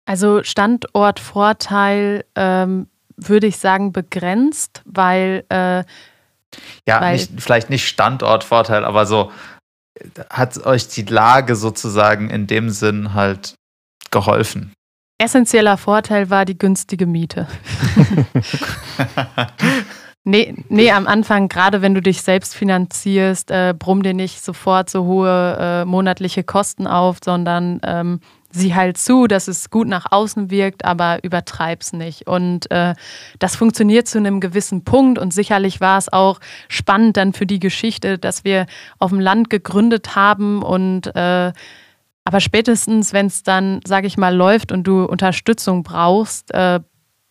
Also 0.06 0.42
Standortvorteil 0.42 2.24
ähm, 2.34 2.88
würde 3.16 3.46
ich 3.46 3.58
sagen 3.58 3.92
begrenzt, 3.92 4.82
weil 4.84 5.44
äh, 5.50 5.84
ja, 6.86 7.00
weil 7.00 7.16
nicht, 7.16 7.30
vielleicht 7.38 7.70
nicht 7.70 7.86
Standortvorteil, 7.86 8.84
aber 8.84 9.06
so 9.06 9.30
hat 10.30 10.58
euch 10.66 10.88
die 10.88 11.02
Lage 11.02 11.54
sozusagen 11.54 12.30
in 12.30 12.46
dem 12.46 12.70
Sinn 12.70 13.14
halt 13.14 13.54
geholfen. 14.10 14.72
Essentieller 15.18 15.76
Vorteil 15.76 16.30
war 16.30 16.44
die 16.44 16.58
günstige 16.58 17.06
Miete. 17.06 17.46
Nee, 20.24 20.54
nee, 20.68 20.92
am 20.92 21.08
Anfang, 21.08 21.48
gerade 21.48 21.82
wenn 21.82 21.94
du 21.94 22.00
dich 22.00 22.22
selbst 22.22 22.54
finanzierst, 22.54 23.50
äh, 23.50 23.74
brumm 23.76 24.04
dir 24.04 24.14
nicht 24.14 24.44
sofort 24.44 24.88
so 24.88 25.04
hohe 25.04 25.56
äh, 25.58 25.84
monatliche 25.84 26.44
Kosten 26.44 26.86
auf, 26.86 27.18
sondern 27.24 27.80
ähm, 27.82 28.20
sieh 28.52 28.72
halt 28.72 28.98
zu, 28.98 29.26
dass 29.26 29.48
es 29.48 29.68
gut 29.68 29.88
nach 29.88 30.06
außen 30.12 30.48
wirkt, 30.48 30.84
aber 30.84 31.24
übertreib's 31.24 31.92
nicht. 31.92 32.28
Und 32.28 32.70
äh, 32.70 32.94
das 33.40 33.56
funktioniert 33.56 34.06
zu 34.06 34.18
einem 34.18 34.38
gewissen 34.38 34.84
Punkt 34.84 35.18
und 35.18 35.34
sicherlich 35.34 35.80
war 35.80 35.98
es 35.98 36.12
auch 36.12 36.38
spannend 36.68 37.16
dann 37.16 37.32
für 37.32 37.46
die 37.46 37.58
Geschichte, 37.58 38.16
dass 38.16 38.44
wir 38.44 38.66
auf 39.00 39.10
dem 39.10 39.18
Land 39.18 39.50
gegründet 39.50 40.14
haben 40.14 40.62
und 40.62 41.14
äh, 41.16 41.52
aber 42.24 42.38
spätestens, 42.38 43.12
wenn 43.12 43.26
es 43.26 43.42
dann, 43.42 43.80
sage 43.84 44.06
ich 44.06 44.16
mal, 44.16 44.32
läuft 44.32 44.70
und 44.70 44.84
du 44.84 45.04
Unterstützung 45.04 45.82
brauchst, 45.82 46.54
äh, 46.54 46.78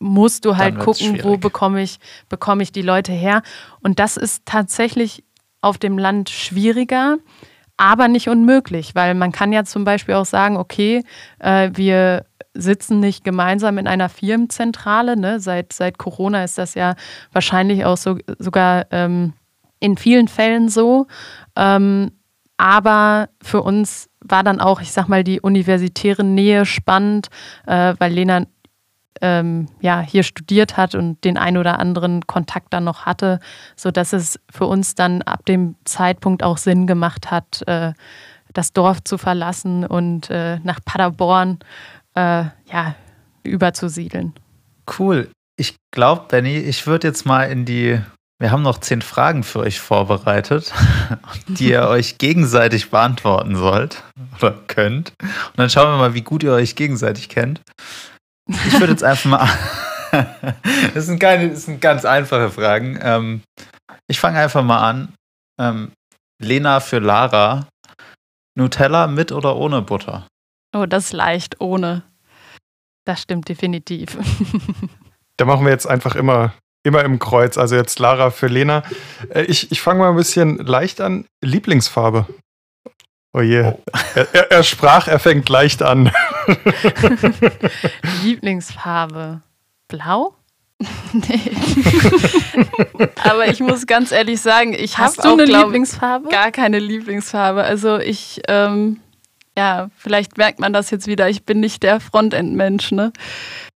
musst 0.02 0.46
du 0.46 0.58
halt 0.58 0.80
gucken, 0.80 1.24
wo 1.24 1.38
bekomme 1.38 1.82
ich, 1.82 2.00
bekomme 2.28 2.64
ich 2.64 2.72
die 2.72 2.82
Leute 2.82 3.12
her. 3.12 3.44
Und 3.82 4.00
das 4.00 4.18
ist 4.18 4.46
tatsächlich 4.46 5.24
auf 5.62 5.78
dem 5.78 5.98
Land 5.98 6.30
schwieriger, 6.30 7.18
aber 7.78 8.08
nicht 8.08 8.28
unmöglich, 8.28 8.96
weil 8.96 9.14
man 9.14 9.32
kann 9.32 9.54
ja 9.54 9.64
zum 9.64 9.84
Beispiel 9.84 10.16
auch 10.16 10.26
sagen, 10.26 10.58
okay, 10.58 11.04
äh, 11.40 11.70
wir 11.74 12.26
sitzen 12.54 13.00
nicht 13.00 13.24
gemeinsam 13.24 13.78
in 13.78 13.88
einer 13.88 14.10
Firmenzentrale. 14.10 15.18
Ne? 15.18 15.40
Seit, 15.40 15.72
seit 15.72 15.98
Corona 15.98 16.44
ist 16.44 16.58
das 16.58 16.74
ja 16.74 16.96
wahrscheinlich 17.32 17.86
auch 17.86 17.98
so, 17.98 18.18
sogar 18.40 18.88
ähm, 18.92 19.34
in 19.80 19.98
vielen 19.98 20.28
Fällen 20.28 20.68
so. 20.68 21.08
Ähm, 21.56 22.12
aber 22.58 23.30
für 23.42 23.62
uns 23.62 24.10
war 24.20 24.44
dann 24.44 24.60
auch, 24.60 24.82
ich 24.82 24.92
sag 24.92 25.08
mal, 25.08 25.24
die 25.24 25.42
universitäre 25.42 26.24
Nähe 26.24 26.66
spannend, 26.66 27.30
äh, 27.66 27.96
weil 27.98 28.14
Lena 28.14 28.46
ähm, 29.22 29.68
ja, 29.82 30.02
hier 30.02 30.24
studiert 30.24 30.78
hat 30.78 30.96
und 30.96 31.24
den 31.24 31.38
ein 31.38 31.58
oder 31.58 31.80
anderen 31.80 32.26
Kontakt 32.28 32.74
dann 32.74 32.84
noch 32.84 33.06
hatte, 33.06 33.40
sodass 33.76 34.14
es 34.14 34.40
für 34.50 34.66
uns 34.66 34.96
dann 34.96 35.22
ab 35.22 35.46
dem 35.46 35.76
Zeitpunkt 35.86 36.44
auch 36.44 36.58
Sinn 36.58 36.88
gemacht 36.88 37.32
hat, 37.32 37.64
äh, 37.68 37.94
das 38.54 38.74
Dorf 38.74 39.04
zu 39.04 39.18
verlassen 39.18 39.86
und 39.86 40.30
äh, 40.30 40.60
nach 40.60 40.80
Paderborn 40.84 41.60
äh, 42.16 42.46
ja, 42.72 42.96
überzusiedeln. 43.44 44.34
Cool. 45.00 45.30
Ich 45.58 45.76
glaube, 45.92 46.26
Benny, 46.30 46.58
ich 46.58 46.88
würde 46.88 47.08
jetzt 47.08 47.26
mal 47.26 47.44
in 47.44 47.66
die. 47.66 48.00
Wir 48.40 48.50
haben 48.50 48.64
noch 48.64 48.80
zehn 48.80 49.04
Fragen 49.04 49.44
für 49.44 49.60
euch 49.60 49.80
vorbereitet, 49.80 50.74
die 51.48 51.70
ihr 51.70 51.88
euch 51.88 52.18
gegenseitig 52.18 52.90
beantworten 52.90 53.56
sollt 53.56 54.02
oder 54.40 54.56
könnt. 54.66 55.14
Und 55.22 55.58
dann 55.58 55.70
schauen 55.70 55.94
wir 55.94 55.98
mal, 55.98 56.16
wie 56.16 56.24
gut 56.24 56.42
ihr 56.42 56.54
euch 56.54 56.76
gegenseitig 56.76 57.30
kennt. 57.30 57.62
Ich 58.48 58.80
würde 58.80 58.94
jetzt 58.94 59.04
einfach 59.04 59.30
mal. 59.30 59.50
das, 60.94 61.06
sind 61.06 61.20
keine, 61.20 61.50
das 61.50 61.66
sind 61.66 61.82
ganz 61.82 62.06
einfache 62.06 62.50
Fragen. 62.50 63.00
Ähm, 63.02 63.42
ich 64.08 64.20
fange 64.20 64.40
einfach 64.40 64.64
mal 64.64 64.88
an. 64.88 65.14
Ähm, 65.60 65.92
Lena 66.42 66.80
für 66.80 67.00
Lara. 67.00 67.68
Nutella 68.58 69.08
mit 69.08 69.32
oder 69.32 69.56
ohne 69.56 69.82
Butter? 69.82 70.28
Oh, 70.76 70.86
das 70.86 71.06
ist 71.06 71.14
leicht 71.14 71.62
ohne. 71.62 72.04
Das 73.06 73.22
stimmt 73.22 73.50
definitiv. 73.50 74.18
Da 75.38 75.46
machen 75.46 75.66
wir 75.66 75.72
jetzt 75.72 75.88
einfach 75.88 76.16
immer, 76.16 76.54
immer 76.84 77.04
im 77.04 77.18
Kreuz. 77.18 77.58
Also 77.58 77.76
jetzt 77.76 77.98
Lara 77.98 78.30
für 78.30 78.46
Lena. 78.46 78.84
Äh, 79.34 79.42
ich, 79.46 79.72
ich 79.72 79.82
fange 79.82 80.02
mal 80.02 80.10
ein 80.12 80.16
bisschen 80.16 80.58
leicht 80.58 81.02
an. 81.02 81.26
Lieblingsfarbe. 81.44 82.28
Oh 83.34 83.42
je. 83.42 83.64
Oh. 83.64 83.80
Er, 84.14 84.36
er, 84.36 84.52
er, 84.52 84.64
sprach, 84.64 85.08
er 85.08 85.18
fängt 85.18 85.50
leicht 85.50 85.82
an. 85.82 86.12
Lieblingsfarbe. 88.24 89.42
Blau? 89.88 90.36
nee. 91.14 91.52
Aber 93.24 93.48
ich 93.48 93.60
muss 93.60 93.86
ganz 93.86 94.12
ehrlich 94.12 94.42
sagen, 94.42 94.74
ich 94.74 94.98
habe 94.98 95.14
auch 95.20 95.34
eine 95.34 95.46
glaub, 95.46 95.66
Lieblingsfarbe? 95.66 96.30
Gar 96.30 96.52
keine 96.52 96.80
Lieblingsfarbe. 96.80 97.64
Also 97.64 98.00
ich, 98.00 98.42
ähm, 98.48 99.00
ja, 99.58 99.90
vielleicht 99.98 100.38
merkt 100.38 100.60
man 100.60 100.74
das 100.74 100.90
jetzt 100.90 101.08
wieder. 101.08 101.30
Ich 101.30 101.46
bin 101.46 101.60
nicht 101.60 101.84
der 101.84 102.00
Frontend-Mensch, 102.00 102.92
ne? 102.92 103.12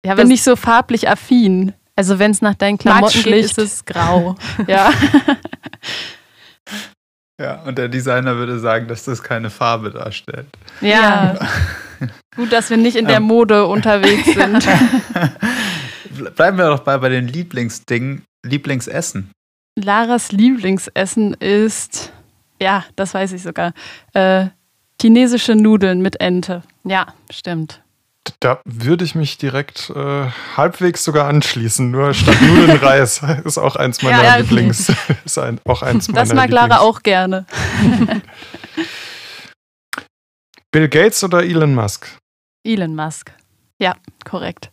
Ja, 0.05 0.15
bin 0.15 0.29
nicht 0.29 0.45
so 0.45 0.57
farblich 0.57 1.09
affin. 1.09 1.73
Also 1.97 2.19
wenn 2.19 2.31
es 2.31 2.43
nach 2.43 2.55
deinen 2.55 2.79
Klamotten 2.79 3.23
geht, 3.23 3.45
ist 3.45 3.59
es 3.59 3.85
grau. 3.85 4.37
ja. 4.67 4.91
Ja, 7.43 7.61
und 7.63 7.77
der 7.77 7.89
Designer 7.89 8.37
würde 8.37 8.61
sagen, 8.61 8.87
dass 8.87 9.05
das 9.05 9.21
keine 9.21 9.51
Farbe 9.51 9.91
darstellt. 9.91 10.47
Ja. 10.81 11.37
Gut, 12.37 12.53
dass 12.53 12.71
wir 12.71 12.77
nicht 12.77 12.97
in 12.97 13.07
der 13.07 13.17
ähm. 13.17 13.25
Mode 13.25 13.67
unterwegs 13.67 14.27
sind. 14.35 14.65
Bleiben 16.37 16.57
wir 16.57 16.69
doch 16.69 16.81
bei, 16.81 16.97
bei 16.99 17.09
den 17.09 17.27
Lieblingsdingen. 17.27 18.23
Lieblingsessen. 18.45 19.33
Laras 19.77 20.31
Lieblingsessen 20.31 21.35
ist, 21.35 22.13
ja, 22.61 22.85
das 22.95 23.13
weiß 23.13 23.33
ich 23.33 23.43
sogar, 23.43 23.73
äh, 24.15 24.47
chinesische 25.01 25.57
Nudeln 25.57 26.01
mit 26.01 26.21
Ente. 26.21 26.63
Ja, 26.85 27.09
stimmt. 27.29 27.82
Da 28.43 28.61
würde 28.65 29.05
ich 29.05 29.15
mich 29.15 29.39
direkt 29.39 29.91
äh, 29.91 30.27
halbwegs 30.57 31.05
sogar 31.05 31.29
anschließen. 31.29 31.89
Nur 31.93 32.13
statt 32.13 32.35
Nudeln 32.43 32.77
Reis 32.77 33.23
ist 33.45 33.57
auch 33.57 33.77
eins 33.77 34.03
meiner 34.03 34.25
ja, 34.25 34.35
Lieblings. 34.37 34.93
ist 35.25 35.39
ein, 35.39 35.61
auch 35.65 35.83
eins 35.83 36.09
das 36.09 36.31
meiner 36.31 36.35
mag 36.35 36.51
Lieblings. 36.51 36.69
Lara 36.71 36.81
auch 36.81 37.05
gerne. 37.05 37.47
Bill 40.73 40.89
Gates 40.89 41.23
oder 41.23 41.45
Elon 41.45 41.73
Musk? 41.73 42.19
Elon 42.67 42.97
Musk. 42.97 43.33
Ja, 43.79 43.95
korrekt. 44.25 44.73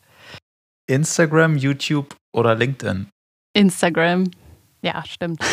Instagram, 0.87 1.55
YouTube 1.55 2.15
oder 2.33 2.55
LinkedIn? 2.55 3.07
Instagram. 3.53 4.31
Ja, 4.81 5.03
stimmt. 5.05 5.45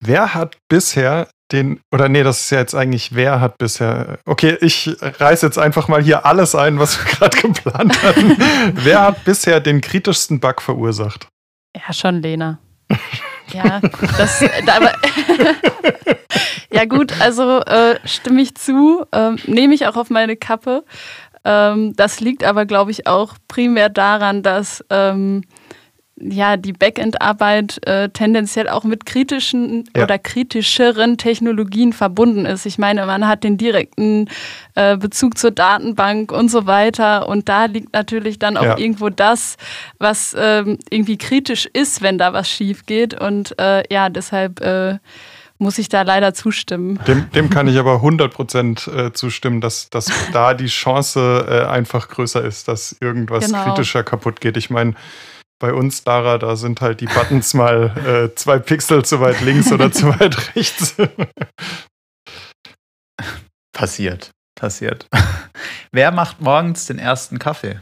Wer 0.00 0.34
hat 0.34 0.56
bisher 0.68 1.28
den, 1.52 1.80
oder 1.92 2.08
nee, 2.08 2.22
das 2.22 2.40
ist 2.40 2.50
ja 2.50 2.58
jetzt 2.58 2.74
eigentlich, 2.74 3.14
wer 3.14 3.40
hat 3.40 3.58
bisher, 3.58 4.18
okay, 4.24 4.56
ich 4.60 4.96
reiße 5.00 5.46
jetzt 5.46 5.58
einfach 5.58 5.88
mal 5.88 6.02
hier 6.02 6.26
alles 6.26 6.54
ein, 6.54 6.78
was 6.78 6.98
wir 6.98 7.12
gerade 7.12 7.36
geplant 7.36 8.02
hatten. 8.02 8.36
wer 8.74 9.02
hat 9.02 9.24
bisher 9.24 9.60
den 9.60 9.80
kritischsten 9.80 10.40
Bug 10.40 10.62
verursacht? 10.62 11.28
Ja, 11.76 11.92
schon 11.92 12.22
Lena. 12.22 12.58
ja, 13.52 13.80
das, 14.18 14.42
aber, 14.66 14.92
ja 16.70 16.84
gut, 16.84 17.12
also 17.20 17.60
äh, 17.60 17.98
stimme 18.04 18.42
ich 18.42 18.54
zu, 18.54 19.04
äh, 19.12 19.32
nehme 19.46 19.74
ich 19.74 19.86
auch 19.86 19.96
auf 19.96 20.10
meine 20.10 20.36
Kappe. 20.36 20.84
Ähm, 21.44 21.94
das 21.96 22.20
liegt 22.20 22.44
aber, 22.44 22.66
glaube 22.66 22.90
ich, 22.90 23.06
auch 23.06 23.34
primär 23.48 23.88
daran, 23.88 24.42
dass 24.42 24.84
ähm, 24.90 25.42
ja, 26.22 26.56
die 26.56 26.72
Backend-Arbeit 26.72 27.86
äh, 27.86 28.08
tendenziell 28.08 28.68
auch 28.68 28.84
mit 28.84 29.06
kritischen 29.06 29.84
ja. 29.96 30.04
oder 30.04 30.18
kritischeren 30.18 31.18
Technologien 31.18 31.92
verbunden 31.92 32.46
ist. 32.46 32.66
Ich 32.66 32.78
meine, 32.78 33.06
man 33.06 33.26
hat 33.26 33.44
den 33.44 33.58
direkten 33.58 34.28
äh, 34.74 34.96
Bezug 34.96 35.36
zur 35.38 35.50
Datenbank 35.50 36.32
und 36.32 36.50
so 36.50 36.66
weiter. 36.66 37.28
Und 37.28 37.48
da 37.48 37.64
liegt 37.66 37.92
natürlich 37.92 38.38
dann 38.38 38.56
auch 38.56 38.64
ja. 38.64 38.78
irgendwo 38.78 39.08
das, 39.10 39.56
was 39.98 40.34
ähm, 40.38 40.78
irgendwie 40.90 41.18
kritisch 41.18 41.66
ist, 41.72 42.02
wenn 42.02 42.18
da 42.18 42.32
was 42.32 42.48
schief 42.48 42.86
geht. 42.86 43.18
Und 43.18 43.58
äh, 43.58 43.82
ja, 43.92 44.08
deshalb 44.08 44.60
äh, 44.60 44.98
muss 45.58 45.78
ich 45.78 45.88
da 45.88 46.02
leider 46.02 46.34
zustimmen. 46.34 46.98
Dem, 47.06 47.30
dem 47.30 47.48
kann 47.48 47.68
ich 47.68 47.78
aber 47.78 47.96
100% 47.96 49.06
äh, 49.06 49.12
zustimmen, 49.12 49.60
dass, 49.60 49.88
dass 49.88 50.10
da 50.32 50.54
die 50.54 50.66
Chance 50.66 51.46
äh, 51.48 51.66
einfach 51.66 52.08
größer 52.08 52.42
ist, 52.44 52.68
dass 52.68 52.96
irgendwas 53.00 53.46
genau. 53.46 53.64
kritischer 53.64 54.02
kaputt 54.02 54.40
geht. 54.40 54.56
Ich 54.56 54.68
meine, 54.68 54.94
bei 55.62 55.72
uns, 55.72 56.04
Lara, 56.04 56.38
da 56.38 56.56
sind 56.56 56.80
halt 56.80 57.00
die 57.00 57.06
Buttons 57.06 57.54
mal 57.54 58.30
äh, 58.30 58.34
zwei 58.34 58.58
Pixel 58.58 59.04
zu 59.04 59.20
weit 59.20 59.40
links 59.42 59.70
oder 59.72 59.92
zu 59.92 60.08
weit 60.08 60.56
rechts. 60.56 60.96
passiert, 63.72 64.32
passiert. 64.56 65.06
Wer 65.92 66.10
macht 66.10 66.40
morgens 66.40 66.86
den 66.86 66.98
ersten 66.98 67.38
Kaffee? 67.38 67.78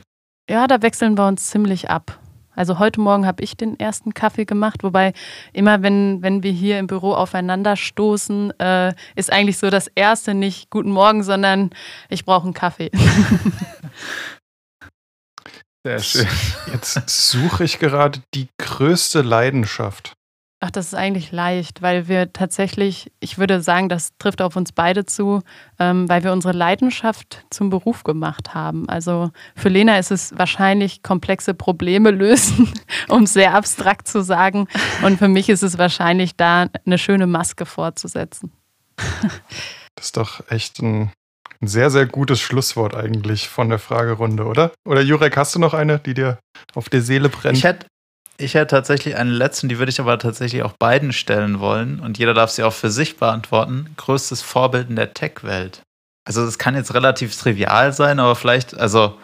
Ja, 0.49 0.67
da 0.67 0.83
wechseln 0.83 1.17
wir 1.17 1.27
uns 1.27 1.49
ziemlich 1.49 1.89
ab. 1.89 2.19
Also 2.55 2.79
heute 2.79 3.01
Morgen 3.01 3.25
habe 3.25 3.43
ich 3.43 3.57
den 3.57 3.81
ersten 3.81 4.13
Kaffee 4.13 4.45
gemacht, 4.45 4.83
wobei 4.83 5.15
immer, 5.55 5.81
wenn, 5.81 6.21
wenn 6.21 6.43
wir 6.43 6.53
hier 6.53 6.79
im 6.79 6.87
Büro 6.87 7.15
aufeinander 7.15 7.77
stoßen, 7.77 8.53
äh, 8.59 8.93
ist 9.15 9.33
eigentlich 9.33 9.57
so 9.57 9.71
das 9.71 9.87
erste 9.87 10.35
nicht 10.35 10.69
Guten 10.69 10.91
Morgen, 10.91 11.23
sondern 11.23 11.71
ich 12.11 12.27
brauche 12.27 12.45
einen 12.45 12.53
Kaffee. 12.53 12.91
Sehr 15.85 15.99
schön. 15.99 16.29
Jetzt 16.73 17.09
suche 17.09 17.65
ich 17.65 17.79
gerade 17.79 18.21
die 18.35 18.49
größte 18.59 19.23
Leidenschaft. 19.23 20.13
Ach, 20.63 20.71
das 20.71 20.89
ist 20.89 20.95
eigentlich 20.95 21.33
leicht, 21.33 21.81
weil 21.81 22.07
wir 22.07 22.35
tatsächlich, 22.35 23.11
ich 23.19 23.39
würde 23.39 23.63
sagen, 23.63 23.89
das 23.89 24.11
trifft 24.19 24.43
auf 24.43 24.57
uns 24.57 24.73
beide 24.73 25.07
zu, 25.07 25.41
ähm, 25.79 26.07
weil 26.07 26.23
wir 26.23 26.33
unsere 26.33 26.53
Leidenschaft 26.53 27.47
zum 27.49 27.71
Beruf 27.71 28.05
gemacht 28.05 28.53
haben. 28.53 28.87
Also 28.87 29.31
für 29.57 29.71
Lena 29.71 29.99
ist 29.99 30.11
es 30.11 30.37
wahrscheinlich 30.37 31.03
komplexe 31.03 31.55
Probleme 31.55 32.11
lösen, 32.11 32.71
um 33.09 33.23
es 33.23 33.33
sehr 33.33 33.55
abstrakt 33.55 34.07
zu 34.07 34.23
sagen. 34.23 34.69
Und 35.03 35.17
für 35.17 35.29
mich 35.29 35.49
ist 35.49 35.63
es 35.63 35.79
wahrscheinlich 35.79 36.37
da 36.37 36.67
eine 36.85 36.99
schöne 36.99 37.27
Maske 37.27 37.65
vorzusetzen. 37.65 38.53
Das 39.95 40.07
ist 40.07 40.19
doch 40.19 40.43
echt 40.51 40.81
ein 40.81 41.11
ein 41.63 41.69
sehr, 41.69 41.91
sehr 41.91 42.07
gutes 42.07 42.41
Schlusswort 42.41 42.95
eigentlich 42.95 43.49
von 43.49 43.69
der 43.69 43.79
Fragerunde, 43.79 44.45
oder? 44.45 44.73
Oder 44.87 45.03
Jurek, 45.03 45.37
hast 45.37 45.55
du 45.55 45.59
noch 45.59 45.75
eine, 45.75 45.99
die 45.99 46.15
dir 46.15 46.39
auf 46.75 46.89
der 46.89 47.03
Seele 47.03 47.29
brennt? 47.29 47.59
Ich 47.59 47.65
hätte 47.65 47.87
ich 48.39 48.55
hätte 48.55 48.69
tatsächlich 48.69 49.17
eine 49.17 49.31
letzte, 49.31 49.69
die 49.69 49.79
würde 49.79 49.91
ich 49.91 50.01
aber 50.01 50.19
tatsächlich 50.19 50.63
auch 50.63 50.73
beiden 50.73 51.13
stellen 51.13 51.61
wollen 51.61 52.01
und 52.01 52.19
jeder 52.19 52.33
darf 52.33 52.51
sie 52.51 52.63
auch 52.63 52.73
für 52.73 52.91
sich 52.91 53.19
beantworten. 53.19 53.93
Größtes 53.99 54.41
Vorbild 54.41 54.89
in 54.89 54.97
der 54.97 55.13
Tech-Welt. 55.13 55.83
Also 56.27 56.45
das 56.45 56.59
kann 56.59 56.75
jetzt 56.75 56.95
relativ 56.95 57.37
trivial 57.37 57.93
sein, 57.93 58.19
aber 58.19 58.35
vielleicht, 58.37 58.75
also 58.75 59.19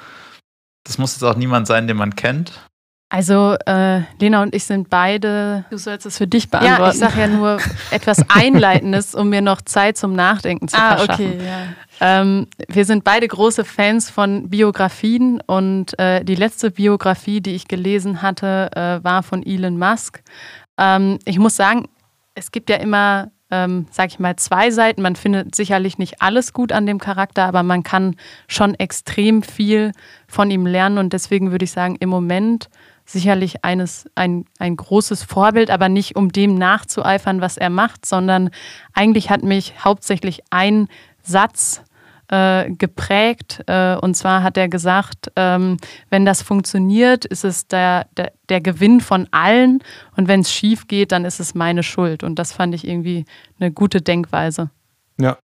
das 0.85 0.99
muss 0.99 1.15
jetzt 1.15 1.23
auch 1.23 1.37
niemand 1.37 1.67
sein, 1.67 1.87
den 1.87 1.97
man 1.97 2.15
kennt. 2.15 2.61
Also 3.09 3.55
äh, 3.67 4.01
Lena 4.21 4.43
und 4.43 4.53
ich 4.53 4.65
sind 4.65 4.91
beide. 4.91 5.65
Du 5.71 5.77
sollst 5.77 6.07
es 6.07 6.19
für 6.19 6.27
dich 6.27 6.51
beantworten. 6.51 6.83
Ja, 6.83 6.91
ich 6.91 6.97
sage 6.97 7.21
ja 7.21 7.27
nur 7.29 7.59
etwas 7.93 8.19
Einleitendes, 8.29 9.15
um 9.15 9.29
mir 9.29 9.43
noch 9.43 9.63
Zeit 9.63 9.97
zum 9.97 10.13
Nachdenken 10.15 10.67
zu 10.67 10.77
ah, 10.77 10.97
verschaffen. 10.97 11.35
Okay, 11.35 11.39
ja. 11.47 12.21
ähm, 12.21 12.49
wir 12.67 12.85
sind 12.85 13.05
beide 13.05 13.29
große 13.29 13.65
Fans 13.65 14.11
von 14.11 14.51
Biografien 14.51 15.41
und 15.47 15.97
äh, 16.01 16.25
die 16.25 16.35
letzte 16.35 16.73
Biografie, 16.73 17.41
die 17.41 17.55
ich 17.55 17.69
gelesen 17.69 18.23
hatte, 18.23 18.71
äh, 18.75 19.05
war 19.05 19.23
von 19.23 19.47
Elon 19.47 19.79
Musk. 19.79 20.23
Ähm, 20.77 21.21
ich 21.25 21.39
muss 21.39 21.55
sagen, 21.55 21.89
es 22.35 22.51
gibt 22.51 22.71
ja 22.71 22.77
immer 22.77 23.31
ähm, 23.51 23.87
sag 23.91 24.09
ich 24.09 24.19
mal, 24.19 24.37
zwei 24.37 24.71
Seiten. 24.71 25.03
Man 25.03 25.17
findet 25.17 25.55
sicherlich 25.55 25.99
nicht 25.99 26.21
alles 26.21 26.53
gut 26.53 26.73
an 26.73 26.87
dem 26.87 26.99
Charakter, 26.99 27.45
aber 27.45 27.63
man 27.63 27.83
kann 27.83 28.17
schon 28.49 28.75
extrem 28.75 29.43
viel 29.43 29.93
von 30.27 30.51
ihm 30.51 30.67
lernen. 30.67 30.99
Und 30.99 31.13
deswegen 31.13 31.53
würde 31.53 31.65
ich 31.65 31.71
sagen, 31.71 31.97
im 32.01 32.09
Moment 32.09 32.69
sicherlich 33.07 33.65
eines, 33.65 34.11
ein, 34.15 34.45
ein 34.59 34.77
großes 34.77 35.23
Vorbild, 35.23 35.71
aber 35.71 35.89
nicht 35.89 36.17
um 36.17 36.33
dem 36.33 36.57
nachzueifern, 36.57 37.41
was 37.41 37.57
er 37.57 37.71
macht, 37.71 38.05
sondern 38.05 38.51
eigentlich 38.93 39.31
hat 39.31 39.43
mich 39.43 39.85
hauptsächlich 39.85 40.43
ein 40.51 40.89
Satz 41.23 41.83
äh, 42.29 42.71
geprägt. 42.71 43.63
Äh, 43.67 43.97
und 43.97 44.15
zwar 44.17 44.43
hat 44.43 44.57
er 44.57 44.69
gesagt, 44.69 45.31
ähm, 45.37 45.77
wenn 46.11 46.25
das 46.25 46.43
funktioniert, 46.43 47.25
ist 47.25 47.45
es 47.45 47.69
der, 47.69 48.09
der, 48.17 48.33
der 48.49 48.61
Gewinn 48.61 49.01
von 49.01 49.29
allen. 49.31 49.83
Und 50.17 50.27
wenn 50.27 50.41
es 50.41 50.53
schief 50.53 50.89
geht, 50.89 51.13
dann 51.13 51.25
ist 51.25 51.41
es 51.41 51.55
meine 51.55 51.83
Schuld. 51.85 52.25
Und 52.25 52.39
das 52.39 52.53
fand 52.53 52.75
ich 52.75 52.87
irgendwie 52.87 53.25
eine 53.61 53.71
gute 53.71 54.03
Denkweise. 54.03 54.71
Ja. 55.21 55.39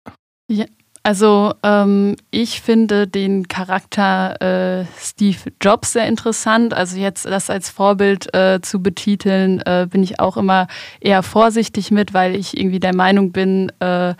ja 0.48 0.66
also 1.04 1.54
ähm, 1.64 2.16
ich 2.30 2.60
finde 2.60 3.08
den 3.08 3.48
Charakter 3.48 4.40
äh, 4.80 4.84
Steve 4.98 5.50
Jobs 5.60 5.94
sehr 5.94 6.06
interessant. 6.06 6.74
Also 6.74 6.96
jetzt 6.96 7.24
das 7.24 7.50
als 7.50 7.70
Vorbild 7.70 8.32
äh, 8.34 8.60
zu 8.62 8.80
betiteln, 8.80 9.60
äh, 9.62 9.88
bin 9.90 10.02
ich 10.04 10.20
auch 10.20 10.36
immer 10.36 10.68
eher 11.00 11.24
vorsichtig 11.24 11.90
mit, 11.90 12.14
weil 12.14 12.36
ich 12.36 12.56
irgendwie 12.56 12.78
der 12.78 12.94
Meinung 12.94 13.32
bin, 13.32 13.72
äh, 13.80 14.14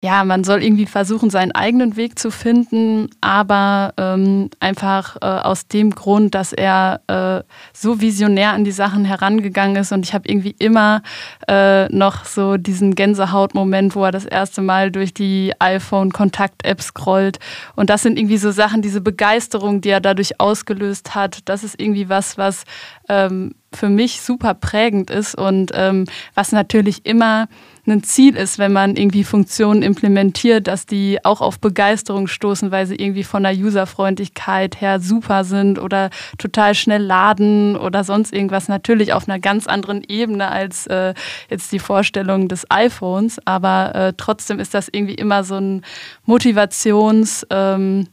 ja, 0.00 0.22
man 0.22 0.44
soll 0.44 0.62
irgendwie 0.62 0.86
versuchen, 0.86 1.28
seinen 1.28 1.50
eigenen 1.50 1.96
Weg 1.96 2.20
zu 2.20 2.30
finden, 2.30 3.08
aber 3.20 3.94
ähm, 3.96 4.48
einfach 4.60 5.16
äh, 5.16 5.26
aus 5.26 5.66
dem 5.66 5.90
Grund, 5.90 6.36
dass 6.36 6.52
er 6.52 7.00
äh, 7.08 7.42
so 7.72 8.00
visionär 8.00 8.52
an 8.52 8.62
die 8.62 8.70
Sachen 8.70 9.04
herangegangen 9.04 9.74
ist. 9.74 9.90
Und 9.90 10.06
ich 10.06 10.14
habe 10.14 10.28
irgendwie 10.28 10.54
immer 10.60 11.02
äh, 11.48 11.88
noch 11.88 12.24
so 12.26 12.58
diesen 12.58 12.94
Gänsehautmoment, 12.94 13.96
wo 13.96 14.04
er 14.04 14.12
das 14.12 14.24
erste 14.24 14.62
Mal 14.62 14.92
durch 14.92 15.14
die 15.14 15.52
iPhone-Kontakt-App 15.58 16.80
scrollt. 16.80 17.40
Und 17.74 17.90
das 17.90 18.02
sind 18.02 18.20
irgendwie 18.20 18.38
so 18.38 18.52
Sachen, 18.52 18.82
diese 18.82 19.00
Begeisterung, 19.00 19.80
die 19.80 19.90
er 19.90 20.00
dadurch 20.00 20.38
ausgelöst 20.38 21.16
hat, 21.16 21.40
das 21.46 21.64
ist 21.64 21.80
irgendwie 21.80 22.08
was, 22.08 22.38
was 22.38 22.62
ähm, 23.08 23.52
für 23.72 23.88
mich 23.88 24.20
super 24.20 24.54
prägend 24.54 25.10
ist. 25.10 25.34
Und 25.34 25.72
ähm, 25.74 26.04
was 26.34 26.52
natürlich 26.52 27.04
immer 27.04 27.48
ein 27.88 28.02
Ziel 28.02 28.36
ist, 28.36 28.58
wenn 28.58 28.72
man 28.72 28.96
irgendwie 28.96 29.24
Funktionen 29.24 29.82
implementiert, 29.82 30.66
dass 30.66 30.86
die 30.86 31.24
auch 31.24 31.40
auf 31.40 31.58
Begeisterung 31.60 32.26
stoßen, 32.26 32.70
weil 32.70 32.86
sie 32.86 32.96
irgendwie 32.96 33.24
von 33.24 33.42
der 33.42 33.52
Userfreundlichkeit 33.52 34.80
her 34.80 35.00
super 35.00 35.44
sind 35.44 35.78
oder 35.78 36.10
total 36.38 36.74
schnell 36.74 37.02
laden 37.02 37.76
oder 37.76 38.04
sonst 38.04 38.32
irgendwas. 38.32 38.68
Natürlich 38.68 39.12
auf 39.12 39.28
einer 39.28 39.38
ganz 39.38 39.66
anderen 39.66 40.02
Ebene 40.06 40.48
als 40.48 40.86
äh, 40.86 41.14
jetzt 41.50 41.72
die 41.72 41.78
Vorstellung 41.78 42.48
des 42.48 42.66
iPhones, 42.70 43.40
aber 43.44 43.94
äh, 43.94 44.12
trotzdem 44.16 44.60
ist 44.60 44.74
das 44.74 44.88
irgendwie 44.90 45.14
immer 45.14 45.44
so 45.44 45.56
ein 45.56 45.82
Motivations- 46.26 47.46
ähm, 47.50 48.08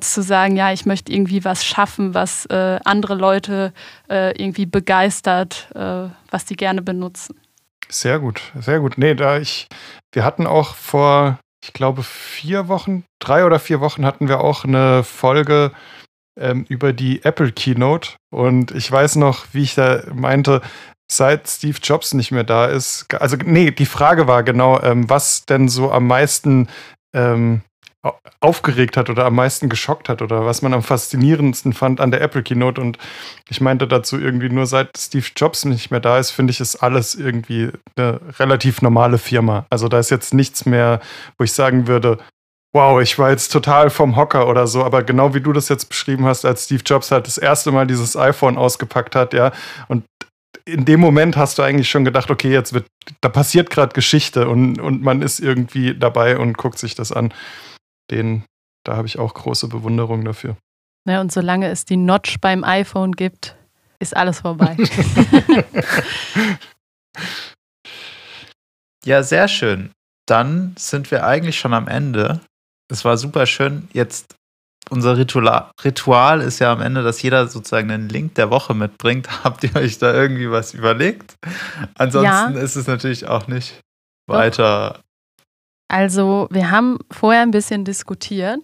zu 0.00 0.22
sagen, 0.22 0.56
ja, 0.56 0.72
ich 0.72 0.86
möchte 0.86 1.12
irgendwie 1.12 1.44
was 1.44 1.64
schaffen, 1.64 2.14
was 2.14 2.46
äh, 2.46 2.80
andere 2.84 3.14
Leute 3.14 3.72
äh, 4.10 4.36
irgendwie 4.36 4.66
begeistert, 4.66 5.68
äh, 5.74 6.08
was 6.30 6.44
die 6.46 6.56
gerne 6.56 6.82
benutzen. 6.82 7.41
Sehr 7.92 8.18
gut, 8.18 8.40
sehr 8.58 8.80
gut. 8.80 8.96
Nee, 8.96 9.14
da 9.14 9.38
ich, 9.38 9.68
wir 10.12 10.24
hatten 10.24 10.46
auch 10.46 10.74
vor, 10.74 11.38
ich 11.62 11.74
glaube, 11.74 12.02
vier 12.02 12.68
Wochen, 12.68 13.04
drei 13.20 13.44
oder 13.44 13.58
vier 13.58 13.80
Wochen 13.80 14.06
hatten 14.06 14.28
wir 14.28 14.40
auch 14.40 14.64
eine 14.64 15.04
Folge 15.04 15.72
ähm, 16.40 16.64
über 16.68 16.94
die 16.94 17.22
Apple 17.22 17.52
Keynote. 17.52 18.12
Und 18.30 18.70
ich 18.70 18.90
weiß 18.90 19.16
noch, 19.16 19.44
wie 19.52 19.62
ich 19.62 19.74
da 19.74 20.02
meinte, 20.14 20.62
seit 21.10 21.46
Steve 21.48 21.78
Jobs 21.82 22.14
nicht 22.14 22.32
mehr 22.32 22.44
da 22.44 22.64
ist. 22.64 23.12
Also, 23.14 23.36
nee, 23.36 23.70
die 23.70 23.86
Frage 23.86 24.26
war 24.26 24.42
genau, 24.42 24.80
ähm, 24.80 25.10
was 25.10 25.44
denn 25.44 25.68
so 25.68 25.92
am 25.92 26.06
meisten 26.06 26.68
ähm, 27.14 27.60
aufgeregt 28.40 28.96
hat 28.96 29.10
oder 29.10 29.24
am 29.26 29.36
meisten 29.36 29.68
geschockt 29.68 30.08
hat 30.08 30.22
oder 30.22 30.44
was 30.44 30.62
man 30.62 30.74
am 30.74 30.82
faszinierendsten 30.82 31.72
fand 31.72 32.00
an 32.00 32.10
der 32.10 32.20
Apple 32.20 32.42
Keynote. 32.42 32.80
Und 32.80 32.98
ich 33.48 33.60
meinte 33.60 33.86
dazu 33.86 34.18
irgendwie 34.18 34.48
nur 34.48 34.66
seit 34.66 34.96
Steve 34.98 35.26
Jobs 35.36 35.64
nicht 35.64 35.90
mehr 35.90 36.00
da 36.00 36.18
ist, 36.18 36.32
finde 36.32 36.50
ich, 36.50 36.60
ist 36.60 36.76
alles 36.76 37.14
irgendwie 37.14 37.70
eine 37.96 38.20
relativ 38.38 38.82
normale 38.82 39.18
Firma. 39.18 39.66
Also 39.70 39.88
da 39.88 40.00
ist 40.00 40.10
jetzt 40.10 40.34
nichts 40.34 40.66
mehr, 40.66 41.00
wo 41.38 41.44
ich 41.44 41.52
sagen 41.52 41.86
würde, 41.86 42.18
wow, 42.74 43.00
ich 43.00 43.18
war 43.18 43.30
jetzt 43.30 43.52
total 43.52 43.90
vom 43.90 44.16
Hocker 44.16 44.48
oder 44.48 44.66
so. 44.66 44.82
Aber 44.82 45.04
genau 45.04 45.34
wie 45.34 45.40
du 45.40 45.52
das 45.52 45.68
jetzt 45.68 45.88
beschrieben 45.88 46.24
hast, 46.24 46.44
als 46.44 46.64
Steve 46.64 46.82
Jobs 46.84 47.12
halt 47.12 47.28
das 47.28 47.38
erste 47.38 47.70
Mal 47.70 47.86
dieses 47.86 48.16
iPhone 48.16 48.56
ausgepackt 48.56 49.14
hat, 49.14 49.32
ja, 49.32 49.52
und 49.86 50.04
in 50.64 50.84
dem 50.84 51.00
Moment 51.00 51.36
hast 51.36 51.58
du 51.58 51.62
eigentlich 51.62 51.88
schon 51.88 52.04
gedacht, 52.04 52.30
okay, 52.30 52.50
jetzt 52.50 52.72
wird, 52.72 52.86
da 53.20 53.28
passiert 53.28 53.70
gerade 53.70 53.94
Geschichte 53.94 54.48
und, 54.48 54.80
und 54.80 55.02
man 55.02 55.22
ist 55.22 55.40
irgendwie 55.40 55.94
dabei 55.94 56.38
und 56.38 56.56
guckt 56.56 56.78
sich 56.78 56.94
das 56.94 57.10
an 57.10 57.32
den, 58.10 58.44
da 58.84 58.96
habe 58.96 59.06
ich 59.06 59.18
auch 59.18 59.34
große 59.34 59.68
Bewunderung 59.68 60.24
dafür. 60.24 60.56
Ja, 61.08 61.20
und 61.20 61.32
solange 61.32 61.68
es 61.68 61.84
die 61.84 61.96
Notch 61.96 62.40
beim 62.40 62.64
iPhone 62.64 63.12
gibt, 63.12 63.56
ist 63.98 64.16
alles 64.16 64.40
vorbei. 64.40 64.76
ja, 69.04 69.22
sehr 69.22 69.48
schön. 69.48 69.90
Dann 70.26 70.74
sind 70.78 71.10
wir 71.10 71.26
eigentlich 71.26 71.58
schon 71.58 71.74
am 71.74 71.88
Ende. 71.88 72.40
Es 72.88 73.04
war 73.04 73.16
super 73.16 73.46
schön. 73.46 73.88
Jetzt 73.92 74.36
unser 74.90 75.16
Ritual, 75.16 75.70
Ritual 75.84 76.40
ist 76.40 76.58
ja 76.58 76.72
am 76.72 76.80
Ende, 76.80 77.02
dass 77.02 77.22
jeder 77.22 77.46
sozusagen 77.46 77.90
einen 77.90 78.08
Link 78.08 78.34
der 78.34 78.50
Woche 78.50 78.74
mitbringt. 78.74 79.28
Habt 79.44 79.64
ihr 79.64 79.74
euch 79.76 79.98
da 79.98 80.12
irgendwie 80.12 80.50
was 80.50 80.74
überlegt? 80.74 81.34
Ansonsten 81.94 82.54
ja. 82.54 82.60
ist 82.60 82.76
es 82.76 82.86
natürlich 82.86 83.26
auch 83.26 83.46
nicht 83.46 83.80
weiter 84.26 85.00
also 85.92 86.48
wir 86.50 86.70
haben 86.70 86.98
vorher 87.10 87.42
ein 87.42 87.50
bisschen 87.50 87.84
diskutiert, 87.84 88.60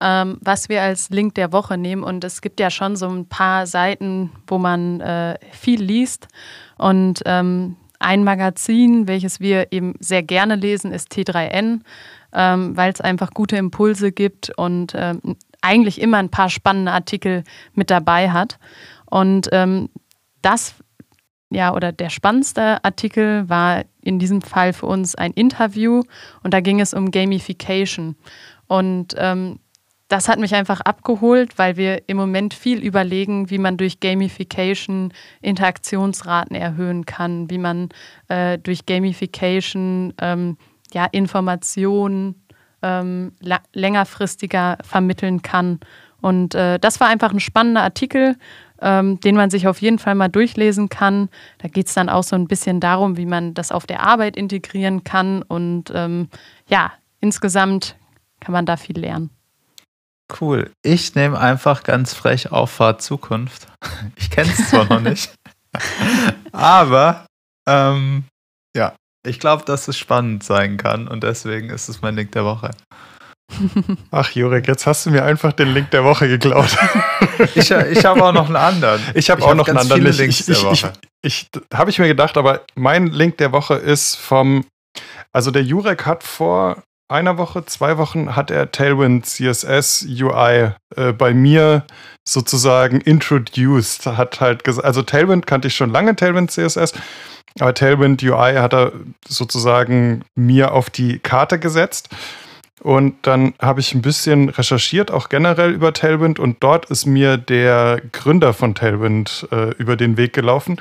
ähm, 0.00 0.38
was 0.40 0.68
wir 0.68 0.80
als 0.80 1.10
Link 1.10 1.34
der 1.34 1.52
Woche 1.52 1.76
nehmen. 1.76 2.04
Und 2.04 2.22
es 2.22 2.40
gibt 2.40 2.60
ja 2.60 2.70
schon 2.70 2.94
so 2.94 3.08
ein 3.08 3.26
paar 3.26 3.66
Seiten, 3.66 4.30
wo 4.46 4.58
man 4.58 5.00
äh, 5.00 5.38
viel 5.50 5.82
liest. 5.82 6.28
Und 6.78 7.20
ähm, 7.26 7.74
ein 7.98 8.22
Magazin, 8.22 9.08
welches 9.08 9.40
wir 9.40 9.72
eben 9.72 9.94
sehr 9.98 10.22
gerne 10.22 10.54
lesen, 10.54 10.92
ist 10.92 11.12
T3N, 11.12 11.80
ähm, 12.32 12.76
weil 12.76 12.92
es 12.92 13.00
einfach 13.00 13.32
gute 13.32 13.56
Impulse 13.56 14.12
gibt 14.12 14.50
und 14.56 14.92
ähm, 14.94 15.20
eigentlich 15.62 16.00
immer 16.00 16.18
ein 16.18 16.30
paar 16.30 16.48
spannende 16.48 16.92
Artikel 16.92 17.42
mit 17.74 17.90
dabei 17.90 18.30
hat. 18.30 18.60
Und 19.06 19.48
ähm, 19.50 19.88
das 20.42 20.76
ja, 21.54 21.74
oder 21.74 21.92
der 21.92 22.10
spannendste 22.10 22.82
Artikel 22.84 23.48
war 23.48 23.84
in 24.00 24.18
diesem 24.18 24.42
Fall 24.42 24.72
für 24.72 24.86
uns 24.86 25.14
ein 25.14 25.32
Interview 25.32 26.02
und 26.42 26.54
da 26.54 26.60
ging 26.60 26.80
es 26.80 26.94
um 26.94 27.10
Gamification. 27.10 28.16
Und 28.66 29.14
ähm, 29.16 29.58
das 30.08 30.28
hat 30.28 30.38
mich 30.38 30.54
einfach 30.54 30.82
abgeholt, 30.82 31.58
weil 31.58 31.78
wir 31.78 32.06
im 32.06 32.18
Moment 32.18 32.52
viel 32.52 32.80
überlegen, 32.80 33.48
wie 33.48 33.56
man 33.56 33.78
durch 33.78 33.98
Gamification 34.00 35.12
Interaktionsraten 35.40 36.54
erhöhen 36.54 37.06
kann, 37.06 37.48
wie 37.48 37.56
man 37.56 37.88
äh, 38.28 38.58
durch 38.58 38.84
Gamification 38.84 40.12
ähm, 40.20 40.58
ja, 40.92 41.06
Informationen 41.06 42.42
ähm, 42.82 43.32
längerfristiger 43.72 44.76
vermitteln 44.82 45.40
kann. 45.40 45.80
Und 46.20 46.54
äh, 46.54 46.78
das 46.78 47.00
war 47.00 47.08
einfach 47.08 47.32
ein 47.32 47.40
spannender 47.40 47.82
Artikel, 47.82 48.36
ähm, 48.82 49.20
den 49.20 49.36
man 49.36 49.50
sich 49.50 49.66
auf 49.68 49.80
jeden 49.80 49.98
Fall 49.98 50.14
mal 50.14 50.28
durchlesen 50.28 50.88
kann. 50.88 51.28
Da 51.58 51.68
geht 51.68 51.86
es 51.86 51.94
dann 51.94 52.08
auch 52.08 52.24
so 52.24 52.36
ein 52.36 52.48
bisschen 52.48 52.80
darum, 52.80 53.16
wie 53.16 53.26
man 53.26 53.54
das 53.54 53.72
auf 53.72 53.86
der 53.86 54.02
Arbeit 54.02 54.36
integrieren 54.36 55.04
kann. 55.04 55.42
Und 55.42 55.92
ähm, 55.94 56.28
ja, 56.68 56.92
insgesamt 57.20 57.96
kann 58.40 58.52
man 58.52 58.66
da 58.66 58.76
viel 58.76 58.98
lernen. 58.98 59.30
Cool. 60.40 60.70
Ich 60.82 61.14
nehme 61.14 61.38
einfach 61.38 61.82
ganz 61.82 62.14
frech 62.14 62.52
Auffahrt 62.52 63.02
Zukunft. 63.02 63.66
Ich 64.16 64.30
kenne 64.30 64.50
es 64.50 64.70
zwar 64.70 64.84
noch 64.86 65.00
nicht, 65.00 65.34
aber 66.52 67.26
ähm, 67.68 68.24
ja, 68.76 68.94
ich 69.24 69.38
glaube, 69.38 69.64
dass 69.64 69.88
es 69.88 69.96
spannend 69.96 70.42
sein 70.42 70.76
kann 70.76 71.06
und 71.06 71.22
deswegen 71.22 71.70
ist 71.70 71.88
es 71.88 72.02
mein 72.02 72.16
Link 72.16 72.32
der 72.32 72.44
Woche. 72.44 72.70
Ach, 74.10 74.30
Jurek, 74.30 74.68
jetzt 74.68 74.86
hast 74.86 75.06
du 75.06 75.10
mir 75.10 75.24
einfach 75.24 75.52
den 75.52 75.72
Link 75.74 75.90
der 75.90 76.04
Woche 76.04 76.28
geklaut. 76.28 76.76
ich 77.54 77.70
ich 77.70 78.04
habe 78.04 78.22
auch 78.24 78.32
noch 78.32 78.46
einen 78.46 78.56
anderen. 78.56 79.00
Ich 79.14 79.30
habe 79.30 79.42
auch 79.42 79.48
hab 79.50 79.56
noch 79.56 79.68
einen 79.68 79.78
anderen. 79.78 80.02
Links 80.02 80.48
ich, 80.48 80.48
ich, 80.48 80.66
ich, 80.70 80.86
ich 81.22 81.50
habe 81.72 81.90
ich 81.90 81.98
mir 81.98 82.08
gedacht, 82.08 82.36
aber 82.36 82.62
mein 82.74 83.06
Link 83.06 83.38
der 83.38 83.52
Woche 83.52 83.74
ist 83.74 84.16
vom, 84.16 84.64
also 85.32 85.50
der 85.50 85.62
Jurek 85.62 86.06
hat 86.06 86.22
vor 86.22 86.82
einer 87.12 87.36
Woche, 87.36 87.64
zwei 87.66 87.98
Wochen 87.98 88.34
hat 88.34 88.50
er 88.50 88.72
Tailwind 88.72 89.26
CSS 89.26 90.06
UI 90.08 90.72
äh, 90.96 91.12
bei 91.12 91.34
mir 91.34 91.84
sozusagen 92.26 93.00
introduced. 93.00 94.06
Hat 94.06 94.40
halt 94.40 94.64
gesagt, 94.64 94.86
also 94.86 95.02
Tailwind 95.02 95.46
kannte 95.46 95.68
ich 95.68 95.76
schon 95.76 95.90
lange, 95.90 96.16
Tailwind 96.16 96.50
CSS, 96.50 96.94
aber 97.60 97.74
Tailwind 97.74 98.22
UI 98.22 98.54
hat 98.54 98.72
er 98.72 98.92
sozusagen 99.28 100.24
mir 100.34 100.72
auf 100.72 100.88
die 100.90 101.18
Karte 101.18 101.58
gesetzt. 101.58 102.08
Und 102.82 103.26
dann 103.26 103.54
habe 103.60 103.78
ich 103.78 103.94
ein 103.94 104.02
bisschen 104.02 104.48
recherchiert, 104.48 105.12
auch 105.12 105.28
generell 105.28 105.70
über 105.70 105.92
Tailwind. 105.92 106.40
Und 106.40 106.62
dort 106.64 106.86
ist 106.86 107.06
mir 107.06 107.36
der 107.36 108.02
Gründer 108.10 108.52
von 108.52 108.74
Tailwind 108.74 109.46
äh, 109.52 109.70
über 109.76 109.96
den 109.96 110.16
Weg 110.16 110.32
gelaufen. 110.32 110.80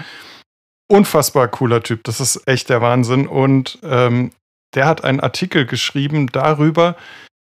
Unfassbar 0.88 1.48
cooler 1.48 1.84
Typ. 1.84 2.04
Das 2.04 2.20
ist 2.20 2.48
echt 2.48 2.70
der 2.70 2.82
Wahnsinn. 2.82 3.28
Und 3.28 3.78
ähm, 3.84 4.32
der 4.74 4.88
hat 4.88 5.04
einen 5.04 5.20
Artikel 5.20 5.68
geschrieben 5.68 6.28
darüber, 6.28 6.96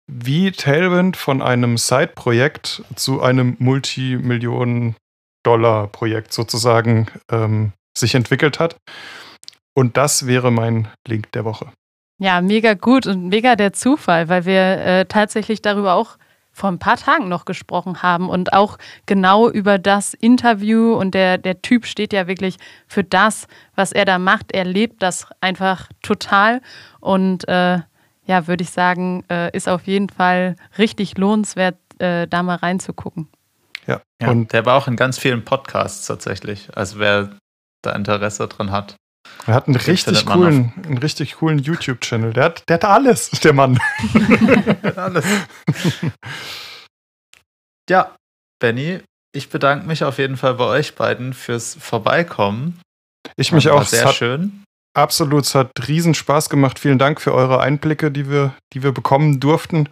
wie 0.06 0.50
Tailwind 0.50 1.16
von 1.16 1.40
einem 1.40 1.78
Side-Projekt 1.78 2.82
zu 2.96 3.22
einem 3.22 3.56
Multimillionen 3.61 4.94
Dollar-Projekt 5.42 6.34
sozusagen 6.34 7.06
ähm, 7.32 7.72
sich 7.96 8.14
entwickelt 8.14 8.58
hat. 8.58 8.76
Und 9.74 9.96
das 9.96 10.26
wäre 10.26 10.50
mein 10.50 10.88
Link 11.08 11.32
der 11.32 11.46
Woche. 11.46 11.72
Ja, 12.20 12.42
mega 12.42 12.74
gut 12.74 13.06
und 13.06 13.28
mega 13.28 13.56
der 13.56 13.72
Zufall, 13.72 14.28
weil 14.28 14.44
wir 14.44 14.60
äh, 14.60 15.04
tatsächlich 15.06 15.62
darüber 15.62 15.94
auch 15.94 16.18
vor 16.52 16.70
ein 16.70 16.78
paar 16.78 16.98
Tagen 16.98 17.30
noch 17.30 17.46
gesprochen 17.46 18.02
haben 18.02 18.28
und 18.28 18.52
auch 18.52 18.76
genau 19.06 19.48
über 19.48 19.78
das 19.78 20.12
Interview. 20.12 20.92
Und 20.92 21.14
der, 21.14 21.38
der 21.38 21.62
Typ 21.62 21.86
steht 21.86 22.12
ja 22.12 22.26
wirklich 22.26 22.58
für 22.86 23.02
das, 23.02 23.46
was 23.74 23.92
er 23.92 24.04
da 24.04 24.18
macht. 24.18 24.52
Er 24.52 24.66
lebt 24.66 25.02
das 25.02 25.28
einfach 25.40 25.88
total. 26.02 26.60
Und 27.00 27.48
äh, 27.48 27.78
ja, 28.26 28.46
würde 28.46 28.64
ich 28.64 28.70
sagen, 28.70 29.24
äh, 29.30 29.56
ist 29.56 29.66
auf 29.66 29.86
jeden 29.86 30.10
Fall 30.10 30.56
richtig 30.76 31.16
lohnenswert, 31.16 31.78
äh, 32.00 32.26
da 32.28 32.42
mal 32.42 32.56
reinzugucken. 32.56 33.28
Ja, 33.86 34.02
ja, 34.20 34.28
und 34.28 34.52
der 34.52 34.66
war 34.66 34.76
auch 34.76 34.88
in 34.88 34.96
ganz 34.96 35.18
vielen 35.18 35.42
Podcasts 35.42 36.06
tatsächlich. 36.06 36.68
Also 36.76 36.98
wer 36.98 37.30
da 37.80 37.92
Interesse 37.92 38.46
dran 38.46 38.70
hat. 38.72 38.96
Er 39.47 39.55
hat 39.55 39.66
einen 39.66 39.76
richtig 39.76 40.26
coolen, 40.26 40.72
einen 40.84 40.99
richtig 40.99 41.36
coolen 41.36 41.59
YouTube-Channel. 41.59 42.32
Der 42.32 42.45
hat, 42.45 42.68
der 42.68 42.74
hat 42.74 42.84
alles, 42.84 43.30
der 43.30 43.53
Mann. 43.53 43.78
der 44.14 44.76
hat 44.84 44.99
alles. 44.99 45.24
ja, 47.88 48.14
Benny, 48.59 49.01
ich 49.32 49.49
bedanke 49.49 49.86
mich 49.86 50.05
auf 50.05 50.18
jeden 50.18 50.36
Fall 50.36 50.55
bei 50.55 50.64
euch 50.64 50.95
beiden 50.95 51.34
fürs 51.34 51.76
Vorbeikommen. 51.80 52.80
Ich 53.36 53.53
mich 53.53 53.68
auch. 53.68 53.84
Sehr 53.84 54.12
schön. 54.12 54.64
Absolut, 54.93 55.45
es 55.45 55.55
hat 55.55 55.70
riesen 55.86 56.14
Spaß 56.14 56.51
gemacht. 56.51 56.78
Vielen 56.78 56.99
Dank 56.99 57.20
für 57.20 57.32
eure 57.32 57.61
Einblicke, 57.61 58.11
die 58.11 58.28
wir, 58.28 58.55
die 58.72 58.82
wir 58.82 58.93
bekommen 58.93 59.38
durften. 59.38 59.88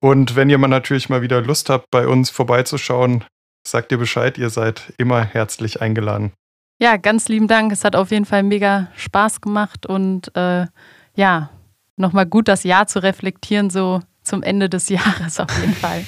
Und 0.00 0.36
wenn 0.36 0.48
ihr 0.48 0.58
mal 0.58 0.68
natürlich 0.68 1.08
mal 1.08 1.22
wieder 1.22 1.42
Lust 1.42 1.68
habt, 1.68 1.90
bei 1.90 2.06
uns 2.06 2.30
vorbeizuschauen, 2.30 3.24
sagt 3.66 3.92
ihr 3.92 3.98
Bescheid, 3.98 4.38
ihr 4.38 4.50
seid 4.50 4.92
immer 4.96 5.22
herzlich 5.22 5.82
eingeladen. 5.82 6.32
Ja, 6.78 6.96
ganz 6.96 7.28
lieben 7.28 7.48
Dank. 7.48 7.72
Es 7.72 7.84
hat 7.84 7.96
auf 7.96 8.10
jeden 8.10 8.26
Fall 8.26 8.42
mega 8.42 8.88
Spaß 8.96 9.40
gemacht 9.40 9.86
und 9.86 10.34
äh, 10.36 10.66
ja, 11.14 11.50
nochmal 11.96 12.26
gut 12.26 12.48
das 12.48 12.64
Jahr 12.64 12.86
zu 12.86 13.02
reflektieren, 13.02 13.70
so 13.70 14.02
zum 14.22 14.42
Ende 14.42 14.68
des 14.68 14.88
Jahres 14.90 15.40
auf 15.40 15.50
jeden 15.60 15.74
Fall. 15.74 16.04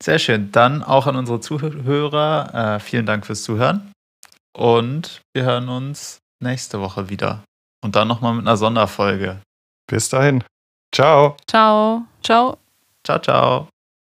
Sehr 0.00 0.18
schön. 0.18 0.52
Dann 0.52 0.82
auch 0.82 1.06
an 1.06 1.16
unsere 1.16 1.40
Zuhörer. 1.40 2.76
Äh, 2.76 2.80
vielen 2.80 3.06
Dank 3.06 3.26
fürs 3.26 3.42
Zuhören. 3.42 3.92
Und 4.56 5.20
wir 5.34 5.44
hören 5.44 5.68
uns 5.68 6.18
nächste 6.40 6.80
Woche 6.80 7.08
wieder. 7.08 7.42
Und 7.82 7.96
dann 7.96 8.08
nochmal 8.08 8.34
mit 8.34 8.46
einer 8.46 8.56
Sonderfolge. 8.56 9.40
Bis 9.86 10.08
dahin. 10.08 10.44
Ciao. 10.94 11.36
Ciao. 11.46 12.04
Ciao. 12.22 12.58
Ciao, 13.02 13.18
ciao. 13.18 13.73